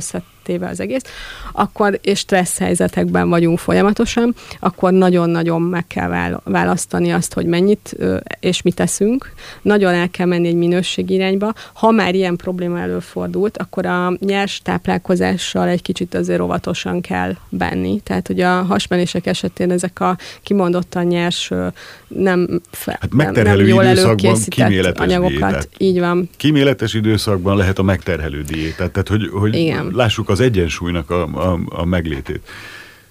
összetéve 0.43 0.69
az 0.69 0.81
egész, 0.81 1.03
akkor, 1.53 1.99
és 2.03 2.19
stressz 2.19 2.59
helyzetekben 2.59 3.29
vagyunk 3.29 3.59
folyamatosan, 3.59 4.35
akkor 4.61 4.93
nagyon-nagyon 4.93 5.63
meg 5.63 5.87
kell 5.87 6.41
választani 6.45 7.13
azt, 7.13 7.35
hogy 7.35 7.47
mennyit 7.47 7.97
és 8.41 8.63
mit 8.63 8.75
teszünk. 8.75 9.33
Nagyon 9.63 9.93
el 9.95 10.11
kell 10.11 10.27
menni 10.27 10.49
egy 10.49 10.55
minőség 10.55 11.11
irányba. 11.11 11.53
Ha 11.73 11.91
már 11.91 12.15
ilyen 12.15 12.37
probléma 12.37 12.81
előfordult, 12.81 13.59
akkor 13.59 13.87
a 13.87 14.13
nyers 14.19 14.61
táplálkozással 14.63 15.69
egy 15.69 15.83
kicsit 15.83 16.15
azért 16.15 16.41
óvatosan 16.41 17.01
kell 17.01 17.35
benni. 17.49 18.01
Tehát, 18.05 18.27
hogy 18.27 18.41
a 18.41 18.63
hasmenések 18.63 19.27
esetén 19.27 19.71
ezek 19.71 20.01
a 20.01 20.17
kimondottan 20.43 21.05
nyers, 21.05 21.51
nem, 22.09 22.61
fe, 22.71 22.99
hát 23.01 23.13
nem, 23.13 23.33
nem 23.33 23.67
jól 23.67 23.85
előkészített 23.85 24.99
anyagokat. 24.99 25.31
Diétát. 25.33 25.69
Így 25.79 25.99
van. 25.99 26.29
Kíméletes 26.37 26.95
időszakban 26.95 27.57
lehet 27.57 27.79
a 27.79 27.83
megterhelő 27.83 28.43
diétát, 28.43 28.91
tehát 28.93 29.09
hogy, 29.09 29.29
hogy 29.33 29.55
Igen. 29.55 29.91
lássuk 29.95 30.29
az 30.33 30.41
egyensúlynak 30.41 31.11
a, 31.11 31.23
a, 31.23 31.61
a 31.69 31.85
meglétét. 31.85 32.49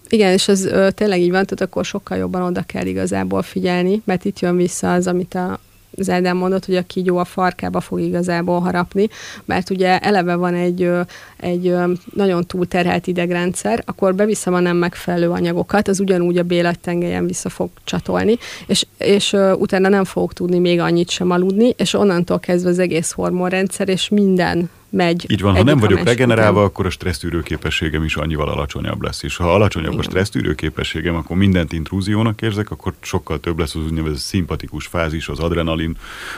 Igen, 0.10 0.32
és 0.32 0.48
az 0.48 0.66
ö, 0.66 0.92
tényleg 0.92 1.20
így 1.20 1.32
van, 1.32 1.46
tehát 1.46 1.62
akkor 1.62 1.86
sokkal 1.86 2.18
jobban 2.18 2.42
oda 2.42 2.62
kell 2.62 2.86
igazából 2.86 3.42
figyelni, 3.42 4.02
mert 4.06 4.26
itt 4.26 4.40
jön 4.40 4.56
vissza 4.56 4.94
az, 4.94 5.08
amit 5.08 5.36
a 5.36 5.60
az 5.98 6.12
mondott, 6.34 6.66
hogy 6.66 6.76
a 6.76 6.82
kígyó 6.82 7.18
a 7.18 7.26
farkába 7.26 7.80
fog 7.80 8.00
igazából 8.00 8.60
harapni, 8.60 9.08
mert 9.46 9.70
ugye 9.70 10.00
eleve 10.00 10.36
van 10.36 10.54
egy, 10.54 10.90
egy 11.38 11.76
nagyon 12.14 12.46
túlterhelt 12.46 13.08
idegrendszer, 13.08 13.84
akkor 13.86 14.16
beviszem 14.16 14.54
a 14.54 14.60
nem 14.60 14.78
megfelelő 14.78 15.30
anyagokat, 15.30 15.88
az 15.88 16.00
ugyanúgy 16.00 16.38
a 16.38 16.44
bélettengelyen 16.44 17.26
vissza 17.26 17.50
fog 17.50 17.70
csatolni, 17.84 18.38
és, 18.68 18.86
és 18.98 19.36
utána 19.56 19.90
nem 19.90 20.04
fogok 20.04 20.34
tudni 20.34 20.60
még 20.60 20.80
annyit 20.80 21.10
sem 21.10 21.32
aludni, 21.32 21.74
és 21.78 21.94
onnantól 21.94 22.40
kezdve 22.40 22.70
az 22.70 22.80
egész 22.80 23.12
hormonrendszer, 23.12 23.90
és 23.90 24.10
minden 24.10 24.70
megy. 24.92 25.26
Így 25.32 25.42
van, 25.42 25.56
ha 25.56 25.64
nem 25.64 25.78
vagyok 25.78 26.04
regenerálva, 26.04 26.58
után. 26.58 26.70
akkor 26.70 26.86
a 26.86 26.90
stressztűrő 26.90 27.42
képességem 27.42 28.04
is 28.04 28.16
annyival 28.16 28.50
alacsonyabb 28.50 29.02
lesz. 29.02 29.24
És 29.24 29.36
ha 29.36 29.54
alacsonyabb 29.54 29.92
Igen. 29.92 30.06
a 30.06 30.10
stressztűrő 30.10 30.56
képességem, 30.56 31.16
akkor 31.16 31.38
mindent 31.38 31.74
intrúziónak 31.74 32.42
érzek, 32.42 32.72
akkor 32.72 32.94
sokkal 33.02 33.40
több 33.40 33.60
lesz 33.60 33.76
az 33.76 33.84
úgynevezett 33.84 34.20
szimpatikus 34.20 34.86
fázis, 34.86 35.28
az 35.28 35.40
adrenalin 35.40 35.98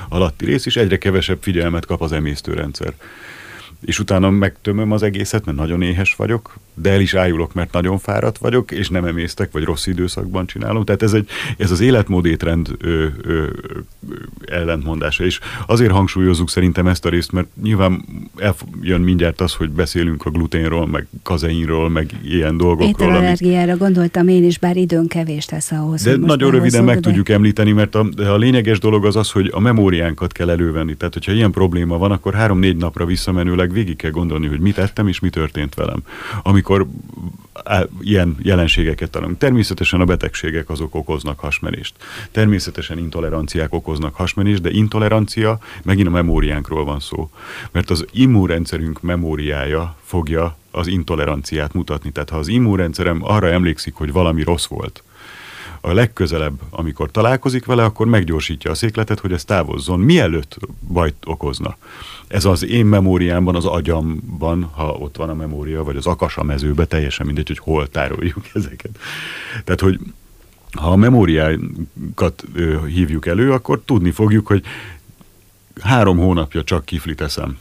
alatti 0.09 0.45
rész, 0.45 0.65
és 0.65 0.75
egyre 0.75 0.97
kevesebb 0.97 1.37
figyelmet 1.41 1.85
kap 1.85 2.01
az 2.01 2.11
emésztőrendszer 2.11 2.93
és 3.85 3.99
utána 3.99 4.29
megtömöm 4.29 4.91
az 4.91 5.03
egészet, 5.03 5.45
mert 5.45 5.57
nagyon 5.57 5.81
éhes 5.81 6.15
vagyok, 6.15 6.57
de 6.73 6.91
el 6.91 7.01
is 7.01 7.13
ájulok, 7.13 7.53
mert 7.53 7.71
nagyon 7.71 7.97
fáradt 7.97 8.37
vagyok, 8.37 8.71
és 8.71 8.89
nem 8.89 9.05
emésztek, 9.05 9.51
vagy 9.51 9.63
rossz 9.63 9.87
időszakban 9.87 10.45
csinálom. 10.45 10.85
Tehát 10.85 11.03
ez, 11.03 11.13
egy, 11.13 11.27
ez 11.57 11.71
az 11.71 11.79
életmód 11.79 12.25
étrend 12.25 12.69
ö, 12.79 12.87
ö, 12.87 13.07
ö, 13.23 13.45
ellentmondása, 14.45 15.23
és 15.23 15.39
azért 15.67 15.91
hangsúlyozzuk 15.91 16.49
szerintem 16.49 16.87
ezt 16.87 17.05
a 17.05 17.09
részt, 17.09 17.31
mert 17.31 17.47
nyilván 17.63 18.05
eljön 18.35 19.01
mindjárt 19.01 19.41
az, 19.41 19.53
hogy 19.53 19.69
beszélünk 19.69 20.25
a 20.25 20.29
gluténról, 20.29 20.87
meg 20.87 21.07
kazeinról, 21.23 21.89
meg 21.89 22.11
ilyen 22.23 22.57
dolgokról. 22.57 23.07
Ételallergiára 23.07 23.71
amit... 23.71 23.81
gondoltam 23.81 24.27
én 24.27 24.43
is, 24.43 24.57
bár 24.57 24.77
időn 24.77 25.07
kevés 25.07 25.45
tesz 25.45 25.71
ahhoz. 25.71 26.03
De 26.03 26.17
nagyon 26.17 26.51
röviden 26.51 26.83
meg 26.83 26.95
de... 26.95 27.01
tudjuk 27.01 27.29
említeni, 27.29 27.71
mert 27.71 27.95
a, 27.95 28.07
a 28.17 28.35
lényeges 28.35 28.79
dolog 28.79 29.05
az 29.05 29.15
az, 29.15 29.31
hogy 29.31 29.49
a 29.53 29.59
memóriánkat 29.59 30.31
kell 30.31 30.49
elővenni. 30.49 30.95
Tehát, 30.95 31.13
hogyha 31.13 31.31
ilyen 31.31 31.51
probléma 31.51 31.97
van, 31.97 32.11
akkor 32.11 32.33
három-négy 32.33 32.77
napra 32.77 33.05
visszamenőleg 33.05 33.72
végig 33.73 33.95
kell 33.95 34.11
gondolni, 34.11 34.47
hogy 34.47 34.59
mit 34.59 34.77
ettem 34.77 35.07
és 35.07 35.19
mi 35.19 35.29
történt 35.29 35.75
velem. 35.75 36.03
Amikor 36.41 36.87
ilyen 38.01 38.37
jelenségeket 38.41 39.09
találunk. 39.09 39.37
Természetesen 39.37 40.01
a 40.01 40.05
betegségek 40.05 40.69
azok 40.69 40.95
okoznak 40.95 41.39
hasmenést. 41.39 41.95
Természetesen 42.31 42.97
intoleranciák 42.97 43.73
okoznak 43.73 44.15
hasmenést, 44.15 44.61
de 44.61 44.69
intolerancia 44.69 45.59
megint 45.83 46.07
a 46.07 46.11
memóriánkról 46.11 46.85
van 46.85 46.99
szó. 46.99 47.29
Mert 47.71 47.89
az 47.89 48.05
immunrendszerünk 48.11 49.01
memóriája 49.01 49.95
fogja 50.03 50.57
az 50.71 50.87
intoleranciát 50.87 51.73
mutatni. 51.73 52.11
Tehát 52.11 52.29
ha 52.29 52.37
az 52.37 52.47
immunrendszerem 52.47 53.19
arra 53.23 53.49
emlékszik, 53.49 53.93
hogy 53.93 54.11
valami 54.11 54.43
rossz 54.43 54.65
volt, 54.65 55.03
a 55.85 55.93
legközelebb, 55.93 56.59
amikor 56.69 57.11
találkozik 57.11 57.65
vele, 57.65 57.83
akkor 57.83 58.07
meggyorsítja 58.07 58.71
a 58.71 58.75
székletet, 58.75 59.19
hogy 59.19 59.31
ez 59.31 59.43
távozzon, 59.43 59.99
mielőtt 59.99 60.57
bajt 60.87 61.15
okozna. 61.25 61.77
Ez 62.27 62.45
az 62.45 62.65
én 62.65 62.85
memóriámban, 62.85 63.55
az 63.55 63.65
agyamban, 63.65 64.63
ha 64.63 64.91
ott 64.91 65.17
van 65.17 65.29
a 65.29 65.33
memória, 65.33 65.83
vagy 65.83 65.95
az 65.95 66.05
akasa 66.05 66.43
mezőbe, 66.43 66.85
teljesen 66.85 67.25
mindegy, 67.25 67.47
hogy 67.47 67.57
hol 67.57 67.89
tároljuk 67.89 68.37
ezeket. 68.53 68.99
Tehát, 69.63 69.79
hogy 69.79 69.99
ha 70.71 70.91
a 70.91 70.95
memóriákat 70.95 72.43
hívjuk 72.87 73.25
elő, 73.25 73.51
akkor 73.51 73.81
tudni 73.85 74.11
fogjuk, 74.11 74.47
hogy 74.47 74.63
három 75.81 76.17
hónapja 76.17 76.63
csak 76.63 76.85
kiflit 76.85 77.21
eszem 77.21 77.57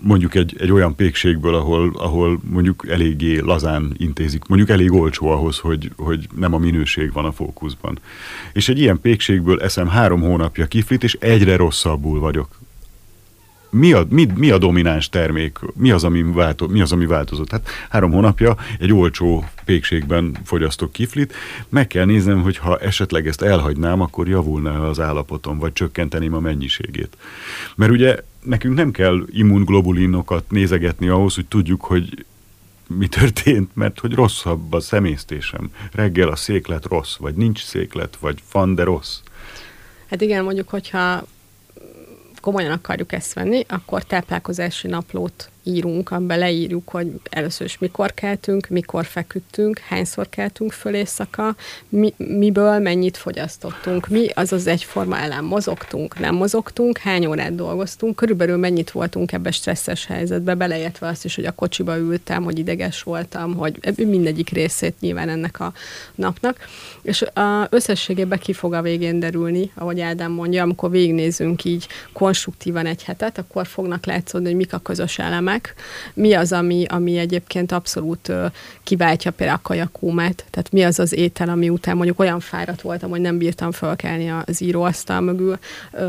mondjuk 0.00 0.34
egy, 0.34 0.56
egy 0.58 0.72
olyan 0.72 0.94
pékségből, 0.94 1.54
ahol, 1.54 1.90
ahol 1.94 2.40
mondjuk 2.50 2.86
eléggé 2.88 3.38
lazán 3.38 3.94
intézik, 3.96 4.44
mondjuk 4.46 4.70
elég 4.70 4.92
olcsó 4.92 5.28
ahhoz, 5.28 5.58
hogy, 5.58 5.90
hogy 5.96 6.28
nem 6.36 6.54
a 6.54 6.58
minőség 6.58 7.12
van 7.12 7.24
a 7.24 7.32
fókuszban. 7.32 7.98
És 8.52 8.68
egy 8.68 8.78
ilyen 8.78 9.00
pékségből 9.00 9.60
eszem 9.60 9.88
három 9.88 10.20
hónapja 10.20 10.66
kiflit, 10.66 11.04
és 11.04 11.16
egyre 11.20 11.56
rosszabbul 11.56 12.20
vagyok. 12.20 12.48
Mi 13.74 13.92
a, 13.92 14.06
mi, 14.08 14.26
mi 14.34 14.50
a 14.50 14.58
domináns 14.58 15.08
termék? 15.08 15.58
Mi 15.74 15.90
az, 15.90 16.04
ami, 16.04 16.22
válto, 16.22 16.66
mi 16.66 16.80
az, 16.80 16.92
ami 16.92 17.06
változott? 17.06 17.50
Hát 17.50 17.68
három 17.88 18.12
hónapja 18.12 18.56
egy 18.78 18.92
olcsó 18.92 19.44
pékségben 19.64 20.36
fogyasztok 20.44 20.92
kiflit. 20.92 21.34
Meg 21.68 21.86
kell 21.86 22.04
néznem, 22.04 22.42
hogy 22.42 22.56
ha 22.56 22.78
esetleg 22.78 23.26
ezt 23.26 23.42
elhagynám, 23.42 24.00
akkor 24.00 24.28
javulna 24.28 24.88
az 24.88 25.00
állapotom, 25.00 25.58
vagy 25.58 25.72
csökkenteném 25.72 26.34
a 26.34 26.40
mennyiségét. 26.40 27.16
Mert 27.76 27.92
ugye 27.92 28.16
nekünk 28.44 28.74
nem 28.74 28.90
kell 28.90 29.26
immunglobulinokat 29.30 30.50
nézegetni 30.50 31.08
ahhoz, 31.08 31.34
hogy 31.34 31.46
tudjuk, 31.46 31.84
hogy 31.84 32.24
mi 32.86 33.08
történt, 33.08 33.76
mert 33.76 33.98
hogy 33.98 34.12
rosszabb 34.12 34.72
a 34.72 34.80
szemésztésem. 34.80 35.70
Reggel 35.92 36.28
a 36.28 36.36
széklet 36.36 36.84
rossz, 36.84 37.16
vagy 37.16 37.34
nincs 37.34 37.64
széklet, 37.64 38.16
vagy 38.16 38.42
van, 38.52 38.74
de 38.74 38.84
rossz. 38.84 39.20
Hát 40.10 40.20
igen, 40.20 40.44
mondjuk, 40.44 40.68
hogyha 40.68 41.26
komolyan 42.40 42.70
akarjuk 42.70 43.12
ezt 43.12 43.32
venni, 43.32 43.64
akkor 43.68 44.04
táplálkozási 44.04 44.88
naplót 44.88 45.50
írunk, 45.64 46.10
amiben 46.10 46.38
leírjuk, 46.38 46.88
hogy 46.88 47.12
először 47.30 47.66
is 47.66 47.78
mikor 47.78 48.14
keltünk, 48.14 48.68
mikor 48.68 49.04
feküdtünk, 49.04 49.78
hányszor 49.78 50.28
keltünk 50.28 50.72
föl 50.72 50.94
éjszaka, 50.94 51.56
mi, 51.88 52.14
miből 52.16 52.78
mennyit 52.78 53.16
fogyasztottunk, 53.16 54.08
mi 54.08 54.28
az 54.28 54.52
az 54.52 54.66
egyforma 54.66 55.18
ellen 55.18 55.44
mozogtunk, 55.44 56.18
nem 56.18 56.34
mozogtunk, 56.34 56.98
hány 56.98 57.26
órát 57.26 57.54
dolgoztunk, 57.54 58.16
körülbelül 58.16 58.56
mennyit 58.56 58.90
voltunk 58.90 59.32
ebbe 59.32 59.50
stresszes 59.50 60.06
helyzetbe, 60.06 60.54
beleértve 60.54 61.06
azt 61.06 61.24
is, 61.24 61.34
hogy 61.34 61.44
a 61.44 61.52
kocsiba 61.52 61.98
ültem, 61.98 62.42
hogy 62.42 62.58
ideges 62.58 63.02
voltam, 63.02 63.54
hogy 63.54 63.78
mindegyik 63.96 64.48
részét 64.48 65.00
nyilván 65.00 65.28
ennek 65.28 65.60
a 65.60 65.72
napnak. 66.14 66.56
És 67.02 67.22
a 67.22 67.66
összességében 67.70 68.38
ki 68.38 68.52
fog 68.52 68.72
a 68.72 68.82
végén 68.82 69.18
derülni, 69.18 69.70
ahogy 69.74 70.00
Ádám 70.00 70.32
mondja, 70.32 70.62
amikor 70.62 70.90
végignézünk 70.90 71.64
így 71.64 71.86
konstruktívan 72.12 72.86
egy 72.86 73.02
hetet, 73.02 73.38
akkor 73.38 73.66
fognak 73.66 74.06
látszódni, 74.06 74.46
hogy 74.46 74.56
mik 74.56 74.72
a 74.72 74.78
közös 74.78 75.18
elemek, 75.18 75.53
mi 76.14 76.32
az, 76.32 76.52
ami, 76.52 76.84
ami 76.88 77.18
egyébként 77.18 77.72
abszolút 77.72 78.32
kiváltja 78.82 79.30
például 79.30 79.58
a 79.58 79.68
kajakómát, 79.68 80.44
tehát 80.50 80.72
mi 80.72 80.82
az 80.82 80.98
az 80.98 81.12
étel, 81.12 81.48
ami 81.48 81.68
után 81.68 81.96
mondjuk 81.96 82.18
olyan 82.18 82.40
fáradt 82.40 82.80
voltam, 82.80 83.10
hogy 83.10 83.20
nem 83.20 83.38
bírtam 83.38 83.72
fölkelni 83.72 84.32
az 84.46 84.62
íróasztal 84.62 85.20
mögül, 85.20 85.58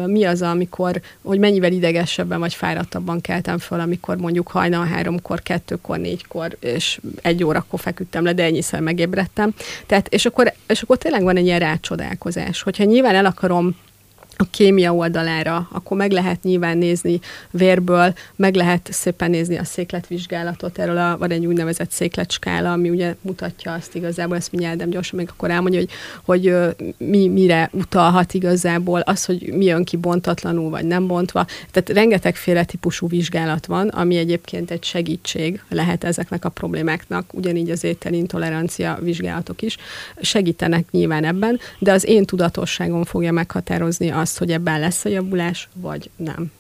mi 0.05 0.23
az, 0.23 0.41
amikor, 0.41 1.01
hogy 1.21 1.39
mennyivel 1.39 1.71
idegesebben 1.71 2.39
vagy 2.39 2.53
fáradtabban 2.53 3.21
keltem 3.21 3.57
föl, 3.57 3.79
amikor 3.79 4.17
mondjuk 4.17 4.47
hajnal 4.47 4.85
háromkor, 4.85 5.41
kettőkor, 5.41 5.97
négykor, 5.97 6.57
és 6.59 6.99
egy 7.21 7.43
órakor 7.43 7.79
feküdtem 7.79 8.23
le, 8.23 8.33
de 8.33 8.43
ennyiszer 8.43 8.79
megébredtem. 8.79 9.53
Tehát, 9.85 10.07
és 10.07 10.25
akkor, 10.25 10.53
és 10.67 10.81
akkor 10.81 10.97
tényleg 10.97 11.23
van 11.23 11.37
egy 11.37 11.45
ilyen 11.45 11.59
rácsodálkozás, 11.59 12.61
hogyha 12.61 12.83
nyilván 12.83 13.15
el 13.15 13.25
akarom 13.25 13.75
a 14.37 14.43
kémia 14.49 14.93
oldalára, 14.93 15.67
akkor 15.71 15.97
meg 15.97 16.11
lehet 16.11 16.43
nyilván 16.43 16.77
nézni 16.77 17.19
vérből, 17.51 18.13
meg 18.35 18.55
lehet 18.55 18.87
szépen 18.91 19.29
nézni 19.29 19.57
a 19.57 19.63
székletvizsgálatot, 19.63 20.77
erről 20.77 20.97
a, 20.97 21.17
van 21.17 21.31
egy 21.31 21.45
úgynevezett 21.45 21.91
székletskála, 21.91 22.71
ami 22.71 22.89
ugye 22.89 23.15
mutatja 23.21 23.73
azt 23.73 23.95
igazából, 23.95 24.35
ezt 24.35 24.51
mindjárt 24.51 24.77
nem 24.77 24.89
gyorsan 24.89 25.19
még 25.19 25.29
akkor 25.29 25.51
elmondja, 25.51 25.79
hogy, 25.79 25.89
hogy 26.25 26.75
mi 26.97 27.27
mire 27.27 27.69
utalhat 27.73 28.33
igazából, 28.33 28.99
az, 28.99 29.25
hogy 29.25 29.53
mi 29.53 29.65
jön 29.65 29.83
ki 29.83 29.97
bontatlanul, 29.97 30.69
vagy 30.69 30.85
nem 30.85 31.07
bontva. 31.07 31.45
Tehát 31.71 31.89
rengetegféle 31.89 32.63
típusú 32.63 33.07
vizsgálat 33.07 33.65
van, 33.65 33.87
ami 33.87 34.17
egyébként 34.17 34.71
egy 34.71 34.83
segítség 34.83 35.61
lehet 35.69 36.03
ezeknek 36.03 36.45
a 36.45 36.49
problémáknak, 36.49 37.33
ugyanígy 37.33 37.69
az 37.69 37.83
ételintolerancia 37.83 38.99
vizsgálatok 39.01 39.61
is 39.61 39.77
segítenek 40.21 40.91
nyilván 40.91 41.23
ebben, 41.23 41.59
de 41.79 41.91
az 41.91 42.05
én 42.07 42.25
tudatosságom 42.25 43.03
fogja 43.03 43.31
meghatározni 43.31 44.09
azt, 44.25 44.37
hogy 44.37 44.51
ebben 44.51 44.79
lesz 44.79 45.05
a 45.05 45.09
javulás, 45.09 45.69
vagy 45.73 46.09
nem. 46.15 46.51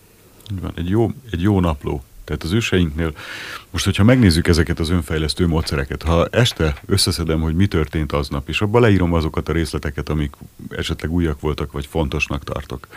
Van, 0.61 0.71
egy 0.75 0.89
jó, 0.89 1.11
egy 1.31 1.41
jó 1.41 1.59
napló. 1.59 2.03
Tehát 2.23 2.43
az 2.43 2.51
őseinknél, 2.51 3.13
most 3.71 3.85
hogyha 3.85 4.03
megnézzük 4.03 4.47
ezeket 4.47 4.79
az 4.79 4.89
önfejlesztő 4.89 5.47
módszereket, 5.47 6.03
ha 6.03 6.27
este 6.31 6.75
összeszedem, 6.85 7.41
hogy 7.41 7.55
mi 7.55 7.67
történt 7.67 8.11
aznap, 8.11 8.49
és 8.49 8.61
abban 8.61 8.81
leírom 8.81 9.13
azokat 9.13 9.49
a 9.49 9.53
részleteket, 9.53 10.09
amik 10.09 10.33
esetleg 10.69 11.11
újak 11.11 11.39
voltak, 11.39 11.71
vagy 11.71 11.85
fontosnak 11.85 12.43
tartok. 12.43 12.87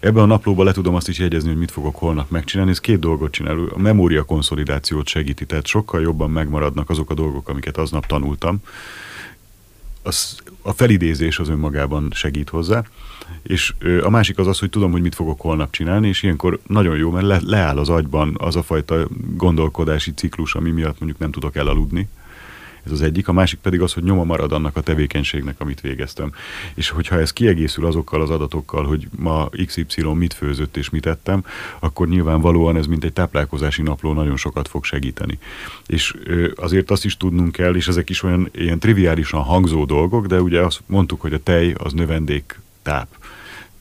Ebben 0.00 0.22
a 0.22 0.26
naplóban 0.26 0.64
le 0.64 0.72
tudom 0.72 0.94
azt 0.94 1.08
is 1.08 1.18
jegyezni, 1.18 1.48
hogy 1.48 1.58
mit 1.58 1.70
fogok 1.70 1.96
holnap 1.96 2.30
megcsinálni. 2.30 2.70
Ez 2.70 2.80
két 2.80 2.98
dolgot 2.98 3.30
csinál. 3.30 3.58
A 3.74 3.78
memória 3.78 4.22
konszolidációt 4.22 5.06
segíti, 5.06 5.46
tehát 5.46 5.66
sokkal 5.66 6.00
jobban 6.00 6.30
megmaradnak 6.30 6.90
azok 6.90 7.10
a 7.10 7.14
dolgok, 7.14 7.48
amiket 7.48 7.76
aznap 7.76 8.06
tanultam. 8.06 8.60
Az, 10.02 10.36
a 10.62 10.72
felidézés 10.72 11.38
az 11.38 11.48
önmagában 11.48 12.08
segít 12.14 12.48
hozzá 12.48 12.84
és 13.42 13.74
a 14.02 14.10
másik 14.10 14.38
az 14.38 14.46
az, 14.46 14.58
hogy 14.58 14.70
tudom, 14.70 14.92
hogy 14.92 15.02
mit 15.02 15.14
fogok 15.14 15.40
holnap 15.40 15.70
csinálni, 15.70 16.08
és 16.08 16.22
ilyenkor 16.22 16.60
nagyon 16.66 16.96
jó, 16.96 17.10
mert 17.10 17.26
le, 17.26 17.40
leáll 17.44 17.78
az 17.78 17.88
agyban 17.88 18.36
az 18.38 18.56
a 18.56 18.62
fajta 18.62 19.06
gondolkodási 19.34 20.14
ciklus, 20.14 20.54
ami 20.54 20.70
miatt 20.70 20.98
mondjuk 20.98 21.20
nem 21.20 21.30
tudok 21.30 21.56
elaludni. 21.56 22.08
Ez 22.84 22.92
az 22.92 23.02
egyik, 23.02 23.28
a 23.28 23.32
másik 23.32 23.58
pedig 23.58 23.80
az, 23.80 23.92
hogy 23.92 24.02
nyoma 24.02 24.24
marad 24.24 24.52
annak 24.52 24.76
a 24.76 24.80
tevékenységnek, 24.80 25.60
amit 25.60 25.80
végeztem. 25.80 26.32
És 26.74 26.88
hogyha 26.88 27.20
ez 27.20 27.32
kiegészül 27.32 27.86
azokkal 27.86 28.22
az 28.22 28.30
adatokkal, 28.30 28.84
hogy 28.84 29.08
ma 29.18 29.48
XY 29.66 30.02
mit 30.02 30.34
főzött 30.34 30.76
és 30.76 30.90
mit 30.90 31.06
ettem, 31.06 31.44
akkor 31.78 32.08
nyilvánvalóan 32.08 32.76
ez 32.76 32.86
mint 32.86 33.04
egy 33.04 33.12
táplálkozási 33.12 33.82
napló 33.82 34.12
nagyon 34.12 34.36
sokat 34.36 34.68
fog 34.68 34.84
segíteni. 34.84 35.38
És 35.86 36.14
azért 36.54 36.90
azt 36.90 37.04
is 37.04 37.16
tudnunk 37.16 37.52
kell, 37.52 37.74
és 37.74 37.88
ezek 37.88 38.10
is 38.10 38.22
olyan 38.22 38.48
ilyen 38.52 38.78
triviálisan 38.78 39.42
hangzó 39.42 39.84
dolgok, 39.84 40.26
de 40.26 40.40
ugye 40.40 40.60
azt 40.60 40.82
mondtuk, 40.86 41.20
hogy 41.20 41.32
a 41.32 41.42
tej 41.42 41.74
az 41.78 41.92
növendék 41.92 42.60
táp 42.82 43.21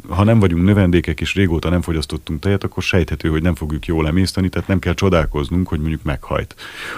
ha 0.10 0.24
nem 0.24 0.40
vagyunk 0.40 0.64
növendékek 0.64 1.22
és 1.22 1.36
régóta 1.36 1.70
nem 1.70 1.82
fogyasztottunk 1.82 2.40
tejet, 2.40 2.64
akkor 2.64 2.84
sejthető, 2.84 3.30
hogy 3.30 3.42
nem 3.42 3.56
fogjuk 3.56 3.86
jól 3.86 4.08
emészteni, 4.08 4.50
tehát 4.50 4.68
nem 4.68 4.80
kell 4.80 4.94
csodálkoznunk, 4.94 5.68
hogy 5.68 5.80
mondjuk 5.80 6.04
meghajt. 6.04 6.56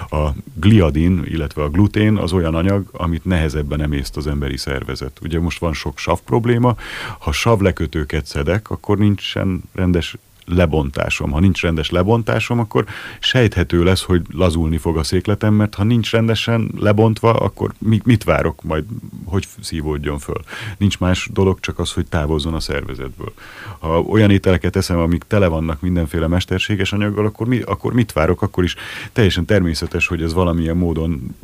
A 0.09 0.29
gliadin, 0.53 1.23
illetve 1.25 1.63
a 1.63 1.69
glutén 1.69 2.15
az 2.15 2.33
olyan 2.33 2.55
anyag, 2.55 2.89
amit 2.91 3.25
nehezebben 3.25 3.81
emészt 3.81 4.17
az 4.17 4.27
emberi 4.27 4.57
szervezet. 4.57 5.19
Ugye 5.21 5.39
most 5.39 5.59
van 5.59 5.73
sok 5.73 5.97
sav 5.97 6.19
probléma, 6.25 6.75
ha 7.19 7.31
savlekötőket 7.31 8.25
szedek, 8.25 8.69
akkor 8.69 8.97
nincsen 8.97 9.61
rendes 9.73 10.15
lebontásom. 10.45 11.31
Ha 11.31 11.39
nincs 11.39 11.61
rendes 11.61 11.89
lebontásom, 11.89 12.59
akkor 12.59 12.85
sejthető 13.19 13.83
lesz, 13.83 14.03
hogy 14.03 14.21
lazulni 14.31 14.77
fog 14.77 14.97
a 14.97 15.03
székletem, 15.03 15.53
mert 15.53 15.75
ha 15.75 15.83
nincs 15.83 16.11
rendesen 16.11 16.71
lebontva, 16.77 17.33
akkor 17.33 17.73
mit 18.03 18.23
várok 18.23 18.63
majd, 18.63 18.83
hogy 19.25 19.47
szívódjon 19.61 20.19
föl. 20.19 20.41
Nincs 20.77 20.99
más 20.99 21.29
dolog, 21.33 21.59
csak 21.59 21.79
az, 21.79 21.91
hogy 21.91 22.05
távozzon 22.05 22.53
a 22.53 22.59
szervezetből. 22.59 23.33
Ha 23.79 24.01
olyan 24.01 24.31
ételeket 24.31 24.75
eszem, 24.75 24.99
amik 24.99 25.23
tele 25.27 25.47
vannak 25.47 25.81
mindenféle 25.81 26.27
mesterséges 26.27 26.93
anyaggal, 26.93 27.25
akkor, 27.25 27.47
mi, 27.47 27.61
akkor 27.61 27.93
mit 27.93 28.11
várok? 28.11 28.41
Akkor 28.41 28.63
is 28.63 28.75
teljesen 29.13 29.45
természetes, 29.45 30.07
hogy 30.07 30.21
ez 30.21 30.33
valamilyen 30.33 30.77
módon 30.77 31.35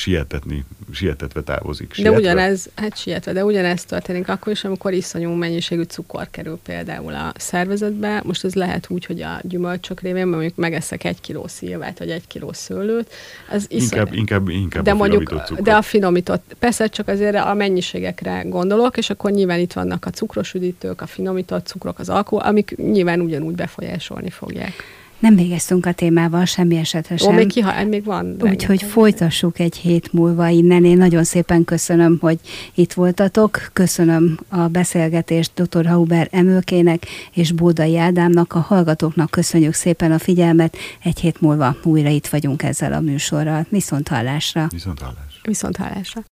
sietetni, 0.00 0.64
sietetve 0.92 1.42
távozik. 1.42 1.92
Sietve. 1.92 2.12
De 2.12 2.18
ugyanez, 2.18 2.68
hát 2.74 2.98
sietve, 2.98 3.32
de 3.32 3.44
ugyanez 3.44 3.84
történik 3.84 4.28
akkor 4.28 4.52
is, 4.52 4.64
amikor 4.64 4.92
iszonyú 4.92 5.30
mennyiségű 5.30 5.82
cukor 5.82 6.28
kerül 6.30 6.58
például 6.64 7.14
a 7.14 7.32
szervezetbe. 7.36 8.22
Most 8.24 8.44
ez 8.44 8.54
lehet 8.54 8.86
úgy, 8.88 9.04
hogy 9.04 9.22
a 9.22 9.40
gyümölcsök 9.42 10.00
révén, 10.00 10.26
mondjuk 10.26 10.56
megeszek 10.56 11.04
egy 11.04 11.20
kiló 11.20 11.46
szilvát, 11.46 11.98
vagy 11.98 12.10
egy 12.10 12.26
kiló 12.26 12.52
szőlőt. 12.52 13.10
Ez 13.50 13.64
iszony... 13.68 13.98
inkább, 13.98 14.14
inkább, 14.14 14.48
inkább 14.48 14.84
de 14.84 14.90
a 14.90 14.94
mondjuk, 14.94 15.28
cukor. 15.28 15.62
De 15.62 15.74
a 15.74 15.82
finomított, 15.82 16.54
persze 16.58 16.86
csak 16.86 17.08
azért 17.08 17.36
a 17.36 17.54
mennyiségekre 17.54 18.42
gondolok, 18.46 18.96
és 18.96 19.10
akkor 19.10 19.30
nyilván 19.30 19.58
itt 19.58 19.72
vannak 19.72 20.06
a 20.06 20.10
cukros 20.10 20.54
üdítők, 20.54 21.00
a 21.00 21.06
finomított 21.06 21.66
cukrok, 21.66 21.98
az 21.98 22.08
alkohol, 22.08 22.44
amik 22.44 22.76
nyilván 22.76 23.20
ugyanúgy 23.20 23.54
befolyásolni 23.54 24.30
fogják. 24.30 24.72
Nem 25.20 25.34
végeztünk 25.36 25.86
a 25.86 25.92
témával 25.92 26.44
semmi 26.44 26.76
esetre 26.76 27.16
sem. 27.16 27.32
Ó, 27.32 27.36
még, 27.36 27.48
kiha, 27.48 27.84
még 27.84 28.04
van. 28.04 28.36
Úgyhogy 28.40 28.82
folytassuk 28.82 29.58
egy 29.58 29.76
hét 29.76 30.12
múlva 30.12 30.48
innen. 30.48 30.84
Én 30.84 30.96
nagyon 30.96 31.24
szépen 31.24 31.64
köszönöm, 31.64 32.18
hogy 32.20 32.38
itt 32.74 32.92
voltatok. 32.92 33.70
Köszönöm 33.72 34.38
a 34.48 34.68
beszélgetést 34.68 35.62
dr. 35.62 35.86
Hauber 35.86 36.28
Emőkének 36.30 37.06
és 37.32 37.52
Bódai 37.52 37.98
Ádámnak. 37.98 38.54
A 38.54 38.58
hallgatóknak 38.58 39.30
köszönjük 39.30 39.74
szépen 39.74 40.12
a 40.12 40.18
figyelmet. 40.18 40.76
Egy 41.02 41.20
hét 41.20 41.40
múlva 41.40 41.76
újra 41.82 42.08
itt 42.08 42.26
vagyunk 42.26 42.62
ezzel 42.62 42.92
a 42.92 43.00
műsorral. 43.00 43.66
Viszont 43.68 44.08
hallásra. 44.08 44.66
Viszont 44.70 44.98
hallásra. 44.98 45.40
Viszont 45.42 45.76
hallásra. 45.76 46.24